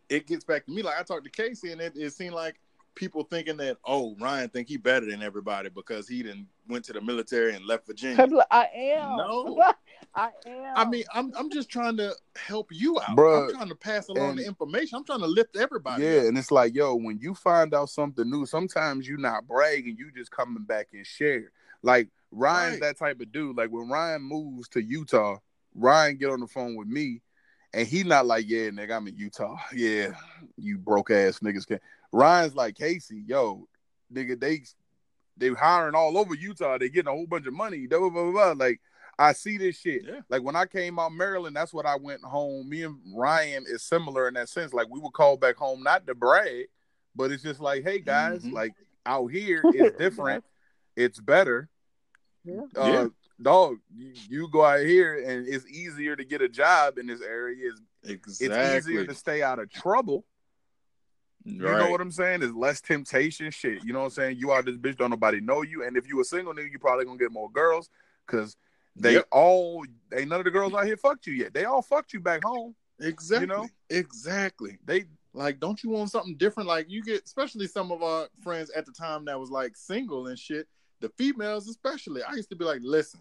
it 0.08 0.26
gets 0.26 0.44
back 0.44 0.64
to 0.66 0.72
me. 0.72 0.80
Like 0.82 0.98
I 0.98 1.02
talked 1.02 1.24
to 1.24 1.30
Casey, 1.30 1.72
and 1.72 1.80
it, 1.82 1.92
it 1.94 2.10
seemed 2.14 2.34
like 2.34 2.58
people 2.94 3.22
thinking 3.22 3.56
that 3.58 3.76
oh 3.84 4.16
Ryan 4.18 4.48
think 4.48 4.66
he 4.68 4.76
better 4.78 5.06
than 5.06 5.22
everybody 5.22 5.68
because 5.68 6.08
he 6.08 6.22
didn't 6.22 6.48
went 6.68 6.84
to 6.86 6.92
the 6.94 7.00
military 7.02 7.54
and 7.54 7.64
left 7.66 7.86
Virginia. 7.86 8.26
I 8.50 8.68
am. 8.74 9.16
No. 9.18 9.62
I 10.14 10.30
am. 10.46 10.72
I 10.76 10.84
mean, 10.88 11.04
I'm 11.14 11.32
I'm 11.36 11.50
just 11.50 11.68
trying 11.68 11.96
to 11.98 12.12
help 12.36 12.68
you 12.72 12.98
out. 13.00 13.16
Bruh, 13.16 13.44
I'm 13.48 13.54
trying 13.54 13.68
to 13.68 13.74
pass 13.74 14.08
along 14.08 14.30
and- 14.30 14.38
the 14.38 14.46
information. 14.46 14.96
I'm 14.96 15.04
trying 15.04 15.20
to 15.20 15.26
lift 15.26 15.56
everybody. 15.56 16.02
Yeah, 16.04 16.20
up. 16.20 16.24
and 16.26 16.38
it's 16.38 16.50
like, 16.50 16.74
yo, 16.74 16.94
when 16.94 17.18
you 17.20 17.34
find 17.34 17.74
out 17.74 17.90
something 17.90 18.28
new, 18.28 18.46
sometimes 18.46 19.06
you're 19.08 19.18
not 19.18 19.46
bragging, 19.46 19.96
you 19.98 20.10
just 20.16 20.30
coming 20.30 20.64
back 20.64 20.88
and 20.92 21.06
share. 21.06 21.52
Like 21.82 22.08
Ryan's 22.32 22.80
Right. 22.80 22.88
that 22.88 22.98
type 22.98 23.20
of 23.20 23.30
dude. 23.32 23.56
Like 23.56 23.70
when 23.70 23.88
Ryan 23.88 24.22
moves 24.22 24.68
to 24.70 24.82
Utah, 24.82 25.36
Ryan 25.74 26.16
get 26.16 26.30
on 26.30 26.40
the 26.40 26.46
phone 26.48 26.74
with 26.74 26.88
me, 26.88 27.20
and 27.72 27.86
he 27.86 28.02
not 28.02 28.26
like, 28.26 28.48
yeah, 28.48 28.70
nigga, 28.70 28.96
I'm 28.96 29.06
in 29.08 29.16
Utah. 29.16 29.56
Yeah, 29.74 30.14
you 30.56 30.78
broke 30.78 31.10
ass 31.10 31.38
niggas 31.40 31.66
can. 31.66 31.80
Ryan's 32.10 32.54
like, 32.54 32.74
Casey, 32.76 33.22
yo, 33.26 33.68
nigga, 34.12 34.40
they 34.40 34.62
they 35.36 35.50
hiring 35.50 35.94
all 35.94 36.18
over 36.18 36.34
Utah. 36.34 36.78
They 36.78 36.88
getting 36.88 37.08
a 37.12 37.14
whole 37.14 37.26
bunch 37.26 37.46
of 37.46 37.52
money. 37.54 37.86
Blah, 37.86 37.98
blah, 38.00 38.10
blah, 38.10 38.30
blah. 38.32 38.52
Like 38.52 38.80
I 39.18 39.32
see 39.32 39.58
this 39.58 39.76
shit. 39.78 40.02
Yeah. 40.06 40.20
Like 40.28 40.42
when 40.42 40.54
I 40.56 40.66
came 40.66 40.98
out 40.98 41.12
Maryland, 41.12 41.56
that's 41.56 41.72
what 41.74 41.86
I 41.86 41.96
went 41.96 42.22
home. 42.22 42.68
Me 42.68 42.84
and 42.84 42.96
Ryan 43.14 43.64
is 43.68 43.82
similar 43.82 44.28
in 44.28 44.34
that 44.34 44.48
sense. 44.48 44.72
Like 44.72 44.88
we 44.88 45.00
would 45.00 45.12
call 45.12 45.36
back 45.36 45.56
home 45.56 45.82
not 45.82 46.06
to 46.06 46.14
brag, 46.14 46.66
but 47.16 47.32
it's 47.32 47.42
just 47.42 47.58
like, 47.60 47.82
hey 47.82 47.98
guys, 47.98 48.44
Mhm. 48.44 48.52
like 48.52 48.72
out 49.04 49.26
here 49.28 49.62
it's 49.64 49.98
different, 49.98 50.44
it's 50.96 51.18
better. 51.18 51.68
Yeah. 52.44 52.60
Uh, 52.76 52.86
Yeah. 52.86 53.06
dog, 53.42 53.78
you, 53.94 54.12
you 54.28 54.48
go 54.48 54.64
out 54.64 54.80
here 54.86 55.24
and 55.28 55.48
it's 55.48 55.66
easier 55.66 56.14
to 56.14 56.24
get 56.24 56.40
a 56.40 56.48
job 56.48 56.98
in 56.98 57.06
this 57.08 57.20
area. 57.20 57.70
It's, 58.04 58.40
exactly. 58.40 58.56
it's 58.76 58.86
easier 58.86 59.04
to 59.06 59.14
stay 59.14 59.42
out 59.42 59.58
of 59.58 59.68
trouble. 59.70 60.24
You 61.44 61.62
know 61.62 61.90
what 61.90 62.00
I'm 62.00 62.10
saying? 62.12 62.40
There's 62.40 62.52
less 62.54 62.80
temptation. 62.80 63.50
Shit. 63.50 63.82
You 63.82 63.92
know 63.92 64.00
what 64.00 64.04
I'm 64.06 64.10
saying? 64.10 64.36
You 64.38 64.52
out 64.52 64.66
this 64.66 64.76
bitch, 64.76 64.98
don't 64.98 65.10
nobody 65.10 65.40
know 65.40 65.62
you. 65.62 65.82
And 65.84 65.96
if 65.96 66.06
you 66.06 66.20
a 66.20 66.24
single 66.24 66.52
nigga, 66.52 66.70
you 66.70 66.78
probably 66.78 67.04
gonna 67.06 67.18
get 67.18 67.32
more 67.32 67.50
girls 67.50 67.88
because 68.26 68.54
they 68.98 69.14
Yep. 69.14 69.28
all 69.30 69.84
ain't 70.16 70.28
none 70.28 70.40
of 70.40 70.44
the 70.44 70.50
girls 70.50 70.74
out 70.74 70.86
here 70.86 70.96
fucked 70.96 71.26
you 71.26 71.34
yet. 71.34 71.52
They 71.54 71.64
all 71.64 71.82
fucked 71.82 72.12
you 72.12 72.20
back 72.20 72.42
home. 72.44 72.74
Exactly. 73.00 73.46
You 73.46 73.46
know? 73.62 73.68
Exactly. 73.90 74.78
They 74.84 75.04
Like, 75.34 75.60
don't 75.60 75.82
you 75.84 75.90
want 75.90 76.10
something 76.10 76.36
different? 76.36 76.68
Like, 76.68 76.90
you 76.90 77.02
get, 77.02 77.22
especially 77.24 77.66
some 77.68 77.92
of 77.92 78.02
our 78.02 78.28
friends 78.42 78.70
at 78.70 78.86
the 78.86 78.92
time 78.92 79.24
that 79.26 79.38
was 79.38 79.50
like 79.50 79.76
single 79.76 80.26
and 80.28 80.38
shit. 80.38 80.66
The 81.00 81.10
females, 81.10 81.68
especially, 81.68 82.22
I 82.24 82.32
used 82.32 82.48
to 82.50 82.56
be 82.56 82.64
like, 82.64 82.80
listen, 82.82 83.20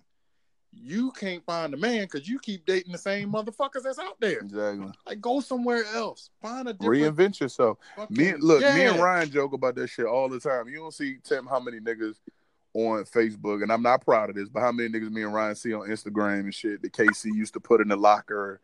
you 0.74 1.12
can't 1.12 1.44
find 1.46 1.74
a 1.74 1.78
man 1.78 2.04
because 2.06 2.28
you 2.28 2.40
keep 2.40 2.66
dating 2.66 2.92
the 2.92 2.98
same 2.98 3.32
motherfuckers 3.32 3.84
that's 3.84 4.00
out 4.00 4.20
there. 4.20 4.40
exactly 4.40 4.92
Like, 5.06 5.22
go 5.22 5.40
somewhere 5.42 5.84
else. 5.94 6.30
Find 6.42 6.68
a 6.70 6.74
different. 6.74 7.18
reinvent 7.18 7.40
yourself. 7.40 7.78
fucking- 7.96 8.18
Me 8.18 8.34
look, 8.36 8.62
me 8.62 8.86
and 8.86 9.00
Ryan 9.00 9.30
joke 9.30 9.54
about 9.54 9.76
that 9.76 9.88
shit 9.88 10.06
all 10.06 10.28
the 10.30 10.40
time. 10.40 10.68
You 10.70 10.78
don't 10.78 10.94
see 10.94 11.18
Tim 11.24 11.46
how 11.46 11.60
many 11.60 11.80
niggas 11.80 12.20
on 12.78 13.04
Facebook, 13.06 13.64
and 13.64 13.72
I'm 13.72 13.82
not 13.82 14.06
proud 14.06 14.30
of 14.30 14.36
this, 14.36 14.50
but 14.50 14.62
how 14.62 14.72
many 14.72 14.90
niggas 14.90 15.10
me 15.10 15.24
and 15.24 15.34
Ryan 15.34 15.56
see 15.56 15.74
on 15.74 15.90
Instagram 15.90 16.42
and 16.42 16.54
shit 16.54 16.82
that 16.82 16.94
KC 16.94 17.26
used 17.34 17.54
to 17.54 17.60
put 17.60 17.82
in 17.82 17.88
the 17.88 17.96
locker 17.96 18.62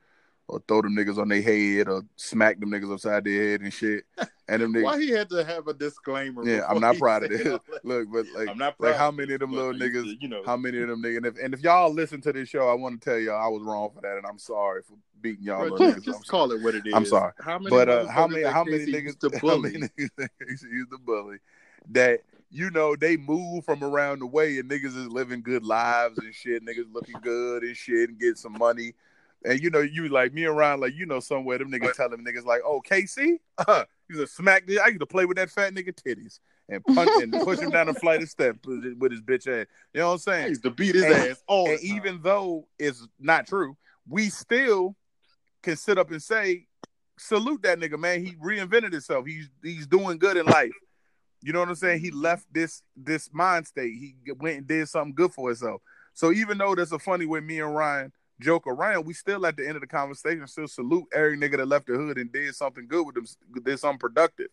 or 0.47 0.61
throw 0.68 0.82
them 0.82 0.95
niggas 0.95 1.18
on 1.18 1.30
their 1.30 1.41
head 1.41 1.88
or 1.88 2.03
smack 2.16 2.59
them 2.59 2.70
niggas 2.70 2.93
upside 2.93 3.24
their 3.24 3.51
head 3.51 3.61
and 3.61 3.74
shit. 3.74 4.03
And 4.49 4.61
them 4.61 4.74
niggas 4.74 4.84
Why 4.84 4.99
he 4.99 5.09
had 5.09 5.30
to 5.30 5.41
have 5.45 5.70
a 5.70 5.74
disclaimer? 5.74 6.45
Yeah, 6.45 6.66
I'm 6.68 6.82
not 6.82 6.97
proud 6.97 7.24
of 7.24 7.30
this. 7.30 7.43
that? 7.43 7.61
Look, 7.84 8.11
but 8.11 8.26
like 8.36 8.49
I'm 8.49 8.57
not 8.57 8.78
proud. 8.78 8.89
like 8.89 8.99
how 8.99 9.09
many 9.09 9.34
of 9.34 9.39
them 9.39 9.53
little 9.53 9.72
niggas 9.72 10.03
to, 10.03 10.18
you 10.20 10.28
know, 10.28 10.43
how 10.45 10.57
many 10.57 10.82
of 10.82 10.89
them 10.89 11.01
niggas 11.01 11.16
and 11.16 11.26
if, 11.26 11.38
and 11.41 11.53
if 11.53 11.61
y'all 11.61 11.93
listen 11.93 12.20
to 12.20 12.34
this 12.34 12.49
show, 12.49 12.68
I 12.68 12.74
want 12.74 13.01
to 13.01 13.09
tell 13.09 13.18
y'all 13.18 13.41
I 13.41 13.47
was 13.47 13.64
wrong 13.64 13.91
for 13.95 14.01
that 14.01 14.18
and 14.18 14.26
I'm 14.26 14.38
sorry 14.38 14.82
for 14.84 14.95
beating 15.22 15.45
y'all 15.45 15.59
bro, 15.59 15.70
little 15.70 15.88
just, 15.88 15.99
niggas. 15.99 16.05
just 16.05 16.28
call 16.28 16.51
it 16.51 16.61
what 16.61 16.76
it 16.76 16.86
is. 16.86 16.93
I'm 16.93 17.05
sorry. 17.05 17.32
How 17.39 17.57
many? 17.57 17.70
But 17.70 17.88
uh, 17.88 18.07
how 18.09 18.28
many 18.28 18.43
how 18.43 18.66
many 18.66 18.86
niggas 18.86 19.18
to 19.20 19.30
how 19.34 19.39
bully? 19.39 19.72
many 19.72 19.88
niggas 20.09 20.30
used 20.39 20.59
to 20.59 20.86
the 20.91 20.97
bully 20.97 21.38
that 21.91 22.20
you 22.54 22.70
know 22.70 22.95
they 22.95 23.18
move 23.18 23.66
from 23.66 23.84
around 23.84 24.20
the 24.20 24.28
way 24.28 24.60
and 24.60 24.70
niggas 24.70 24.95
is 24.95 25.08
living 25.08 25.41
good 25.41 25.66
lives 25.66 26.18
and 26.20 26.34
shit, 26.34 26.64
niggas 26.66 26.93
looking 26.93 27.16
good 27.22 27.64
and 27.64 27.76
shit 27.76 28.10
and 28.10 28.20
get 28.20 28.38
some 28.38 28.54
money. 28.58 28.93
And 29.43 29.60
you 29.60 29.70
know, 29.70 29.82
you 29.82 30.08
like 30.08 30.34
me 30.34 30.45
around 30.45 30.80
like 30.80 30.93
you 30.95 31.06
know 31.06 31.20
somewhere 31.20 31.58
them 31.58 31.72
niggas 31.72 31.95
tell 31.95 32.10
them 32.10 32.24
niggas 32.24 32.45
like, 32.45 32.62
oh 32.64 32.82
KC, 32.88 33.39
uh, 33.68 33.84
he's 34.08 34.20
a 34.20 34.28
smack. 34.28 34.64
I 34.82 34.88
used 34.88 34.99
to 34.99 35.06
play 35.06 35.26
with 35.26 35.38
that 35.38 35.49
fat 35.49 35.74
nigga 35.74 35.93
titties 35.93 36.39
and 36.70 36.82
punch 36.86 37.10
and 37.22 37.34
push 37.43 37.60
him 37.60 37.72
down 37.72 37.89
a 37.89 37.93
flight 37.93 38.22
of 38.24 38.30
steps 38.30 38.60
with 38.66 39.12
his 39.12 39.22
bitch 39.22 39.47
ass. 39.47 39.68
You 39.93 39.99
know 40.01 40.12
what 40.12 40.26
I'm 40.28 40.34
I 40.34 40.38
saying? 40.38 40.47
used 40.49 40.64
to 40.64 40.70
beat 40.72 40.95
his 40.95 41.04
And- 41.04 41.14
ass 41.14 41.43
all 41.47 41.68
and 41.70 41.80
even 41.82 42.22
though 42.22 42.68
it's 42.80 43.06
not 43.20 43.47
true, 43.47 43.76
we 44.08 44.30
still 44.30 44.95
can 45.62 45.76
sit 45.76 45.97
up 45.97 46.12
and 46.12 46.22
say, 46.22 46.68
salute 47.18 47.64
that 47.64 47.80
nigga, 47.80 47.99
man. 47.99 48.24
He 48.26 48.34
reinvented 48.36 48.91
himself. 48.93 49.26
He's 49.26 49.49
he's 49.64 49.88
doing 49.88 50.20
good 50.20 50.38
in 50.38 50.45
life. 50.45 50.72
You 51.43 51.53
know 51.53 51.59
what 51.59 51.69
I'm 51.69 51.75
saying? 51.75 52.01
He 52.01 52.09
left 52.09 52.51
this 52.51 52.81
this 52.95 53.29
mind 53.33 53.67
state. 53.67 53.93
He 53.93 54.15
went 54.39 54.57
and 54.57 54.67
did 54.67 54.87
something 54.87 55.13
good 55.13 55.33
for 55.33 55.49
himself. 55.49 55.81
So 56.13 56.31
even 56.31 56.57
though 56.57 56.73
that's 56.73 56.91
a 56.91 56.99
funny 56.99 57.25
way 57.25 57.41
me 57.41 57.59
and 57.59 57.75
Ryan 57.75 58.11
joke 58.39 58.65
around, 58.65 59.05
we 59.05 59.13
still 59.13 59.45
at 59.45 59.57
the 59.57 59.67
end 59.67 59.75
of 59.75 59.81
the 59.81 59.87
conversation 59.87 60.47
still 60.47 60.67
salute 60.67 61.05
every 61.13 61.37
nigga 61.37 61.57
that 61.57 61.67
left 61.67 61.87
the 61.87 61.93
hood 61.93 62.17
and 62.17 62.31
did 62.31 62.55
something 62.55 62.87
good 62.87 63.05
with 63.05 63.15
them, 63.15 63.25
did 63.63 63.79
something 63.79 63.99
productive. 63.99 64.47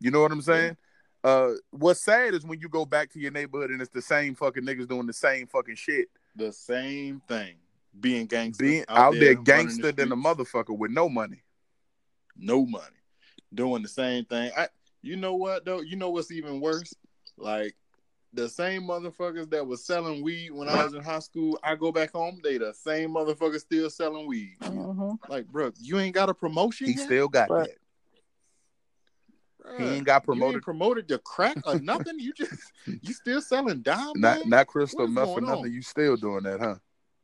You 0.00 0.10
know 0.10 0.20
what 0.20 0.32
I'm 0.32 0.42
saying? 0.42 0.76
Uh, 1.22 1.52
what's 1.70 2.02
sad 2.02 2.34
is 2.34 2.44
when 2.44 2.60
you 2.60 2.68
go 2.68 2.84
back 2.84 3.10
to 3.12 3.20
your 3.20 3.30
neighborhood 3.30 3.70
and 3.70 3.80
it's 3.80 3.90
the 3.90 4.02
same 4.02 4.34
fucking 4.34 4.64
niggas 4.64 4.88
doing 4.88 5.06
the 5.06 5.12
same 5.12 5.46
fucking 5.46 5.76
shit 5.76 6.08
the 6.36 6.52
same 6.52 7.22
thing. 7.28 7.54
Being 7.98 8.26
gangster, 8.26 8.64
being 8.64 8.84
out, 8.88 9.12
there 9.12 9.20
running 9.20 9.36
the 9.36 9.42
gangster 9.44 9.92
than 9.92 10.10
a 10.10 10.16
motherfucker 10.16 10.76
with 10.76 10.90
no 10.90 11.08
money. 11.08 11.42
no 12.36 12.66
money, 12.66 12.84
doing 13.52 13.82
the 13.82 13.88
same 13.88 14.24
thing. 14.24 14.50
I, 14.56 14.66
you 15.04 15.16
know 15.16 15.34
what 15.34 15.64
though? 15.64 15.80
You 15.80 15.96
know 15.96 16.10
what's 16.10 16.30
even 16.32 16.60
worse? 16.60 16.94
Like 17.36 17.74
the 18.32 18.48
same 18.48 18.82
motherfuckers 18.82 19.48
that 19.50 19.66
was 19.66 19.84
selling 19.84 20.22
weed 20.22 20.50
when 20.50 20.68
I 20.68 20.82
was 20.82 20.94
in 20.94 21.02
high 21.02 21.20
school. 21.20 21.58
I 21.62 21.76
go 21.76 21.92
back 21.92 22.12
home, 22.12 22.40
they 22.42 22.58
the 22.58 22.72
same 22.74 23.10
motherfuckers 23.10 23.60
still 23.60 23.88
selling 23.90 24.26
weed. 24.26 24.56
Mhm. 24.60 25.18
Like, 25.28 25.46
bro, 25.46 25.70
you 25.80 25.98
ain't 25.98 26.14
got 26.14 26.28
a 26.28 26.34
promotion. 26.34 26.86
He 26.88 26.94
yet? 26.94 27.04
still 27.04 27.28
got 27.28 27.50
Right. 27.50 27.68
that. 27.68 27.78
Bruh, 29.64 29.80
he 29.80 29.86
ain't 29.96 30.06
got 30.06 30.22
You 30.22 30.26
promoted. 30.26 30.54
ain't 30.56 30.62
promoted 30.64 31.08
to 31.08 31.18
crack 31.18 31.56
or 31.66 31.78
nothing. 31.80 32.18
You 32.18 32.32
just 32.32 32.72
you 32.86 33.12
still 33.14 33.40
selling 33.40 33.82
dime. 33.82 34.12
Not 34.16 34.38
man? 34.40 34.48
not 34.48 34.66
crystal 34.66 35.00
What 35.00 35.08
is 35.10 35.14
meth 35.14 35.28
or 35.28 35.40
nothing. 35.40 35.64
on? 35.66 35.72
You 35.72 35.82
still 35.82 36.16
doing 36.16 36.42
that, 36.44 36.60
huh? 36.60 36.76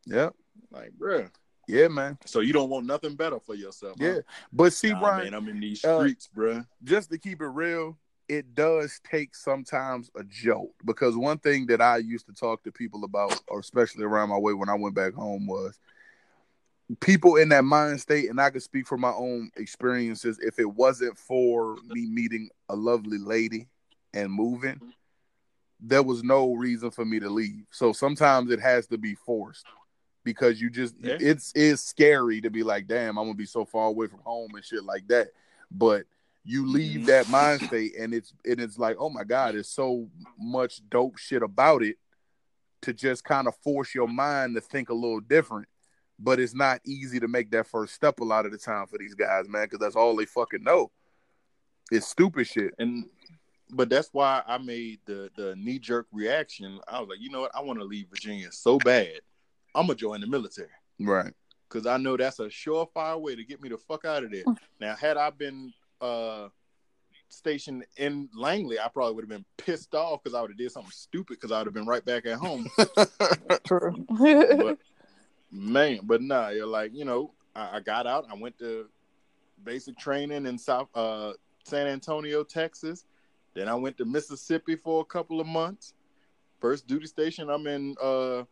Yep. 0.06 0.34
like, 0.70 0.92
bruh. 0.98 1.30
Yeah, 1.70 1.88
man. 1.88 2.18
So 2.24 2.40
you 2.40 2.52
don't 2.52 2.68
want 2.68 2.86
nothing 2.86 3.14
better 3.14 3.38
for 3.40 3.54
yourself. 3.54 3.96
huh? 3.98 4.04
Yeah. 4.06 4.20
But 4.52 4.72
see, 4.72 4.90
Nah, 4.92 5.00
Brian, 5.00 5.24
man, 5.24 5.34
I'm 5.34 5.48
in 5.48 5.60
these 5.60 5.84
uh, 5.84 6.00
streets, 6.00 6.28
bruh. 6.34 6.66
just 6.82 7.10
to 7.10 7.18
keep 7.18 7.40
it 7.40 7.46
real, 7.46 7.96
it 8.28 8.54
does 8.54 9.00
take 9.08 9.34
sometimes 9.34 10.10
a 10.16 10.22
jolt 10.24 10.72
because 10.84 11.16
one 11.16 11.38
thing 11.38 11.66
that 11.66 11.80
I 11.80 11.98
used 11.98 12.26
to 12.26 12.32
talk 12.32 12.62
to 12.64 12.72
people 12.72 13.04
about, 13.04 13.40
or 13.48 13.60
especially 13.60 14.04
around 14.04 14.28
my 14.28 14.38
way 14.38 14.52
when 14.52 14.68
I 14.68 14.74
went 14.74 14.94
back 14.94 15.14
home, 15.14 15.46
was 15.46 15.78
people 17.00 17.36
in 17.36 17.48
that 17.50 17.64
mind 17.64 18.00
state. 18.00 18.30
And 18.30 18.40
I 18.40 18.50
could 18.50 18.62
speak 18.62 18.86
from 18.86 19.00
my 19.00 19.12
own 19.12 19.50
experiences. 19.56 20.38
If 20.40 20.58
it 20.58 20.72
wasn't 20.72 21.18
for 21.18 21.76
me 21.88 22.06
meeting 22.06 22.50
a 22.68 22.76
lovely 22.76 23.18
lady 23.18 23.68
and 24.14 24.32
moving, 24.32 24.80
there 25.80 26.02
was 26.02 26.22
no 26.22 26.54
reason 26.54 26.90
for 26.90 27.04
me 27.04 27.20
to 27.20 27.30
leave. 27.30 27.64
So 27.70 27.92
sometimes 27.92 28.50
it 28.50 28.60
has 28.60 28.86
to 28.88 28.98
be 28.98 29.14
forced 29.14 29.64
because 30.24 30.60
you 30.60 30.70
just 30.70 30.94
Yeah. 31.00 31.16
it's 31.20 31.52
it's 31.54 31.82
scary 31.82 32.40
to 32.40 32.50
be 32.50 32.62
like, 32.62 32.86
damn, 32.86 33.18
I'm 33.18 33.24
gonna 33.24 33.34
be 33.34 33.46
so 33.46 33.64
far 33.64 33.86
away 33.86 34.06
from 34.06 34.20
home 34.20 34.54
and 34.54 34.64
shit 34.64 34.84
like 34.84 35.06
that. 35.08 35.28
But 35.70 36.04
you 36.44 36.66
leave 36.66 37.06
that 37.06 37.24
mm-hmm. 37.24 37.32
mind 37.32 37.62
state 37.62 37.96
and 37.98 38.14
it's 38.14 38.32
and 38.44 38.60
it's 38.60 38.78
like, 38.78 38.96
oh 38.98 39.10
my 39.10 39.24
God, 39.24 39.54
there's 39.54 39.68
so 39.68 40.08
much 40.38 40.80
dope 40.90 41.18
shit 41.18 41.42
about 41.42 41.82
it 41.82 41.96
to 42.82 42.92
just 42.92 43.24
kind 43.24 43.46
of 43.46 43.54
force 43.56 43.94
your 43.94 44.08
mind 44.08 44.54
to 44.54 44.60
think 44.60 44.88
a 44.88 44.94
little 44.94 45.20
different. 45.20 45.68
But 46.18 46.38
it's 46.38 46.54
not 46.54 46.80
easy 46.84 47.18
to 47.20 47.28
make 47.28 47.50
that 47.52 47.66
first 47.66 47.94
step 47.94 48.20
a 48.20 48.24
lot 48.24 48.46
of 48.46 48.52
the 48.52 48.58
time 48.58 48.86
for 48.86 48.98
these 48.98 49.14
guys, 49.14 49.48
man, 49.48 49.64
because 49.64 49.78
that's 49.78 49.96
all 49.96 50.16
they 50.16 50.26
fucking 50.26 50.62
know. 50.62 50.90
It's 51.90 52.06
stupid 52.06 52.46
shit. 52.46 52.74
And 52.78 53.06
but 53.72 53.88
that's 53.88 54.10
why 54.12 54.42
I 54.46 54.58
made 54.58 55.00
the 55.06 55.30
the 55.36 55.56
knee 55.56 55.78
jerk 55.78 56.06
reaction. 56.12 56.80
I 56.88 57.00
was 57.00 57.08
like, 57.08 57.20
you 57.20 57.30
know 57.30 57.40
what? 57.40 57.54
I 57.54 57.62
want 57.62 57.78
to 57.78 57.84
leave 57.84 58.08
Virginia 58.10 58.52
so 58.52 58.78
bad. 58.78 59.20
I'm 59.74 59.86
gonna 59.86 59.96
join 59.96 60.20
the 60.20 60.26
military. 60.26 60.68
Right. 60.98 61.32
Cause 61.68 61.86
I 61.86 61.98
know 61.98 62.16
that's 62.16 62.40
a 62.40 62.46
surefire 62.46 63.20
way 63.20 63.36
to 63.36 63.44
get 63.44 63.62
me 63.62 63.68
the 63.68 63.78
fuck 63.78 64.04
out 64.04 64.24
of 64.24 64.32
there. 64.32 64.44
now, 64.80 64.96
had 64.96 65.16
I 65.16 65.30
been 65.30 65.72
uh 66.00 66.48
stationed 67.28 67.84
in 67.96 68.28
Langley, 68.34 68.78
I 68.78 68.88
probably 68.88 69.14
would 69.14 69.24
have 69.24 69.30
been 69.30 69.44
pissed 69.56 69.94
off 69.94 70.22
because 70.22 70.36
I 70.36 70.40
would 70.40 70.50
have 70.50 70.58
did 70.58 70.72
something 70.72 70.90
stupid 70.90 71.38
because 71.40 71.52
I 71.52 71.58
would 71.58 71.66
have 71.66 71.74
been 71.74 71.86
right 71.86 72.04
back 72.04 72.26
at 72.26 72.38
home. 72.38 72.68
True. 73.64 74.04
but 74.08 74.78
man, 75.50 76.00
but 76.02 76.22
nah, 76.22 76.48
you're 76.48 76.66
like, 76.66 76.92
you 76.92 77.04
know, 77.04 77.32
I, 77.54 77.76
I, 77.76 77.80
got 77.80 78.06
out, 78.06 78.26
I 78.30 78.34
went 78.34 78.58
to 78.58 78.86
basic 79.64 79.96
training 79.98 80.46
in 80.46 80.58
South 80.58 80.88
uh 80.94 81.32
San 81.64 81.86
Antonio, 81.86 82.42
Texas. 82.42 83.04
Then 83.54 83.68
I 83.68 83.74
went 83.74 83.96
to 83.98 84.04
Mississippi 84.04 84.76
for 84.76 85.00
a 85.00 85.04
couple 85.04 85.40
of 85.40 85.46
months. 85.46 85.94
First 86.60 86.86
duty 86.86 87.06
station, 87.06 87.50
I'm 87.50 87.66
in 87.66 87.94
uh 88.02 88.44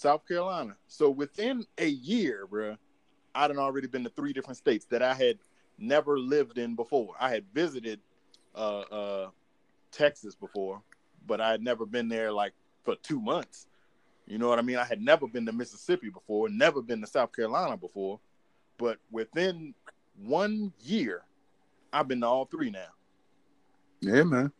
South 0.00 0.26
Carolina. 0.26 0.74
So 0.88 1.10
within 1.10 1.66
a 1.76 1.86
year, 1.86 2.46
bro, 2.46 2.76
I'd 3.34 3.54
already 3.54 3.86
been 3.86 4.02
to 4.04 4.10
three 4.10 4.32
different 4.32 4.56
states 4.56 4.86
that 4.86 5.02
I 5.02 5.12
had 5.12 5.38
never 5.78 6.18
lived 6.18 6.56
in 6.56 6.74
before. 6.74 7.14
I 7.20 7.28
had 7.28 7.44
visited 7.52 8.00
uh, 8.54 8.80
uh, 8.80 9.30
Texas 9.92 10.34
before, 10.34 10.80
but 11.26 11.42
I 11.42 11.50
had 11.50 11.62
never 11.62 11.84
been 11.84 12.08
there 12.08 12.32
like 12.32 12.54
for 12.82 12.96
two 13.02 13.20
months. 13.20 13.66
You 14.26 14.38
know 14.38 14.48
what 14.48 14.58
I 14.58 14.62
mean? 14.62 14.76
I 14.76 14.84
had 14.84 15.02
never 15.02 15.28
been 15.28 15.44
to 15.44 15.52
Mississippi 15.52 16.08
before, 16.08 16.48
never 16.48 16.80
been 16.80 17.02
to 17.02 17.06
South 17.06 17.36
Carolina 17.36 17.76
before, 17.76 18.20
but 18.78 18.96
within 19.10 19.74
one 20.16 20.72
year, 20.80 21.24
I've 21.92 22.08
been 22.08 22.22
to 22.22 22.26
all 22.26 22.46
three 22.46 22.70
now. 22.70 22.88
Yeah, 24.00 24.22
man. 24.22 24.50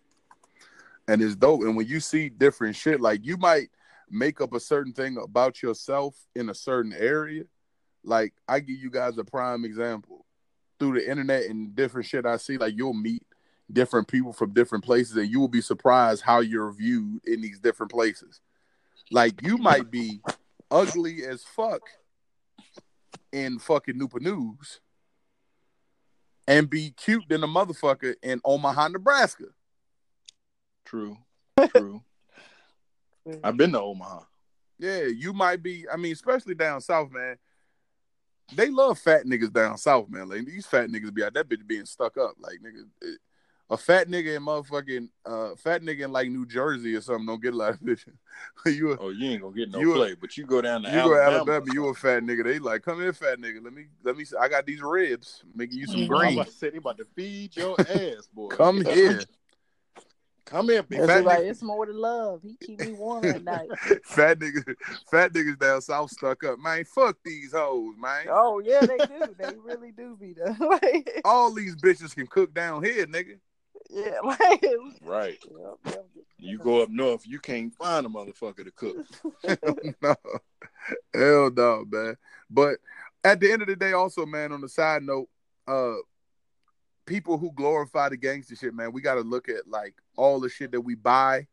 And 1.08 1.22
it's 1.22 1.34
dope. 1.34 1.62
And 1.62 1.76
when 1.76 1.86
you 1.86 1.98
see 1.98 2.28
different 2.28 2.76
shit, 2.76 3.00
like 3.00 3.24
you 3.24 3.38
might 3.38 3.70
make 4.10 4.40
up 4.40 4.52
a 4.52 4.60
certain 4.60 4.92
thing 4.92 5.16
about 5.16 5.62
yourself 5.62 6.16
in 6.34 6.50
a 6.50 6.54
certain 6.54 6.92
area. 6.92 7.44
Like 8.02 8.34
I 8.48 8.60
give 8.60 8.76
you 8.76 8.90
guys 8.90 9.18
a 9.18 9.24
prime 9.24 9.64
example 9.64 10.26
through 10.78 10.94
the 10.94 11.10
internet 11.10 11.44
and 11.44 11.74
different 11.74 12.06
shit 12.06 12.26
I 12.26 12.36
see. 12.36 12.56
Like 12.56 12.74
you'll 12.76 12.94
meet 12.94 13.22
different 13.72 14.08
people 14.08 14.32
from 14.32 14.52
different 14.52 14.84
places, 14.84 15.16
and 15.16 15.30
you 15.30 15.38
will 15.38 15.48
be 15.48 15.60
surprised 15.60 16.22
how 16.22 16.40
you're 16.40 16.72
viewed 16.72 17.24
in 17.26 17.40
these 17.40 17.60
different 17.60 17.92
places. 17.92 18.40
Like 19.10 19.42
you 19.42 19.58
might 19.58 19.90
be 19.90 20.20
ugly 20.70 21.24
as 21.24 21.44
fuck 21.44 21.82
in 23.32 23.58
fucking 23.58 23.98
Newport 23.98 24.22
News 24.22 24.80
and 26.46 26.68
be 26.68 26.90
cute 26.90 27.24
than 27.28 27.44
a 27.44 27.48
motherfucker 27.48 28.14
in 28.22 28.40
Omaha, 28.44 28.88
Nebraska. 28.88 29.46
True. 30.84 31.16
True. 31.76 32.02
I've 33.44 33.56
been 33.56 33.72
to 33.72 33.80
Omaha. 33.80 34.20
Yeah, 34.78 35.04
you 35.04 35.32
might 35.32 35.62
be. 35.62 35.86
I 35.92 35.96
mean, 35.96 36.12
especially 36.12 36.54
down 36.54 36.80
south, 36.80 37.10
man. 37.10 37.36
They 38.54 38.70
love 38.70 38.98
fat 38.98 39.26
niggas 39.26 39.52
down 39.52 39.78
south, 39.78 40.08
man. 40.08 40.28
Like 40.28 40.46
these 40.46 40.66
fat 40.66 40.88
niggas 40.88 41.14
be 41.14 41.22
out 41.22 41.34
that 41.34 41.48
bitch 41.48 41.66
being 41.66 41.84
stuck 41.84 42.16
up. 42.16 42.32
Like 42.40 42.58
nigga, 42.64 43.14
a 43.70 43.76
fat 43.76 44.08
nigga 44.08 44.36
in 44.36 44.42
motherfucking 44.42 45.08
uh 45.24 45.54
fat 45.56 45.82
nigga 45.82 46.04
in 46.04 46.12
like 46.12 46.28
New 46.28 46.44
Jersey 46.44 46.94
or 46.96 47.00
something 47.00 47.26
don't 47.26 47.42
get 47.42 47.54
a 47.54 47.56
lot 47.56 47.74
of 47.74 47.80
bitches. 47.80 48.16
you 48.66 48.92
a, 48.92 48.98
oh, 48.98 49.10
you 49.10 49.30
ain't 49.30 49.42
gonna 49.42 49.54
get 49.54 49.70
no 49.70 49.78
you 49.78 49.94
play, 49.94 50.12
a, 50.12 50.16
but 50.16 50.36
you 50.36 50.44
go 50.44 50.60
down 50.60 50.82
to 50.82 50.90
you 50.90 50.98
Alabama. 50.98 51.44
go 51.44 51.52
Alabama, 51.52 51.72
you 51.72 51.88
a 51.88 51.94
fat 51.94 52.22
nigga. 52.24 52.44
They 52.44 52.58
like, 52.58 52.82
come 52.82 53.00
here, 53.00 53.12
fat 53.12 53.38
nigga. 53.38 53.62
Let 53.62 53.72
me 53.72 53.86
let 54.02 54.16
me. 54.16 54.24
I 54.40 54.48
got 54.48 54.66
these 54.66 54.82
ribs, 54.82 55.44
making 55.54 55.78
you 55.78 55.86
some 55.86 56.00
mm-hmm. 56.00 56.12
green. 56.12 56.32
I'm 56.32 56.38
about 56.38 56.60
they 56.60 56.76
about 56.76 56.98
to 56.98 57.06
feed 57.14 57.56
your 57.56 57.80
ass, 57.80 58.28
boy. 58.32 58.48
come 58.48 58.84
here. 58.84 59.20
Come 60.50 60.68
here, 60.68 60.82
big 60.82 61.06
fat 61.06 61.24
like, 61.24 61.44
It's 61.44 61.62
more 61.62 61.86
to 61.86 61.92
love. 61.92 62.42
He 62.42 62.56
keep 62.56 62.80
me 62.80 62.92
warm 62.92 63.24
at 63.24 63.44
night. 63.44 63.68
fat 64.04 64.40
niggas, 64.40 64.74
fat 65.08 65.32
niggas 65.32 65.60
down 65.60 65.80
south 65.80 66.10
stuck 66.10 66.42
up. 66.42 66.58
Man, 66.58 66.84
fuck 66.84 67.16
these 67.24 67.52
hoes, 67.52 67.94
man. 67.96 68.26
Oh 68.28 68.58
yeah, 68.58 68.80
they 68.80 68.98
do. 68.98 69.34
they 69.38 69.54
really 69.64 69.92
do 69.92 70.16
be 70.20 70.32
there. 70.32 70.56
like, 70.60 71.20
All 71.24 71.54
these 71.54 71.76
bitches 71.76 72.16
can 72.16 72.26
cook 72.26 72.52
down 72.52 72.82
here, 72.82 73.06
nigga. 73.06 73.38
Yeah, 73.90 74.18
like 74.24 74.66
right. 75.02 75.38
Yep, 75.40 75.78
yep. 75.86 76.06
You 76.38 76.58
go 76.58 76.82
up 76.82 76.90
north, 76.90 77.24
you 77.28 77.38
can't 77.38 77.72
find 77.72 78.04
a 78.04 78.08
motherfucker 78.08 78.64
to 78.64 78.72
cook. 78.72 79.06
no, 80.02 80.16
hell 81.14 81.50
no, 81.54 81.84
man. 81.88 82.16
But 82.50 82.78
at 83.22 83.38
the 83.38 83.52
end 83.52 83.62
of 83.62 83.68
the 83.68 83.76
day, 83.76 83.92
also, 83.92 84.26
man. 84.26 84.50
On 84.50 84.60
the 84.60 84.68
side 84.68 85.04
note, 85.04 85.28
uh, 85.68 85.94
people 87.10 87.38
who 87.38 87.50
glorify 87.52 88.08
the 88.08 88.16
gangster 88.16 88.54
shit, 88.54 88.72
man, 88.72 88.92
we 88.92 89.00
got 89.00 89.14
to 89.14 89.22
look 89.22 89.48
at 89.48 89.66
like 89.66 89.94
all 90.16 90.38
the 90.38 90.48
shit 90.48 90.70
that 90.70 90.80
we 90.80 90.94
buy. 90.94 91.48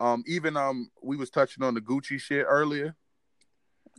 Um, 0.00 0.24
even 0.26 0.56
um, 0.56 0.90
we 1.00 1.16
was 1.16 1.30
touching 1.30 1.62
on 1.62 1.74
the 1.74 1.80
Gucci 1.80 2.20
shit 2.20 2.44
earlier. 2.46 2.96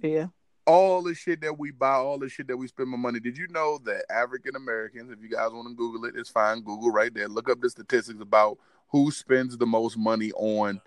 Yeah. 0.01 0.28
All 0.66 1.01
the 1.01 1.16
shit 1.16 1.39
that 1.41 1.58
we 1.58 1.72
buy, 1.72 1.93
all 1.93 2.20
the 2.20 2.28
shit 2.28 2.49
that 2.49 2.58
we 2.58 2.68
spend 2.68 2.89
my 2.89 2.97
money. 2.97 3.22
Did 3.22 3.38
you 3.38 3.47
know 3.47 3.80
that 3.86 4.03
African 4.12 4.58
Americans, 4.58 5.10
if 5.10 5.22
you 5.22 5.30
guys 5.30 5.51
want 5.53 5.70
to 5.70 5.76
Google 5.76 6.03
it, 6.03 6.16
it's 6.18 6.30
fine. 6.30 6.60
Google 6.60 6.91
right 6.91 7.14
there. 7.14 7.30
Look 7.30 7.49
up 7.49 7.62
the 7.62 7.70
statistics 7.70 8.22
about 8.22 8.58
who 8.89 9.10
spends 9.10 9.58
the 9.58 9.66
most 9.66 9.97
money 9.97 10.34
on 10.34 10.82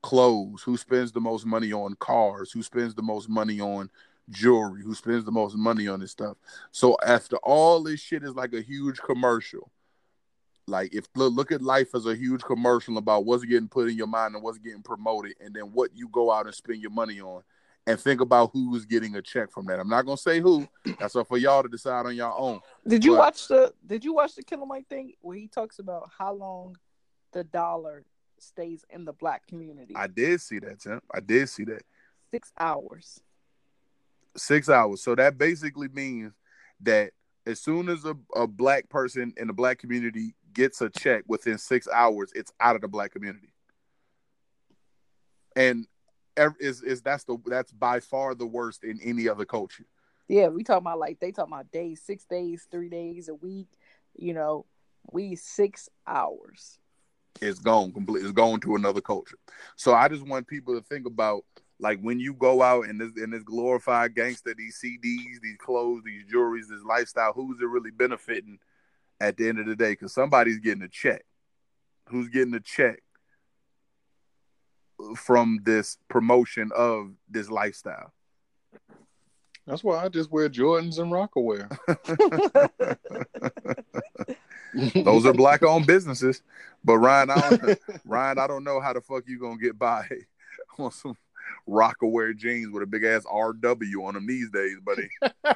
clothes, 0.00 0.62
who 0.62 0.76
spends 0.76 1.10
the 1.10 1.20
most 1.20 1.44
money 1.44 1.72
on 1.72 1.96
cars, 1.96 2.52
who 2.52 2.62
spends 2.62 2.94
the 2.94 3.02
most 3.02 3.28
money 3.28 3.60
on 3.60 3.90
jewelry, 4.30 4.82
who 4.82 4.94
spends 4.94 5.24
the 5.24 5.32
most 5.32 5.56
money 5.56 5.88
on 5.88 6.00
this 6.00 6.12
stuff. 6.12 6.36
So 6.72 6.96
after 7.04 7.36
all 7.38 7.82
this 7.82 8.00
shit 8.00 8.22
is 8.22 8.34
like 8.34 8.52
a 8.52 8.60
huge 8.60 8.98
commercial. 8.98 9.70
Like 10.66 10.94
if 10.94 11.06
look, 11.14 11.32
look 11.32 11.52
at 11.52 11.62
life 11.62 11.94
as 11.94 12.06
a 12.06 12.16
huge 12.16 12.42
commercial 12.42 12.98
about 12.98 13.24
what's 13.24 13.44
getting 13.44 13.68
put 13.68 13.88
in 13.88 13.96
your 13.96 14.08
mind 14.08 14.34
and 14.34 14.42
what's 14.42 14.58
getting 14.58 14.82
promoted, 14.82 15.34
and 15.40 15.54
then 15.54 15.64
what 15.72 15.90
you 15.94 16.08
go 16.08 16.32
out 16.32 16.46
and 16.46 16.54
spend 16.54 16.82
your 16.82 16.90
money 16.90 17.20
on, 17.20 17.42
and 17.86 18.00
think 18.00 18.20
about 18.20 18.50
who's 18.52 18.84
getting 18.84 19.14
a 19.14 19.22
check 19.22 19.52
from 19.52 19.66
that. 19.66 19.78
I'm 19.78 19.88
not 19.88 20.06
gonna 20.06 20.16
say 20.16 20.40
who. 20.40 20.66
That's 20.98 21.14
up 21.14 21.28
for 21.28 21.38
y'all 21.38 21.62
to 21.62 21.68
decide 21.68 22.06
on 22.06 22.16
your 22.16 22.36
own. 22.36 22.60
Did 22.86 23.04
you 23.04 23.12
but, 23.12 23.18
watch 23.18 23.46
the 23.46 23.72
Did 23.86 24.04
you 24.04 24.12
watch 24.12 24.34
the 24.34 24.42
Killer 24.42 24.66
Mike 24.66 24.88
thing 24.88 25.12
where 25.20 25.36
he 25.36 25.46
talks 25.46 25.78
about 25.78 26.10
how 26.18 26.32
long 26.34 26.76
the 27.32 27.44
dollar 27.44 28.04
stays 28.40 28.84
in 28.90 29.04
the 29.04 29.12
black 29.12 29.46
community? 29.46 29.94
I 29.94 30.08
did 30.08 30.40
see 30.40 30.58
that, 30.58 30.80
Tim. 30.80 31.00
I 31.14 31.20
did 31.20 31.48
see 31.48 31.62
that. 31.64 31.84
Six 32.32 32.52
hours 32.58 33.20
six 34.36 34.68
hours. 34.68 35.02
So 35.02 35.14
that 35.14 35.38
basically 35.38 35.88
means 35.88 36.32
that 36.80 37.12
as 37.46 37.60
soon 37.60 37.88
as 37.88 38.04
a, 38.04 38.16
a 38.34 38.46
black 38.46 38.88
person 38.88 39.32
in 39.36 39.46
the 39.46 39.52
black 39.52 39.78
community 39.78 40.34
gets 40.52 40.80
a 40.80 40.90
check 40.90 41.24
within 41.26 41.58
six 41.58 41.86
hours, 41.92 42.32
it's 42.34 42.52
out 42.60 42.74
of 42.74 42.82
the 42.82 42.88
black 42.88 43.12
community. 43.12 43.52
And 45.54 45.86
is 46.60 46.82
is 46.82 47.02
that's 47.02 47.24
the 47.24 47.38
that's 47.46 47.72
by 47.72 48.00
far 48.00 48.34
the 48.34 48.46
worst 48.46 48.84
in 48.84 49.00
any 49.02 49.28
other 49.28 49.44
culture. 49.44 49.86
Yeah, 50.28 50.48
we 50.48 50.64
talk 50.64 50.78
about 50.78 50.98
like 50.98 51.20
they 51.20 51.32
talk 51.32 51.46
about 51.46 51.70
days, 51.70 52.02
six 52.04 52.24
days, 52.24 52.66
three 52.70 52.88
days 52.88 53.28
a 53.28 53.34
week. 53.34 53.68
You 54.14 54.34
know, 54.34 54.66
we 55.12 55.36
six 55.36 55.88
hours. 56.06 56.78
It's 57.40 57.58
gone 57.58 57.92
completely. 57.92 58.28
It's 58.28 58.36
going 58.36 58.60
to 58.60 58.76
another 58.76 59.00
culture. 59.00 59.38
So 59.76 59.94
I 59.94 60.08
just 60.08 60.26
want 60.26 60.46
people 60.46 60.74
to 60.74 60.82
think 60.82 61.06
about 61.06 61.44
like 61.78 62.00
when 62.00 62.18
you 62.18 62.32
go 62.34 62.62
out 62.62 62.86
and 62.88 63.00
this 63.00 63.12
in 63.22 63.30
this 63.30 63.42
glorified 63.42 64.14
gangster, 64.14 64.54
these 64.56 64.80
CDs, 64.82 65.40
these 65.42 65.58
clothes, 65.58 66.02
these 66.04 66.24
jewelries, 66.24 66.68
this 66.68 66.82
lifestyle, 66.86 67.32
who's 67.32 67.60
it 67.60 67.66
really 67.66 67.90
benefiting 67.90 68.58
at 69.20 69.36
the 69.36 69.48
end 69.48 69.58
of 69.58 69.66
the 69.66 69.76
day? 69.76 69.92
Because 69.92 70.14
somebody's 70.14 70.58
getting 70.58 70.82
a 70.82 70.88
check. 70.88 71.24
Who's 72.08 72.28
getting 72.28 72.54
a 72.54 72.60
check 72.60 73.02
from 75.16 75.60
this 75.64 75.98
promotion 76.08 76.70
of 76.74 77.10
this 77.28 77.50
lifestyle? 77.50 78.12
That's 79.66 79.82
why 79.82 80.04
I 80.04 80.08
just 80.08 80.30
wear 80.30 80.48
Jordans 80.48 80.98
and 81.00 81.10
Rocawear. 81.12 81.76
Those 85.04 85.26
are 85.26 85.32
black 85.32 85.64
owned 85.64 85.86
businesses. 85.86 86.42
But 86.84 86.98
Ryan, 86.98 87.30
I 87.30 87.50
don't, 87.50 87.78
Ryan, 88.04 88.38
I 88.38 88.46
don't 88.46 88.64
know 88.64 88.80
how 88.80 88.92
the 88.92 89.00
fuck 89.00 89.24
you 89.26 89.40
gonna 89.40 89.58
get 89.58 89.76
by 89.76 90.08
on 90.78 90.92
some 90.92 91.16
Rocawear 91.68 92.36
jeans 92.36 92.70
with 92.70 92.82
a 92.82 92.86
big 92.86 93.04
ass 93.04 93.24
RW 93.24 94.06
on 94.06 94.14
them 94.14 94.26
these 94.26 94.50
days, 94.50 94.76
buddy. 94.84 95.08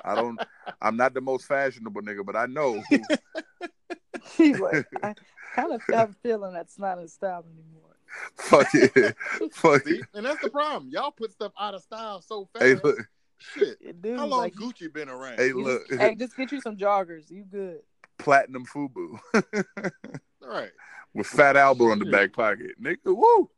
I 0.04 0.14
don't. 0.14 0.40
I'm 0.82 0.96
not 0.96 1.14
the 1.14 1.20
most 1.20 1.46
fashionable 1.46 2.02
nigga, 2.02 2.24
but 2.24 2.36
I 2.36 2.46
know. 2.46 2.82
He's 4.36 4.58
like, 4.58 4.86
I 5.02 5.14
kind 5.54 5.72
of 5.72 5.82
have 5.92 6.10
a 6.10 6.14
feeling 6.22 6.52
that's 6.52 6.78
not 6.78 6.98
in 6.98 7.08
style 7.08 7.44
anymore. 7.44 7.96
Fuck 8.36 8.68
it. 8.74 9.16
Fuck 9.52 9.84
See? 9.84 9.98
it. 9.98 10.06
And 10.14 10.26
that's 10.26 10.42
the 10.42 10.50
problem. 10.50 10.90
Y'all 10.90 11.12
put 11.12 11.32
stuff 11.32 11.52
out 11.58 11.74
of 11.74 11.82
style 11.82 12.20
so 12.22 12.48
fast. 12.52 12.64
Hey, 12.64 12.74
look. 12.82 12.98
Shit. 13.38 14.02
dude, 14.02 14.18
How 14.18 14.26
long 14.26 14.40
like, 14.40 14.54
Gucci 14.54 14.92
been 14.92 15.08
around? 15.08 15.38
Hey, 15.38 15.52
look. 15.52 15.88
Just, 15.88 16.00
hey, 16.00 16.14
just 16.14 16.36
get 16.36 16.52
you 16.52 16.60
some 16.60 16.76
joggers. 16.76 17.30
You 17.30 17.44
good. 17.44 17.80
platinum 18.18 18.66
FUBU. 18.66 19.18
All 19.34 20.48
right. 20.48 20.70
With 21.14 21.26
Fat 21.26 21.56
Albert 21.56 21.92
on 21.92 21.98
the 21.98 22.04
back 22.06 22.32
pocket. 22.32 22.72
Nigga, 22.82 22.98
woo. 23.06 23.50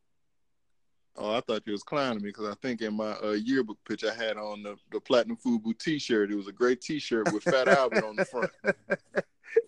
Oh, 1.16 1.34
I 1.36 1.40
thought 1.42 1.62
you 1.66 1.72
was 1.72 1.82
clowning 1.82 2.22
me 2.22 2.30
because 2.30 2.48
I 2.48 2.54
think 2.62 2.80
in 2.80 2.94
my 2.94 3.12
uh, 3.22 3.32
yearbook 3.32 3.78
picture 3.86 4.10
I 4.10 4.14
had 4.14 4.38
on 4.38 4.62
the, 4.62 4.76
the 4.90 5.00
platinum 5.00 5.36
FUBU 5.36 5.78
T-shirt. 5.78 6.30
It 6.30 6.36
was 6.36 6.48
a 6.48 6.52
great 6.52 6.80
T-shirt 6.80 7.32
with 7.32 7.42
Fat 7.42 7.68
Albert 7.68 8.04
on 8.04 8.16
the 8.16 8.24
front. 8.24 8.50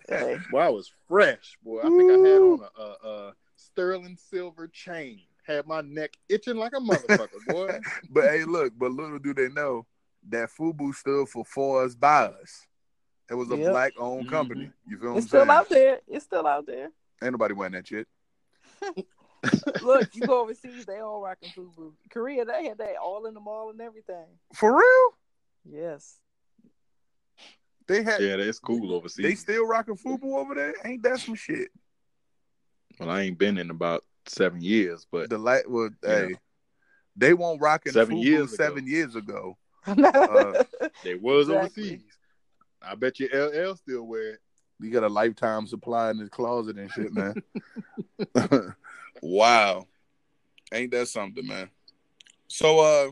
Hey. 0.09 0.38
Boy, 0.51 0.59
I 0.59 0.68
was 0.68 0.90
fresh, 1.09 1.59
boy. 1.62 1.80
I 1.80 1.88
think 1.88 2.11
I 2.11 2.14
had 2.14 2.40
on 2.40 2.61
a, 2.78 2.82
a, 2.82 3.09
a 3.09 3.32
sterling 3.57 4.16
silver 4.16 4.68
chain. 4.68 5.20
Had 5.47 5.66
my 5.66 5.82
neck 5.82 6.12
itching 6.28 6.57
like 6.57 6.72
a 6.74 6.80
motherfucker, 6.80 7.28
boy. 7.49 7.78
but 8.11 8.24
hey, 8.24 8.45
look, 8.45 8.72
but 8.78 8.92
little 8.92 9.18
do 9.18 9.34
they 9.34 9.49
know 9.49 9.86
that 10.30 10.49
FUBU 10.59 10.95
stood 10.95 11.28
for 11.28 11.45
For 11.45 11.84
Us 11.84 11.95
By 11.95 12.26
Us. 12.26 12.66
It 13.30 13.34
was 13.34 13.51
a 13.51 13.57
yep. 13.57 13.72
black 13.72 13.92
owned 13.99 14.26
mm-hmm. 14.26 14.34
company. 14.34 14.70
You 14.88 14.99
feel 14.99 15.12
me? 15.12 15.18
it's 15.18 15.26
still 15.26 15.40
saying? 15.40 15.51
out 15.51 15.68
there. 15.68 16.01
It's 16.07 16.24
still 16.24 16.47
out 16.47 16.66
there. 16.66 16.90
Ain't 17.22 17.32
nobody 17.32 17.55
wearing 17.55 17.72
that 17.74 17.86
shit. 17.86 18.07
Look, 19.82 20.14
you 20.14 20.26
go 20.26 20.42
overseas, 20.42 20.86
they 20.86 20.99
all 20.99 21.22
rocking 21.22 21.51
FUBU. 21.51 21.92
Korea, 22.11 22.45
they 22.45 22.66
had 22.66 22.78
that 22.78 22.97
all 23.03 23.26
in 23.26 23.34
the 23.34 23.40
mall 23.40 23.70
and 23.70 23.80
everything. 23.80 24.26
For 24.55 24.76
real? 24.76 25.14
Yes. 25.64 26.18
They 27.86 28.03
had 28.03 28.20
Yeah, 28.20 28.36
that's 28.36 28.59
cool 28.59 28.95
overseas. 28.95 29.24
They 29.24 29.34
still 29.34 29.66
rocking 29.66 29.97
FUBU 29.97 30.36
over 30.36 30.55
there? 30.55 30.74
Ain't 30.84 31.03
that 31.03 31.20
some 31.20 31.34
shit? 31.34 31.68
Well, 32.99 33.11
I 33.11 33.22
ain't 33.22 33.38
been 33.38 33.59
in 33.59 33.70
about 33.70 34.05
seven 34.26 34.61
years, 34.61 35.07
but 35.11 35.28
the 35.28 35.38
light 35.38 35.68
well, 35.68 35.90
hey, 36.03 36.28
know. 36.30 36.36
they 37.16 37.34
won't 37.34 37.61
rocking 37.61 37.92
seven 37.92 38.16
FUBU 38.16 38.24
years 38.24 38.57
seven 38.57 38.84
ago. 38.84 38.88
years 38.88 39.16
ago. 39.16 39.59
uh, 39.86 40.64
they 41.03 41.14
was 41.14 41.49
exactly. 41.49 41.82
overseas. 41.82 42.18
I 42.82 42.95
bet 42.95 43.18
you 43.18 43.28
LL 43.28 43.76
still 43.76 44.05
wear 44.05 44.34
it. 44.34 44.38
You 44.80 44.90
got 44.90 45.05
a 45.05 45.09
lifetime 45.09 45.66
supply 45.66 46.11
in 46.11 46.18
his 46.18 46.28
closet 46.28 46.76
and 46.76 46.90
shit, 46.90 47.12
man. 47.12 47.34
wow. 49.24 49.86
Ain't 50.72 50.90
that 50.92 51.08
something, 51.08 51.46
man? 51.46 51.70
So 52.48 52.80
uh 52.80 53.10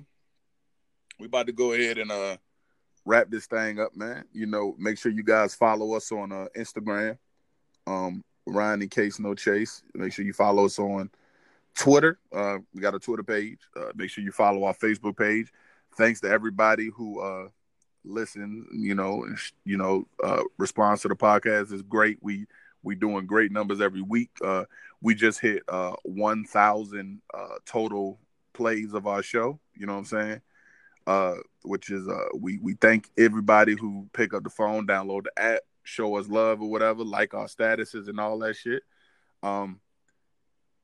we 1.19 1.27
about 1.27 1.47
to 1.47 1.53
go 1.53 1.73
ahead 1.73 1.99
and 1.99 2.11
uh 2.11 2.37
wrap 3.05 3.31
this 3.31 3.47
thing 3.47 3.81
up, 3.81 3.97
man. 3.97 4.25
You 4.33 4.47
know, 4.47 4.75
make 4.79 4.99
sure 4.99 5.11
you 5.11 5.23
guys 5.23 5.55
follow 5.55 5.95
us 5.95 6.13
on 6.13 6.33
uh 6.33 6.47
Instagram. 6.57 7.19
Um 7.87 8.23
Ryan 8.47 8.83
in 8.83 8.89
case 8.89 9.19
no 9.19 9.35
chase. 9.35 9.83
Make 9.95 10.13
sure 10.13 10.25
you 10.25 10.33
follow 10.33 10.67
us 10.67 10.79
on 10.79 11.11
Twitter. 11.75 12.19
Uh 12.33 12.59
we 12.75 12.81
got 12.81 12.95
a 12.95 12.99
Twitter 12.99 13.23
page. 13.23 13.61
Uh 13.75 13.93
make 13.95 14.11
sure 14.11 14.23
you 14.23 14.33
follow 14.33 14.65
our 14.65 14.75
Facebook 14.75 15.17
page. 15.17 15.51
Thanks 15.97 16.21
to 16.21 16.29
everybody 16.29 16.91
who 16.95 17.21
uh 17.21 17.49
listen, 18.05 18.67
you 18.73 18.95
know, 18.95 19.25
you 19.65 19.77
know, 19.77 20.07
uh, 20.23 20.43
response 20.59 21.03
to 21.03 21.09
the 21.09 21.15
podcast 21.15 21.73
is 21.73 21.83
great. 21.83 22.19
We 22.21 22.47
we 22.83 22.95
doing 22.95 23.27
great 23.27 23.53
numbers 23.53 23.81
every 23.81 24.03
week. 24.03 24.31
Uh, 24.45 24.65
we 25.03 25.15
just 25.15 25.41
hit 25.41 25.63
uh, 25.69 25.93
one 26.05 26.45
thousand 26.45 27.21
uh, 27.35 27.57
total 27.67 28.19
plays 28.55 28.95
of 28.95 29.07
our 29.07 29.23
show. 29.23 29.59
You 29.75 29.87
know 29.87 29.95
what 29.95 29.99
I'm 29.99 30.05
saying? 30.05 30.41
Uh, 31.07 31.35
which 31.63 31.91
is 31.91 32.07
uh, 32.09 32.29
we 32.39 32.59
we 32.59 32.75
thank 32.75 33.11
everybody 33.19 33.75
who 33.75 34.09
pick 34.13 34.33
up 34.33 34.45
the 34.45 34.51
phone, 34.51 34.87
download 34.87 35.25
the 35.25 35.43
app, 35.43 35.61
show 35.83 36.17
us 36.17 36.29
love 36.29 36.63
or 36.63 36.71
whatever, 36.71 37.03
like 37.03 37.35
our 37.35 37.47
statuses 37.47 38.09
and 38.09 38.21
all 38.21 38.39
that 38.39 38.55
shit. 38.55 38.83
Um, 39.43 39.81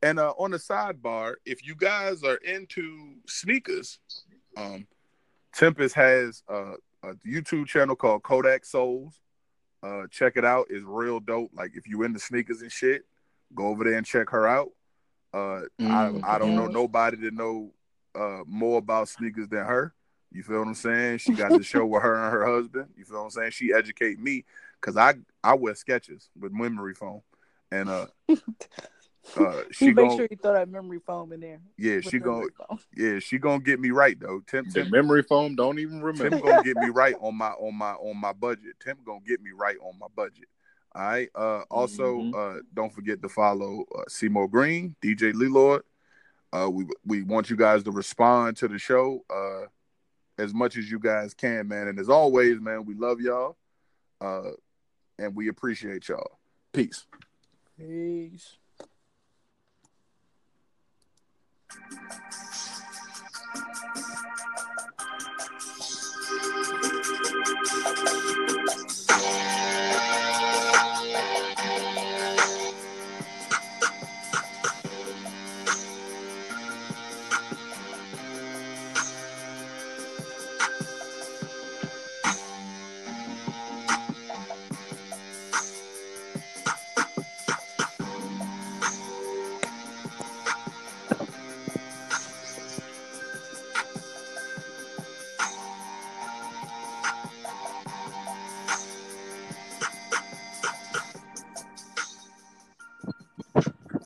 and 0.02 0.18
uh, 0.18 0.32
on 0.38 0.50
the 0.50 0.58
sidebar, 0.58 1.34
if 1.44 1.64
you 1.66 1.74
guys 1.76 2.22
are 2.22 2.36
into 2.36 3.14
sneakers, 3.26 4.00
um, 4.56 4.86
Tempest 5.54 5.94
has 5.94 6.42
uh, 6.48 6.74
a 7.04 7.14
YouTube 7.26 7.66
channel 7.66 7.96
called 7.96 8.22
Kodak 8.24 8.64
Souls. 8.64 9.20
Uh, 9.82 10.08
check 10.10 10.36
it 10.36 10.44
out. 10.44 10.66
It's 10.70 10.84
real 10.84 11.20
dope. 11.20 11.50
Like 11.54 11.72
if 11.74 11.86
you 11.86 12.02
into 12.02 12.18
sneakers 12.18 12.62
and 12.62 12.72
shit, 12.72 13.02
go 13.55 13.68
over 13.68 13.84
there 13.84 13.94
and 13.94 14.07
check 14.07 14.30
her 14.30 14.46
out. 14.46 14.70
Uh, 15.32 15.62
mm, 15.80 16.22
I 16.24 16.36
I 16.36 16.38
don't 16.38 16.55
know 16.55 16.66
nobody 16.66 17.16
to 17.18 17.30
know 17.30 17.72
uh 18.14 18.42
more 18.46 18.78
about 18.78 19.09
sneakers 19.09 19.49
than 19.49 19.64
her. 19.64 19.94
You 20.30 20.42
feel 20.42 20.59
what 20.59 20.68
I'm 20.68 20.74
saying? 20.74 21.18
She 21.18 21.32
got 21.32 21.53
the 21.53 21.62
show 21.62 21.86
with 21.86 22.03
her 22.03 22.14
and 22.14 22.32
her 22.32 22.46
husband. 22.46 22.88
You 22.96 23.05
feel 23.05 23.18
what 23.18 23.24
I'm 23.24 23.30
saying? 23.30 23.51
She 23.53 23.72
educate 23.72 24.18
me 24.18 24.44
because 24.80 24.96
I 24.96 25.14
I 25.42 25.55
wear 25.55 25.74
Skechers 25.74 26.28
with 26.38 26.53
memory 26.53 26.94
foam, 26.94 27.22
and 27.70 27.88
uh 27.88 28.07
Uh, 29.36 29.62
she 29.70 29.92
make 29.92 30.11
sure 30.12 30.26
you 30.30 30.36
throw 30.40 30.55
that 30.55 30.68
memory 30.68 31.01
foam 31.05 31.32
in 31.32 31.40
there. 31.40 31.61
Yeah, 31.76 32.01
she 32.01 32.18
gonna 32.18 32.46
yeah 32.96 33.18
she 33.18 33.38
gonna 33.38 33.61
get 33.61 33.78
me 33.78 33.90
right 33.90 34.18
though. 34.18 34.40
Tim, 34.46 34.66
Tim 34.66 34.90
memory 34.90 35.22
foam 35.22 35.55
don't 35.55 35.78
even 35.78 36.01
remember. 36.03 36.30
Tim 36.30 36.40
gonna 36.40 36.62
get 36.64 36.76
me 36.76 36.88
right 36.88 37.14
on 37.20 37.36
my 37.36 37.51
on 37.51 37.74
my 37.74 37.92
on 37.92 38.16
my 38.16 38.32
budget. 38.32 38.76
Tim 38.80 38.96
gonna 39.05 39.20
get 39.26 39.42
me 39.42 39.51
right 39.55 39.76
on 39.82 39.99
my 39.99 40.07
budget. 40.14 40.49
All 40.95 41.03
right. 41.03 41.28
Uh, 41.34 41.62
also, 41.70 42.18
mm-hmm. 42.18 42.59
uh, 42.59 42.61
don't 42.74 42.93
forget 42.93 43.22
to 43.22 43.28
follow 43.28 43.84
uh, 43.95 44.03
Seymour 44.09 44.49
Green, 44.49 44.95
DJ 45.03 45.32
Lelord. 45.34 45.82
Uh, 46.53 46.68
we 46.70 46.86
we 47.05 47.22
want 47.22 47.51
you 47.51 47.57
guys 47.57 47.82
to 47.82 47.91
respond 47.91 48.57
to 48.57 48.68
the 48.68 48.78
show 48.78 49.22
uh, 49.28 49.66
as 50.39 50.55
much 50.55 50.76
as 50.76 50.91
you 50.91 50.99
guys 50.99 51.34
can, 51.34 51.68
man. 51.68 51.89
And 51.89 51.99
as 51.99 52.09
always, 52.09 52.59
man, 52.61 52.86
we 52.86 52.95
love 52.95 53.20
y'all, 53.20 53.57
uh, 54.20 54.53
and 55.18 55.34
we 55.34 55.49
appreciate 55.49 56.09
y'all. 56.09 56.39
Peace. 56.72 57.05
Peace. 57.76 58.57